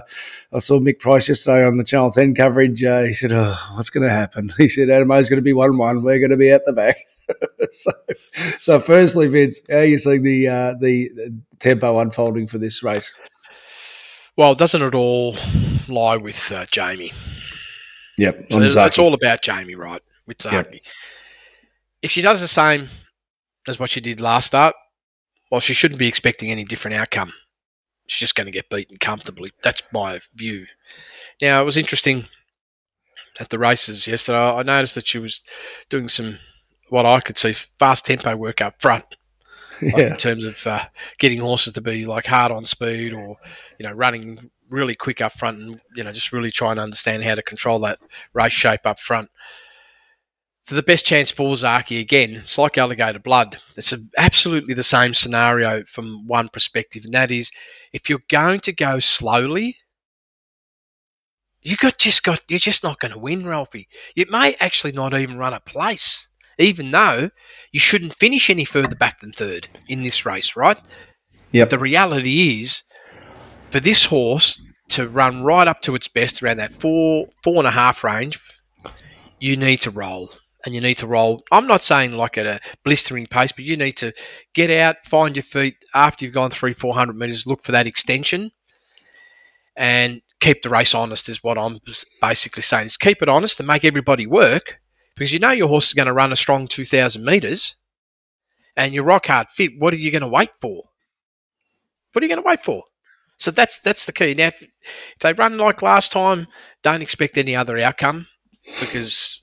I 0.53 0.59
saw 0.59 0.79
Mick 0.79 0.99
Price 0.99 1.29
yesterday 1.29 1.65
on 1.65 1.77
the 1.77 1.83
Channel 1.83 2.11
Ten 2.11 2.35
coverage. 2.35 2.83
Uh, 2.83 3.03
he 3.03 3.13
said, 3.13 3.31
"Oh, 3.31 3.57
what's 3.75 3.89
going 3.89 4.07
to 4.07 4.13
happen?" 4.13 4.51
He 4.57 4.67
said, 4.67 4.89
"Anamoe's 4.89 5.29
going 5.29 5.37
to 5.37 5.41
be 5.41 5.53
one 5.53 5.77
one. 5.77 6.03
We're 6.03 6.19
going 6.19 6.31
to 6.31 6.37
be 6.37 6.51
at 6.51 6.65
the 6.65 6.73
back." 6.73 6.97
so, 7.71 7.91
so 8.59 8.79
firstly, 8.79 9.27
Vince, 9.27 9.61
how 9.69 9.77
are 9.77 9.85
you 9.85 9.97
seeing 9.97 10.23
the 10.23 10.47
uh, 10.47 10.73
the 10.79 11.09
tempo 11.59 11.99
unfolding 11.99 12.47
for 12.47 12.57
this 12.57 12.83
race? 12.83 13.13
Well, 14.37 14.53
doesn't 14.53 14.81
it 14.81 14.95
all 14.95 15.37
lie 15.87 16.17
with 16.17 16.51
uh, 16.51 16.65
Jamie? 16.71 17.13
Yep, 18.17 18.51
So 18.51 18.61
it's, 18.61 18.99
all 18.99 19.13
about 19.13 19.41
Jamie, 19.41 19.75
right? 19.75 20.01
With. 20.27 20.45
Yep. 20.45 20.75
If 22.01 22.11
she 22.11 22.21
does 22.21 22.39
the 22.41 22.47
same 22.47 22.89
as 23.67 23.79
what 23.79 23.89
she 23.89 23.99
did 23.99 24.21
last 24.21 24.47
start, 24.47 24.75
well, 25.51 25.59
she 25.59 25.73
shouldn't 25.73 25.99
be 25.99 26.07
expecting 26.07 26.51
any 26.51 26.63
different 26.63 26.95
outcome. 26.95 27.33
She's 28.07 28.19
just 28.19 28.35
going 28.35 28.45
to 28.45 28.51
get 28.51 28.69
beaten 28.69 28.97
comfortably. 28.97 29.51
That's 29.63 29.81
my 29.91 30.19
view. 30.33 30.65
Now, 31.41 31.61
it 31.61 31.65
was 31.65 31.77
interesting 31.77 32.25
at 33.39 33.49
the 33.49 33.59
races 33.59 34.07
yesterday. 34.07 34.37
I 34.37 34.63
noticed 34.63 34.95
that 34.95 35.07
she 35.07 35.19
was 35.19 35.41
doing 35.89 36.07
some, 36.07 36.37
what 36.89 37.05
I 37.05 37.19
could 37.19 37.37
see, 37.37 37.53
fast 37.79 38.05
tempo 38.05 38.35
work 38.35 38.61
up 38.61 38.81
front. 38.81 39.05
like 39.81 39.97
yeah, 39.97 40.11
in 40.11 40.17
terms 40.17 40.45
of 40.45 40.65
uh, 40.67 40.85
getting 41.19 41.39
horses 41.39 41.73
to 41.73 41.81
be 41.81 42.05
like 42.05 42.25
hard 42.25 42.51
on 42.51 42.65
speed 42.65 43.11
or 43.11 43.35
you 43.77 43.85
know 43.85 43.91
running 43.91 44.49
really 44.69 44.95
quick 44.95 45.19
up 45.19 45.33
front 45.33 45.59
and 45.59 45.81
you 45.95 46.03
know 46.03 46.13
just 46.13 46.31
really 46.31 46.51
trying 46.51 46.77
to 46.77 46.81
understand 46.81 47.23
how 47.23 47.35
to 47.35 47.43
control 47.43 47.79
that 47.79 47.99
race 48.33 48.53
shape 48.53 48.85
up 48.85 48.99
front. 48.99 49.29
So 50.63 50.75
the 50.75 50.81
best 50.81 51.05
chance 51.05 51.29
for 51.29 51.53
Zaaki 51.53 51.99
again, 51.99 52.37
it's 52.37 52.57
like 52.57 52.77
alligator 52.77 53.19
blood. 53.19 53.57
It's 53.75 53.93
a, 53.93 53.97
absolutely 54.17 54.73
the 54.73 54.81
same 54.81 55.13
scenario 55.13 55.83
from 55.83 56.25
one 56.25 56.49
perspective, 56.49 57.03
and 57.05 57.13
that 57.13 57.29
is 57.29 57.51
if 57.93 58.09
you're 58.09 58.23
going 58.29 58.61
to 58.61 58.71
go 58.71 58.99
slowly, 58.99 59.77
you 61.61 61.75
got 61.75 61.97
just 61.97 62.23
got 62.23 62.41
you're 62.47 62.59
just 62.59 62.83
not 62.83 62.99
going 62.99 63.11
to 63.11 63.19
win, 63.19 63.45
Ralphie. 63.45 63.87
You 64.15 64.25
may 64.29 64.55
actually 64.59 64.93
not 64.93 65.13
even 65.13 65.37
run 65.37 65.53
a 65.53 65.59
place 65.59 66.29
even 66.57 66.91
though 66.91 67.29
you 67.71 67.79
shouldn't 67.79 68.17
finish 68.17 68.49
any 68.49 68.65
further 68.65 68.95
back 68.95 69.19
than 69.19 69.31
third 69.31 69.67
in 69.87 70.03
this 70.03 70.25
race, 70.25 70.55
right? 70.55 70.81
Yep. 71.51 71.69
The 71.69 71.79
reality 71.79 72.59
is, 72.59 72.83
for 73.69 73.79
this 73.79 74.05
horse 74.05 74.61
to 74.89 75.07
run 75.07 75.43
right 75.43 75.67
up 75.67 75.81
to 75.81 75.95
its 75.95 76.07
best 76.07 76.41
around 76.41 76.57
that 76.57 76.71
four 76.71 77.27
four 77.43 77.57
and 77.57 77.67
a 77.67 77.71
half 77.71 78.03
range, 78.03 78.39
you 79.39 79.57
need 79.57 79.81
to 79.81 79.91
roll. 79.91 80.29
And 80.65 80.73
you 80.73 80.81
need 80.81 80.95
to 80.95 81.05
roll. 81.05 81.43
I'm 81.51 81.67
not 81.67 81.83
saying 81.83 82.13
like 82.13 82.39
at 82.39 82.47
a 82.47 82.59
blistering 82.83 83.27
pace, 83.27 83.51
but 83.51 83.65
you 83.65 83.77
need 83.77 83.97
to 83.97 84.11
get 84.55 84.71
out, 84.71 85.05
find 85.05 85.35
your 85.35 85.43
feet 85.43 85.75
after 85.93 86.25
you've 86.25 86.33
gone 86.33 86.49
three, 86.49 86.73
four 86.73 86.95
hundred 86.95 87.17
meters. 87.17 87.45
Look 87.45 87.63
for 87.63 87.71
that 87.71 87.85
extension, 87.85 88.49
and 89.75 90.21
keep 90.39 90.63
the 90.63 90.69
race 90.69 90.95
honest. 90.95 91.29
Is 91.29 91.43
what 91.43 91.59
I'm 91.59 91.77
basically 92.19 92.63
saying. 92.63 92.87
Is 92.87 92.97
keep 92.97 93.21
it 93.21 93.29
honest 93.29 93.59
and 93.59 93.67
make 93.67 93.85
everybody 93.85 94.25
work, 94.25 94.79
because 95.15 95.31
you 95.31 95.39
know 95.39 95.51
your 95.51 95.67
horse 95.67 95.87
is 95.87 95.93
going 95.93 96.07
to 96.07 96.13
run 96.13 96.31
a 96.31 96.35
strong 96.35 96.67
two 96.67 96.85
thousand 96.85 97.23
meters, 97.23 97.75
and 98.75 98.93
you're 98.93 99.03
rock 99.03 99.27
hard 99.27 99.47
fit. 99.49 99.71
What 99.77 99.93
are 99.93 99.97
you 99.97 100.11
going 100.11 100.21
to 100.21 100.27
wait 100.27 100.51
for? 100.59 100.83
What 102.13 102.23
are 102.23 102.27
you 102.27 102.33
going 102.33 102.43
to 102.43 102.47
wait 102.47 102.61
for? 102.61 102.83
So 103.37 103.51
that's 103.51 103.79
that's 103.79 104.05
the 104.05 104.13
key. 104.13 104.33
Now, 104.33 104.47
if, 104.47 104.63
they 105.19 105.33
run 105.33 105.57
like 105.57 105.81
last 105.81 106.11
time, 106.11 106.47
don't 106.83 107.01
expect 107.01 107.37
any 107.37 107.55
other 107.55 107.77
outcome 107.79 108.27
because 108.79 109.41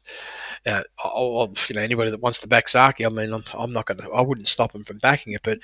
uh, 0.67 0.83
I'll, 1.05 1.53
you 1.69 1.75
know 1.75 1.83
anybody 1.83 2.11
that 2.11 2.21
wants 2.21 2.41
to 2.41 2.49
back 2.49 2.67
Zaaki, 2.67 3.05
I 3.05 3.09
mean, 3.09 3.33
I'm, 3.33 3.45
I'm 3.55 3.73
not 3.73 3.87
going 3.87 3.99
to, 3.99 4.11
I 4.11 4.21
wouldn't 4.23 4.49
stop 4.49 4.73
them 4.73 4.85
from 4.85 4.99
backing 4.99 5.33
it, 5.35 5.43
but 5.43 5.59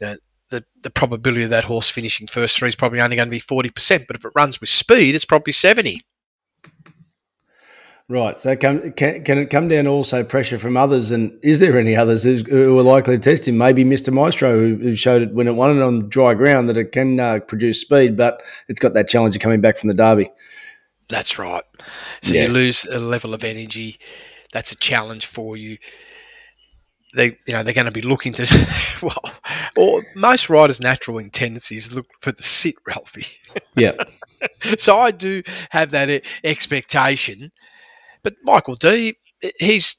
you 0.00 0.06
know. 0.06 0.16
The, 0.50 0.62
the 0.82 0.90
probability 0.90 1.44
of 1.44 1.48
that 1.48 1.64
horse 1.64 1.88
finishing 1.88 2.26
first 2.26 2.58
three 2.58 2.68
is 2.68 2.76
probably 2.76 3.00
only 3.00 3.16
going 3.16 3.26
to 3.26 3.30
be 3.30 3.40
40%, 3.40 4.06
but 4.06 4.16
if 4.16 4.24
it 4.26 4.32
runs 4.36 4.60
with 4.60 4.68
speed, 4.68 5.14
it's 5.14 5.24
probably 5.24 5.54
70. 5.54 6.02
Right. 8.12 8.36
So 8.36 8.54
can, 8.56 8.92
can, 8.92 9.24
can 9.24 9.38
it 9.38 9.48
come 9.48 9.68
down 9.68 9.84
to 9.84 9.90
also 9.90 10.22
pressure 10.22 10.58
from 10.58 10.76
others? 10.76 11.10
And 11.10 11.32
is 11.42 11.60
there 11.60 11.78
any 11.78 11.96
others 11.96 12.24
who 12.24 12.78
are 12.78 12.82
likely 12.82 13.16
to 13.16 13.22
test 13.22 13.48
him? 13.48 13.56
Maybe 13.56 13.86
Mr. 13.86 14.12
Maestro, 14.12 14.58
who, 14.58 14.76
who 14.76 14.94
showed 14.94 15.22
it 15.22 15.32
when 15.32 15.48
it 15.48 15.52
won 15.52 15.74
it 15.74 15.82
on 15.82 16.10
dry 16.10 16.34
ground 16.34 16.68
that 16.68 16.76
it 16.76 16.92
can 16.92 17.18
uh, 17.18 17.38
produce 17.38 17.80
speed, 17.80 18.18
but 18.18 18.42
it's 18.68 18.78
got 18.78 18.92
that 18.92 19.08
challenge 19.08 19.34
of 19.34 19.40
coming 19.40 19.62
back 19.62 19.78
from 19.78 19.88
the 19.88 19.94
Derby. 19.94 20.28
That's 21.08 21.38
right. 21.38 21.62
So 22.20 22.34
yeah. 22.34 22.42
you 22.42 22.48
lose 22.50 22.84
a 22.84 22.98
level 22.98 23.32
of 23.32 23.44
energy. 23.44 23.96
That's 24.52 24.72
a 24.72 24.76
challenge 24.76 25.24
for 25.24 25.56
you. 25.56 25.78
They, 27.14 27.38
you 27.46 27.54
know, 27.54 27.62
they're 27.62 27.72
going 27.72 27.86
to 27.86 27.92
be 27.92 28.02
looking 28.02 28.34
to, 28.34 28.68
well, 29.02 29.22
or 29.74 30.04
most 30.14 30.50
riders' 30.50 30.82
natural 30.82 31.18
tendencies 31.30 31.94
look 31.94 32.08
for 32.20 32.32
the 32.32 32.42
sit, 32.42 32.74
Ralphie. 32.86 33.28
Yeah. 33.74 33.92
so 34.76 34.98
I 34.98 35.12
do 35.12 35.42
have 35.70 35.92
that 35.92 36.22
expectation 36.44 37.52
but 38.22 38.34
Michael 38.42 38.76
Dee, 38.76 39.16
he's 39.58 39.96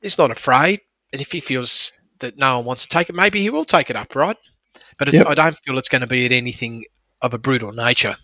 he's 0.00 0.18
not 0.18 0.30
afraid, 0.30 0.80
and 1.12 1.20
if 1.20 1.32
he 1.32 1.40
feels 1.40 1.92
that 2.18 2.36
no 2.36 2.56
one 2.58 2.66
wants 2.66 2.82
to 2.82 2.88
take 2.88 3.08
it, 3.08 3.14
maybe 3.14 3.40
he 3.40 3.50
will 3.50 3.64
take 3.64 3.90
it 3.90 3.96
up, 3.96 4.14
right? 4.14 4.36
But 4.98 5.12
yep. 5.12 5.26
I 5.26 5.34
don't 5.34 5.58
feel 5.58 5.78
it's 5.78 5.88
going 5.88 6.00
to 6.00 6.06
be 6.06 6.24
at 6.24 6.32
anything 6.32 6.84
of 7.20 7.34
a 7.34 7.38
brutal 7.38 7.72
nature. 7.72 8.16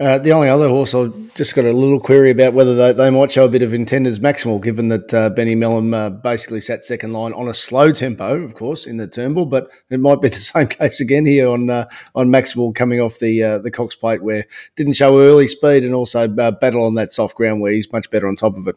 Uh, 0.00 0.16
the 0.16 0.32
only 0.32 0.48
other 0.48 0.66
horse 0.66 0.94
I 0.94 1.08
just 1.34 1.54
got 1.54 1.66
a 1.66 1.72
little 1.72 2.00
query 2.00 2.30
about 2.30 2.54
whether 2.54 2.74
they, 2.74 2.92
they 2.92 3.10
might 3.10 3.30
show 3.30 3.44
a 3.44 3.50
bit 3.50 3.60
of 3.60 3.74
intent 3.74 4.06
is 4.06 4.18
Maximal, 4.18 4.58
given 4.58 4.88
that 4.88 5.12
uh, 5.12 5.28
Benny 5.28 5.54
Melham 5.54 5.94
uh, 5.94 6.08
basically 6.08 6.62
sat 6.62 6.82
second 6.82 7.12
line 7.12 7.34
on 7.34 7.48
a 7.48 7.52
slow 7.52 7.92
tempo, 7.92 8.42
of 8.42 8.54
course, 8.54 8.86
in 8.86 8.96
the 8.96 9.06
Turnbull, 9.06 9.44
but 9.44 9.68
it 9.90 10.00
might 10.00 10.22
be 10.22 10.28
the 10.28 10.36
same 10.40 10.68
case 10.68 11.02
again 11.02 11.26
here 11.26 11.50
on 11.50 11.68
uh, 11.68 11.86
on 12.14 12.28
Maximal 12.28 12.74
coming 12.74 12.98
off 12.98 13.18
the 13.18 13.42
uh, 13.42 13.58
the 13.58 13.70
Cox 13.70 13.94
Plate, 13.94 14.22
where 14.22 14.46
didn't 14.74 14.94
show 14.94 15.20
early 15.20 15.46
speed 15.46 15.84
and 15.84 15.94
also 15.94 16.34
uh, 16.34 16.50
battle 16.50 16.86
on 16.86 16.94
that 16.94 17.12
soft 17.12 17.34
ground 17.34 17.60
where 17.60 17.72
he's 17.72 17.92
much 17.92 18.10
better 18.10 18.26
on 18.26 18.36
top 18.36 18.56
of 18.56 18.66
it. 18.66 18.76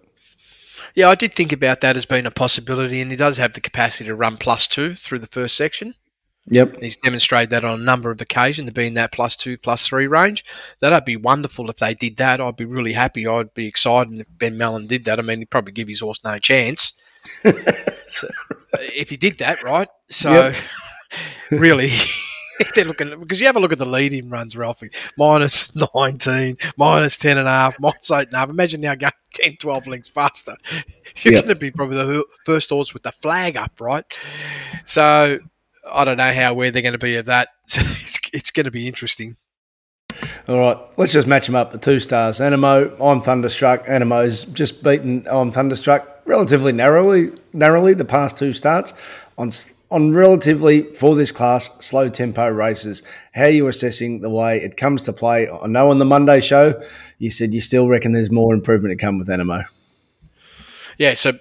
Yeah, 0.93 1.09
I 1.09 1.15
did 1.15 1.35
think 1.35 1.53
about 1.53 1.79
that 1.81 1.95
as 1.95 2.05
being 2.05 2.25
a 2.25 2.31
possibility, 2.31 2.99
and 2.99 3.09
he 3.09 3.15
does 3.15 3.37
have 3.37 3.53
the 3.53 3.61
capacity 3.61 4.05
to 4.05 4.15
run 4.15 4.35
plus 4.35 4.67
two 4.67 4.93
through 4.93 5.19
the 5.19 5.27
first 5.27 5.55
section. 5.55 5.95
Yep. 6.47 6.81
He's 6.81 6.97
demonstrated 6.97 7.51
that 7.51 7.63
on 7.63 7.79
a 7.79 7.83
number 7.83 8.11
of 8.11 8.19
occasions 8.19 8.67
to 8.67 8.73
be 8.73 8.87
in 8.87 8.95
that 8.95 9.13
plus 9.13 9.35
two, 9.35 9.57
plus 9.57 9.87
three 9.87 10.07
range. 10.07 10.43
That'd 10.79 11.05
be 11.05 11.15
wonderful 11.15 11.69
if 11.69 11.77
they 11.77 11.93
did 11.93 12.17
that. 12.17 12.41
I'd 12.41 12.57
be 12.57 12.65
really 12.65 12.93
happy. 12.93 13.25
I'd 13.25 13.53
be 13.53 13.67
excited 13.67 14.19
if 14.19 14.27
Ben 14.29 14.57
Melham 14.57 14.87
did 14.87 15.05
that. 15.05 15.19
I 15.19 15.21
mean, 15.21 15.39
he'd 15.39 15.49
probably 15.49 15.71
give 15.71 15.87
his 15.87 16.01
horse 16.01 16.19
no 16.23 16.37
chance. 16.39 16.93
so, 17.43 18.27
uh, 18.73 18.77
if 18.81 19.09
he 19.09 19.15
did 19.15 19.37
that, 19.37 19.63
right? 19.63 19.87
So, 20.09 20.31
yep. 20.31 20.55
really, 21.51 21.91
they're 22.75 22.83
looking 22.83 23.17
because 23.21 23.39
you 23.39 23.45
have 23.45 23.55
a 23.55 23.59
look 23.59 23.71
at 23.71 23.77
the 23.77 23.85
leading 23.85 24.29
runs, 24.29 24.57
Ralphie. 24.57 24.89
Minus 25.17 25.73
19, 25.95 26.57
minus 26.75 27.17
10 27.17 27.37
and 27.37 27.47
a 27.47 27.51
half, 27.51 27.79
minus 27.79 28.11
8 28.11 28.25
and 28.25 28.33
a 28.33 28.37
half. 28.37 28.49
Imagine 28.49 28.81
now 28.81 28.95
going 28.95 29.13
10, 29.35 29.57
12 29.57 29.87
lengths 29.87 30.09
faster. 30.09 30.55
You're 31.21 31.35
yep. 31.35 31.43
going 31.45 31.55
to 31.55 31.59
be 31.59 31.71
probably 31.71 31.97
the 31.97 32.25
first 32.45 32.69
horse 32.69 32.93
with 32.93 33.03
the 33.03 33.11
flag 33.11 33.55
up, 33.55 33.79
right? 33.79 34.05
So 34.83 35.39
I 35.91 36.05
don't 36.05 36.17
know 36.17 36.31
how 36.31 36.51
aware 36.51 36.71
they're 36.71 36.81
going 36.81 36.93
to 36.93 36.97
be 36.97 37.15
of 37.17 37.25
that. 37.25 37.49
it's, 37.65 38.19
it's 38.31 38.51
going 38.51 38.65
to 38.65 38.71
be 38.71 38.87
interesting. 38.87 39.37
All 40.47 40.59
right, 40.59 40.77
let's 40.97 41.13
just 41.13 41.27
match 41.27 41.45
them 41.45 41.55
up. 41.55 41.71
The 41.71 41.77
two 41.77 41.99
stars, 41.99 42.39
Anamoe. 42.39 42.99
I'm 43.01 43.19
thunderstruck. 43.19 43.85
Anamoe's 43.85 44.45
just 44.45 44.83
beaten. 44.83 45.25
I'm 45.29 45.51
thunderstruck 45.51 46.21
relatively 46.25 46.71
narrowly. 46.71 47.31
Narrowly, 47.53 47.93
the 47.93 48.05
past 48.05 48.37
two 48.37 48.53
starts 48.53 48.93
on 49.37 49.51
on 49.89 50.11
relatively 50.11 50.91
for 50.93 51.15
this 51.15 51.31
class 51.31 51.69
slow 51.85 52.09
tempo 52.09 52.47
races. 52.49 53.03
How 53.33 53.43
are 53.43 53.49
you 53.49 53.67
assessing 53.67 54.21
the 54.21 54.29
way 54.29 54.57
it 54.57 54.75
comes 54.75 55.03
to 55.03 55.13
play? 55.13 55.47
I 55.49 55.67
know 55.67 55.89
on 55.89 55.99
the 55.99 56.05
Monday 56.05 56.39
show 56.39 56.81
you 57.19 57.29
said 57.29 57.53
you 57.53 57.61
still 57.61 57.87
reckon 57.87 58.11
there's 58.11 58.31
more 58.31 58.53
improvement 58.53 58.97
to 58.97 59.03
come 59.03 59.19
with 59.19 59.29
Anamoe. 59.29 59.65
Yeah, 60.97 61.13
so 61.13 61.33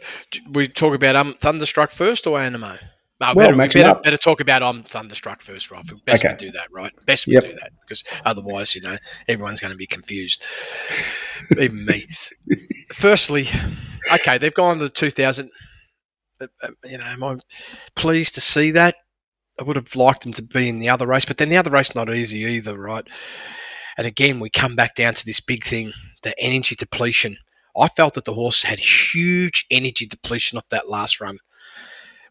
we 0.50 0.68
talk 0.68 0.94
about 0.94 1.16
um, 1.16 1.34
Thunderstruck 1.34 1.90
first 1.90 2.26
or 2.26 2.38
Anamoe? 2.38 2.78
No, 3.22 3.34
well, 3.34 3.56
better, 3.56 3.78
better, 3.78 4.00
better, 4.00 4.16
talk 4.16 4.40
about 4.40 4.64
I'm 4.64 4.82
Thunderstruck 4.82 5.42
first, 5.42 5.70
right? 5.70 5.84
Best 6.06 6.24
okay. 6.24 6.34
we 6.34 6.38
do 6.38 6.50
that, 6.50 6.66
right? 6.72 6.90
Best 7.06 7.28
we 7.28 7.34
yep. 7.34 7.44
do 7.44 7.52
that 7.52 7.70
because 7.82 8.02
otherwise, 8.24 8.74
you 8.74 8.80
know, 8.80 8.96
everyone's 9.28 9.60
going 9.60 9.70
to 9.70 9.76
be 9.76 9.86
confused, 9.86 10.44
even 11.52 11.86
me. 11.86 12.04
Firstly, 12.92 13.46
okay, 14.12 14.38
they've 14.38 14.52
gone 14.52 14.78
to 14.78 14.84
the 14.84 14.90
2000. 14.90 15.48
Uh, 16.40 16.46
uh, 16.64 16.68
you 16.84 16.98
know, 16.98 17.04
I'm 17.04 17.22
I 17.22 17.36
pleased 17.94 18.34
to 18.34 18.40
see 18.40 18.72
that? 18.72 18.96
I 19.60 19.62
would 19.62 19.76
have 19.76 19.94
liked 19.94 20.24
them 20.24 20.32
to 20.32 20.42
be 20.42 20.68
in 20.68 20.80
the 20.80 20.88
other 20.88 21.06
race, 21.06 21.24
but 21.24 21.36
then 21.36 21.48
the 21.48 21.58
other 21.58 21.70
race 21.70 21.94
not 21.94 22.12
easy 22.12 22.40
either, 22.40 22.76
right? 22.76 23.06
And 23.98 24.06
again, 24.06 24.40
we 24.40 24.50
come 24.50 24.74
back 24.74 24.96
down 24.96 25.14
to 25.14 25.24
this 25.24 25.38
big 25.38 25.62
thing: 25.62 25.92
the 26.24 26.34
energy 26.40 26.74
depletion. 26.74 27.38
I 27.78 27.86
felt 27.86 28.14
that 28.14 28.24
the 28.24 28.34
horse 28.34 28.64
had 28.64 28.80
huge 28.80 29.64
energy 29.70 30.06
depletion 30.06 30.58
off 30.58 30.68
that 30.70 30.90
last 30.90 31.20
run 31.20 31.38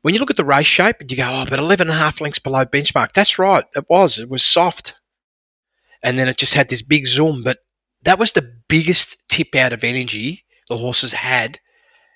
when 0.02 0.14
you 0.14 0.20
look 0.20 0.32
at 0.32 0.38
the 0.38 0.46
race 0.46 0.68
shape 0.68 0.98
and 1.00 1.12
you 1.12 1.18
go, 1.18 1.28
oh, 1.28 1.46
but 1.50 1.60
11 1.60 1.88
and 1.88 1.96
a 1.96 2.00
half 2.00 2.22
lengths 2.22 2.40
below 2.40 2.66
benchmark, 2.66 3.12
that's 3.14 3.38
right. 3.38 3.66
It 3.76 3.86
was. 3.90 4.20
It 4.20 4.30
was 4.30 4.44
soft. 4.44 4.96
And 6.04 6.18
then 6.18 6.28
it 6.28 6.38
just 6.38 6.54
had 6.54 6.70
this 6.70 6.82
big 6.82 7.06
zoom. 7.06 7.44
But 7.44 7.60
that 8.04 8.20
was 8.20 8.32
the 8.32 8.52
biggest 8.68 9.24
tip 9.30 9.56
out 9.56 9.74
of 9.74 9.84
energy 9.84 10.46
the 10.70 10.78
horses 10.78 11.14
had. 11.14 11.60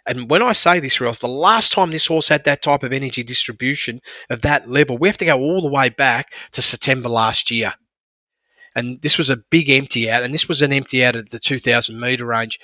And 0.07 0.29
when 0.29 0.41
I 0.41 0.51
say 0.51 0.79
this, 0.79 1.01
Ralph, 1.01 1.19
the 1.19 1.27
last 1.27 1.71
time 1.71 1.91
this 1.91 2.07
horse 2.07 2.29
had 2.29 2.43
that 2.45 2.61
type 2.61 2.83
of 2.83 2.93
energy 2.93 3.23
distribution 3.23 4.01
of 4.29 4.41
that 4.41 4.67
level, 4.67 4.97
we 4.97 5.07
have 5.07 5.17
to 5.17 5.25
go 5.25 5.39
all 5.39 5.61
the 5.61 5.71
way 5.71 5.89
back 5.89 6.33
to 6.51 6.61
September 6.61 7.09
last 7.09 7.49
year. 7.49 7.73
And 8.75 9.01
this 9.01 9.17
was 9.17 9.29
a 9.29 9.37
big 9.37 9.69
empty 9.69 10.09
out, 10.11 10.23
and 10.23 10.33
this 10.33 10.47
was 10.47 10.61
an 10.61 10.73
empty 10.73 11.03
out 11.03 11.15
of 11.15 11.29
the 11.29 11.39
2,000 11.39 11.99
metre 11.99 12.25
range. 12.25 12.59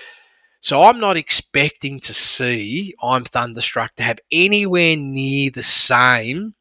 So 0.61 0.83
I'm 0.83 0.99
not 0.99 1.17
expecting 1.17 1.99
to 2.01 2.13
see 2.13 2.93
I'm 3.01 3.23
Thunderstruck 3.23 3.95
to 3.95 4.03
have 4.03 4.19
anywhere 4.31 4.95
near 4.95 5.49
the 5.49 5.63
same 5.63 6.53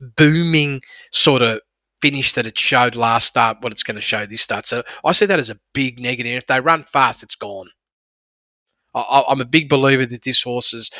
booming 0.00 0.82
sort 1.10 1.42
of 1.42 1.60
finish 2.02 2.32
that 2.34 2.46
it 2.46 2.58
showed 2.58 2.96
last 2.96 3.28
start, 3.28 3.58
what 3.60 3.72
it's 3.72 3.82
going 3.82 3.96
to 3.96 4.00
show 4.00 4.26
this 4.26 4.42
start. 4.42 4.66
So 4.66 4.82
I 5.04 5.12
see 5.12 5.26
that 5.26 5.38
as 5.38 5.50
a 5.50 5.58
big 5.74 6.00
negative. 6.00 6.38
If 6.38 6.46
they 6.46 6.60
run 6.60 6.84
fast, 6.84 7.22
it's 7.22 7.34
gone. 7.34 7.68
I, 8.94 9.24
am 9.28 9.40
a 9.40 9.46
big 9.46 9.68
believer 9.68 10.04
that 10.06 10.22
this 10.22 10.42
horse 10.42 10.74
is 10.74 10.90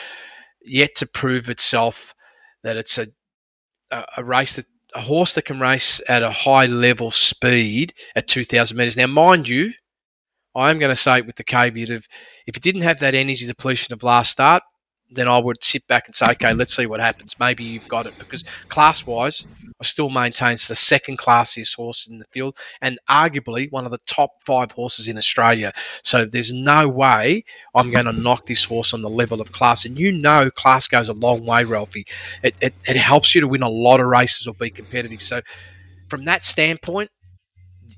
yet 0.63 0.95
to 0.97 1.07
prove 1.07 1.49
itself 1.49 2.15
that 2.63 2.77
it's 2.77 2.99
a, 2.99 3.07
a, 3.91 4.05
a 4.19 4.25
race 4.25 4.57
that 4.57 4.67
a 4.95 5.01
horse 5.01 5.35
that 5.35 5.45
can 5.45 5.61
race 5.61 6.01
at 6.09 6.23
a 6.23 6.31
high 6.31 6.67
level 6.67 7.11
speed 7.11 7.93
at 8.17 8.27
2,000 8.27 8.77
meters. 8.77 8.97
Now, 8.97 9.07
mind 9.07 9.49
you, 9.49 9.73
I'm 10.55 10.79
going 10.79 10.91
to 10.91 10.97
say 10.97 11.19
it 11.19 11.27
with 11.27 11.37
the 11.37 11.45
caveat 11.45 11.91
of 11.91 12.07
if 12.47 12.57
it 12.57 12.63
didn't 12.63 12.83
have 12.83 12.99
that 13.01 13.15
energy 13.15 13.47
depletion 13.47 13.93
of 13.93 14.03
last 14.03 14.33
start, 14.33 14.63
then 15.11 15.29
I 15.29 15.39
would 15.39 15.63
sit 15.63 15.87
back 15.89 16.07
and 16.07 16.15
say, 16.15 16.27
okay, 16.33 16.55
let's 16.55 16.75
see 16.75 16.87
what 16.87 17.01
happens. 17.01 17.37
Maybe 17.39 17.65
you've 17.65 17.89
got 17.89 18.07
it 18.07 18.19
because 18.19 18.45
class 18.69 19.07
wise, 19.07 19.47
I 19.81 19.85
still 19.85 20.11
maintain 20.11 20.53
it's 20.53 20.69
the 20.69 20.75
second 20.75 21.19
classiest 21.19 21.75
horse 21.75 22.07
in 22.07 22.19
the 22.19 22.27
field 22.31 22.57
and 22.81 22.99
arguably 23.09 23.71
one 23.73 23.85
of 23.85 23.91
the 23.91 24.01
top 24.07 24.31
five 24.45 24.71
horses 24.73 25.09
in 25.09 25.19
Australia. 25.19 25.73
So 26.05 26.25
there's 26.25 26.53
no 26.53 26.89
way 26.89 27.45
I'm 27.75 27.91
going 27.91 28.07
to 28.07 28.13
knock 28.13 28.47
this 28.47 28.65
horse 28.65 28.95
on 28.95 29.03
the 29.03 29.09
level 29.09 29.41
of 29.41 29.53
class. 29.53 29.85
And 29.85 29.99
you 29.99 30.13
know, 30.13 30.51
class 30.51 30.87
goes 30.87 31.09
a 31.09 31.15
long 31.15 31.45
way, 31.45 31.65
Ralphie. 31.65 32.07
It, 32.43 32.55
it, 32.61 32.75
it 32.87 32.97
helps 32.97 33.35
you 33.35 33.41
to 33.41 33.49
win 33.49 33.63
a 33.63 33.69
lot 33.69 34.01
of 34.01 34.07
races 34.07 34.47
or 34.47 34.55
be 34.55 34.71
competitive. 34.71 35.23
So 35.23 35.41
from 36.09 36.25
that 36.27 36.45
standpoint, 36.45 37.11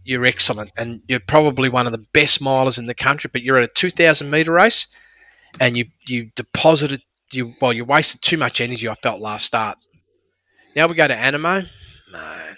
you're 0.05 0.25
excellent 0.25 0.71
and 0.77 1.03
you're 1.09 1.21
probably 1.21 1.69
one 1.69 1.87
of 1.87 1.93
the 1.93 2.05
best 2.13 2.41
milers 2.43 2.79
in 2.79 2.87
the 2.87 2.95
country, 2.95 3.31
but 3.33 3.43
you're 3.43 3.59
at 3.59 3.65
a 3.65 3.73
2,000 3.73 4.29
metre 4.29 4.53
race 4.53 4.87
and 5.61 5.77
you, 5.77 5.87
you 6.07 6.31
deposited 6.35 7.03
you 7.33 7.55
well, 7.61 7.73
you 7.73 7.85
wasted 7.85 8.23
too 8.23 8.37
much 8.37 8.61
energy. 8.61 8.89
I 8.89 8.95
felt 8.95 9.21
last 9.21 9.47
start. 9.47 9.79
Now 10.77 10.87
we 10.87 10.95
go 10.95 11.07
to 11.07 11.15
Anamoe, 11.15 11.69
man. 12.11 12.57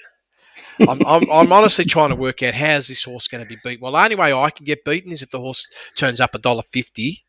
I'm, 0.81 1.07
I'm, 1.07 1.31
I'm, 1.31 1.53
honestly 1.53 1.85
trying 1.85 2.11
to 2.11 2.17
work 2.17 2.43
out 2.43 2.55
how's 2.55 2.89
this 2.89 3.05
horse 3.05 3.29
going 3.29 3.45
to 3.45 3.49
be 3.49 3.57
beat. 3.63 3.81
Well, 3.81 3.93
the 3.93 4.03
only 4.03 4.17
way 4.17 4.33
I 4.33 4.51
can 4.51 4.65
get 4.65 4.85
beaten 4.85 5.13
is 5.13 5.23
if 5.23 5.31
the 5.31 5.39
horse 5.39 5.71
turns 5.97 6.21
up 6.21 6.35
a 6.35 6.39
dollar 6.39 6.63
fifty 6.63 7.25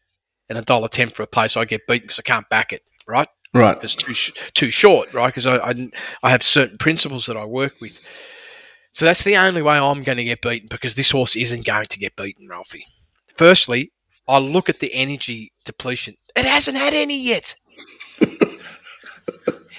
and 0.50 0.58
a 0.58 0.64
dollar 0.64 0.88
ten 0.88 1.10
for 1.10 1.24
a 1.24 1.28
place. 1.28 1.56
I 1.56 1.66
get 1.66 1.86
beaten 1.88 2.06
because 2.08 2.20
I 2.20 2.24
can't 2.24 2.50
back 2.50 2.74
it, 2.74 2.82
right? 3.08 3.28
Right. 3.54 3.76
Because 3.76 3.96
too 3.96 4.14
sh- 4.14 4.32
too 4.54 4.70
short, 4.72 5.14
right? 5.14 5.28
Because 5.28 5.46
I, 5.48 5.58
I 5.58 5.90
I 6.24 6.30
have 6.32 6.42
certain 6.42 6.78
principles 6.78 7.28
that 7.28 7.38
I 7.38 7.46
work 7.46 7.76
with. 7.80 8.00
So 8.96 9.04
that's 9.04 9.26
the 9.26 9.36
only 9.36 9.62
way 9.62 9.78
I'm 9.78 10.04
going 10.04 10.20
to 10.20 10.24
get 10.24 10.42
beaten 10.42 10.70
because 10.70 10.96
this 10.96 11.12
horse 11.12 11.36
isn't 11.36 11.66
going 11.66 11.88
to 11.88 12.00
get 12.00 12.16
beaten, 12.16 12.48
Ralphie. 12.48 12.86
Firstly, 13.36 13.92
I 14.26 14.40
look 14.40 14.70
at 14.70 14.80
the 14.80 14.94
energy 14.94 15.52
depletion. 15.66 16.16
It 16.34 16.46
hasn't 16.46 16.78
had 16.78 16.94
any 16.94 17.22
yet. 17.22 17.56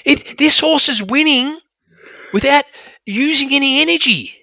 it 0.05 0.37
this 0.37 0.61
horse 0.61 0.91
is 0.91 1.03
winning 1.03 1.59
without 2.35 2.65
using 3.07 3.55
any 3.55 3.81
energy. 3.81 4.35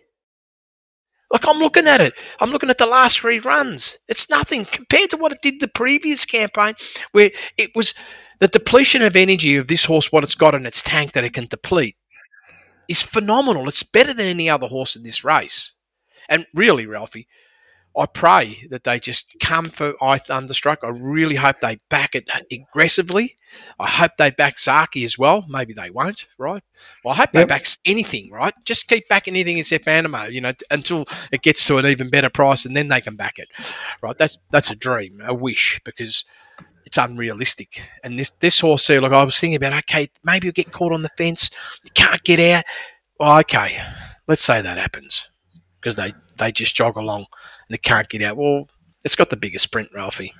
Like 1.31 1.47
I'm 1.47 1.59
looking 1.59 1.87
at 1.87 2.01
it. 2.01 2.15
I'm 2.39 2.49
looking 2.49 2.71
at 2.71 2.79
the 2.79 2.87
last 2.87 3.19
three 3.19 3.37
runs. 3.37 3.99
It's 4.07 4.27
nothing 4.27 4.65
compared 4.65 5.11
to 5.11 5.17
what 5.17 5.31
it 5.31 5.43
did 5.43 5.59
the 5.59 5.67
previous 5.67 6.25
campaign, 6.25 6.73
where 7.11 7.29
it 7.57 7.69
was 7.75 7.93
the 8.39 8.47
depletion 8.47 9.03
of 9.03 9.15
energy 9.15 9.55
of 9.55 9.67
this 9.67 9.85
horse, 9.85 10.11
what 10.11 10.23
it's 10.23 10.33
got 10.33 10.55
in 10.55 10.65
its 10.65 10.81
tank 10.81 11.13
that 11.13 11.23
it 11.23 11.33
can 11.33 11.45
deplete, 11.45 11.95
is 12.87 13.01
phenomenal. 13.01 13.67
It's 13.67 13.83
better 13.83 14.13
than 14.13 14.27
any 14.27 14.49
other 14.49 14.67
horse 14.67 14.95
in 14.95 15.03
this 15.03 15.23
race. 15.23 15.75
And 16.29 16.45
really, 16.53 16.85
Ralphie, 16.85 17.27
I 17.95 18.07
pray 18.07 18.65
that 18.71 18.85
they 18.85 18.99
just 18.99 19.35
come 19.39 19.65
for 19.65 19.93
I 20.01 20.17
Thunderstruck. 20.17 20.79
I 20.83 20.87
really 20.87 21.35
hope 21.35 21.59
they 21.61 21.79
back 21.89 22.15
it 22.15 22.27
aggressively. 22.51 23.35
I 23.79 23.87
hope 23.87 24.11
they 24.17 24.31
back 24.31 24.55
Zaaki 24.55 25.05
as 25.05 25.17
well. 25.17 25.45
Maybe 25.47 25.73
they 25.73 25.91
won't, 25.91 26.25
right? 26.39 26.63
Well, 27.05 27.13
I 27.13 27.17
hope 27.17 27.29
yep. 27.33 27.43
they 27.43 27.45
back 27.45 27.65
anything, 27.85 28.31
right? 28.31 28.53
Just 28.65 28.87
keep 28.87 29.07
backing 29.09 29.35
anything 29.35 29.59
except 29.59 29.85
Anamoe, 29.85 30.31
you 30.31 30.41
know, 30.41 30.53
until 30.71 31.05
it 31.31 31.43
gets 31.43 31.65
to 31.67 31.77
an 31.77 31.85
even 31.85 32.09
better 32.09 32.31
price, 32.31 32.65
and 32.65 32.75
then 32.75 32.87
they 32.87 33.01
can 33.01 33.15
back 33.15 33.37
it, 33.37 33.49
right? 34.01 34.17
That's 34.17 34.39
that's 34.49 34.71
a 34.71 34.75
dream, 34.75 35.21
a 35.23 35.33
wish, 35.33 35.79
because 35.85 36.25
it's 36.93 37.09
unrealistic. 37.09 37.81
And 38.03 38.19
this 38.19 38.29
this 38.29 38.59
horse 38.59 38.85
here, 38.87 39.01
like 39.01 39.13
I 39.13 39.23
was 39.23 39.39
thinking 39.39 39.55
about, 39.55 39.73
okay, 39.73 40.09
maybe 40.23 40.45
you'll 40.45 40.53
get 40.53 40.71
caught 40.71 40.93
on 40.93 41.01
the 41.01 41.09
fence, 41.17 41.49
you 41.83 41.89
can't 41.95 42.23
get 42.23 42.39
out. 42.39 42.65
Well, 43.19 43.39
okay, 43.39 43.81
let's 44.27 44.43
say 44.43 44.61
that 44.61 44.77
happens 44.77 45.27
because 45.81 45.95
they 45.95 46.13
they 46.37 46.51
just 46.51 46.75
jog 46.75 46.95
along 46.95 47.21
and 47.21 47.71
they 47.71 47.77
can't 47.77 48.07
get 48.09 48.21
out. 48.21 48.37
Well, 48.37 48.67
it's 49.03 49.15
got 49.15 49.31
the 49.31 49.37
biggest 49.37 49.63
sprint, 49.63 49.89
Ralphie. 49.91 50.33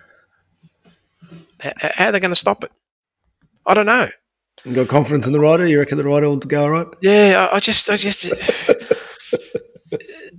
How 1.60 2.10
are 2.10 2.12
they 2.12 2.20
going 2.20 2.30
to 2.30 2.36
stop 2.36 2.64
it? 2.64 2.72
I 3.66 3.74
don't 3.74 3.88
know. 3.88 4.10
You 4.64 4.74
got 4.74 4.89
confidence 4.89 5.26
in 5.26 5.34
the 5.34 5.39
rider? 5.39 5.66
You 5.66 5.80
reckon 5.80 5.97
the 5.97 6.04
rider 6.04 6.30
will 6.30 6.38
go 6.38 6.64
all 6.64 6.70
right? 6.70 6.88
Yeah, 7.01 7.49
I 7.51 7.60
just, 7.60 7.89
I 7.89 7.95
just, 7.95 8.26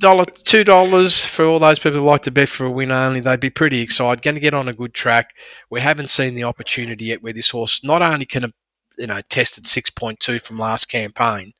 dollar, 0.05 0.25
two 0.25 0.65
dollars 0.65 1.25
for 1.25 1.45
all 1.45 1.59
those 1.59 1.79
people 1.79 2.01
who 2.01 2.07
like 2.07 2.23
to 2.23 2.31
bet 2.31 2.49
for 2.49 2.67
a 2.67 2.71
win 2.71 2.93
only. 2.93 3.21
They'd 3.21 3.41
be 3.41 3.51
pretty 3.51 3.81
excited. 3.81 4.23
Going 4.23 4.35
to 4.35 4.41
get 4.41 4.55
on 4.55 4.69
a 4.69 4.73
good 4.73 4.95
track. 4.95 5.35
We 5.71 5.81
haven't 5.81 6.11
seen 6.11 6.35
the 6.35 6.45
opportunity 6.45 7.07
yet 7.07 7.23
where 7.23 7.33
this 7.33 7.51
horse 7.51 7.83
not 7.83 8.03
only 8.03 8.27
can, 8.27 8.53
you 8.99 9.07
know, 9.07 9.21
tested 9.29 9.67
six 9.67 9.91
point 9.91 10.21
two 10.21 10.39
from 10.39 10.59
last 10.59 10.87
campaign, 10.87 11.53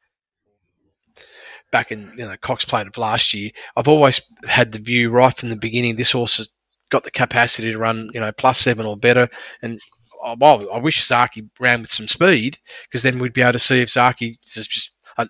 back 1.71 1.91
in 1.91 2.13
you 2.17 2.25
know 2.25 2.37
Cox 2.41 2.65
Plate 2.65 2.87
of 2.87 2.97
last 2.99 3.35
year, 3.35 3.51
I've 3.77 3.89
always 3.89 4.21
had 4.47 4.73
the 4.73 4.79
view 4.79 5.11
right 5.11 5.37
from 5.37 5.49
the 5.49 5.57
beginning 5.57 5.97
this 5.97 6.13
horse 6.13 6.37
has 6.37 6.49
got 6.91 7.03
the 7.03 7.11
capacity 7.11 7.73
to 7.73 7.79
run 7.79 8.11
you 8.15 8.21
know 8.21 8.31
plus 8.31 8.61
seven 8.61 8.87
or 8.87 8.97
better, 8.97 9.29
and 9.63 9.81
oh, 10.23 10.37
well, 10.39 10.69
I 10.73 10.79
wish 10.79 11.03
Zaaki 11.03 11.49
ran 11.59 11.81
with 11.81 11.91
some 11.91 12.09
speed 12.09 12.59
because 12.85 13.03
then 13.03 13.19
we'd 13.19 13.33
be 13.33 13.43
able 13.43 13.55
to 13.55 13.59
see 13.59 13.81
if 13.81 13.89
Zaaki 13.89 14.37
is 14.45 14.69
just. 14.69 14.93
Uh, 15.17 15.27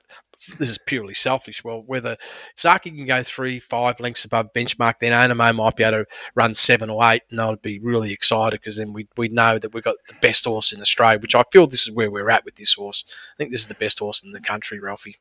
This 0.58 0.70
is 0.70 0.78
purely 0.78 1.14
selfish. 1.14 1.64
Well, 1.64 1.82
whether 1.86 2.16
Zaaki 2.56 2.94
can 2.94 3.06
go 3.06 3.22
three, 3.22 3.58
five 3.58 4.00
lengths 4.00 4.24
above 4.24 4.52
benchmark, 4.52 4.94
then 5.00 5.12
Anamoe 5.12 5.54
might 5.54 5.76
be 5.76 5.84
able 5.84 6.04
to 6.04 6.06
run 6.34 6.54
seven 6.54 6.90
or 6.90 7.04
eight, 7.04 7.22
and 7.30 7.40
I'd 7.40 7.62
be 7.62 7.78
really 7.78 8.12
excited 8.12 8.60
because 8.60 8.76
then 8.76 8.92
we 8.92 9.08
we 9.16 9.28
know 9.28 9.58
that 9.58 9.72
we've 9.74 9.84
got 9.84 9.96
the 10.08 10.14
best 10.20 10.44
horse 10.44 10.72
in 10.72 10.80
Australia, 10.80 11.18
which 11.18 11.34
I 11.34 11.44
feel 11.52 11.66
this 11.66 11.86
is 11.86 11.92
where 11.92 12.10
we're 12.10 12.30
at 12.30 12.44
with 12.44 12.56
this 12.56 12.74
horse. 12.74 13.04
I 13.08 13.36
think 13.38 13.50
this 13.50 13.60
is 13.60 13.68
the 13.68 13.74
best 13.74 13.98
horse 13.98 14.22
in 14.22 14.32
the 14.32 14.40
country, 14.40 14.80
Ralphie. 14.80 15.16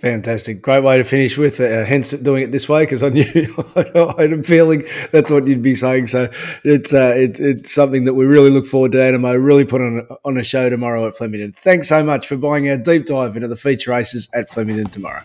Fantastic. 0.00 0.60
Great 0.60 0.82
way 0.82 0.98
to 0.98 1.04
finish 1.04 1.38
with, 1.38 1.60
uh, 1.60 1.84
hence 1.84 2.10
doing 2.10 2.42
it 2.42 2.50
this 2.50 2.68
way 2.68 2.82
because 2.82 3.04
I 3.04 3.10
knew 3.10 3.24
I 3.76 4.22
had 4.22 4.32
a 4.32 4.42
feeling 4.42 4.82
that's 5.12 5.30
what 5.30 5.46
you'd 5.46 5.62
be 5.62 5.76
saying. 5.76 6.08
So 6.08 6.28
it's, 6.64 6.92
uh, 6.92 7.14
it, 7.16 7.38
it's 7.38 7.72
something 7.72 8.02
that 8.04 8.14
we 8.14 8.24
really 8.24 8.50
look 8.50 8.66
forward 8.66 8.92
to, 8.92 8.98
Anamoe. 8.98 9.40
Really 9.40 9.64
put 9.64 9.80
on, 9.80 10.08
on 10.24 10.38
a 10.38 10.42
show 10.42 10.68
tomorrow 10.68 11.06
at 11.06 11.16
Flemington. 11.16 11.52
Thanks 11.52 11.88
so 11.88 12.02
much 12.02 12.26
for 12.26 12.36
buying 12.36 12.68
our 12.68 12.76
deep 12.76 13.06
dive 13.06 13.36
into 13.36 13.46
the 13.46 13.54
feature 13.54 13.92
races 13.92 14.28
at 14.34 14.48
Flemington 14.48 14.86
tomorrow. 14.86 15.22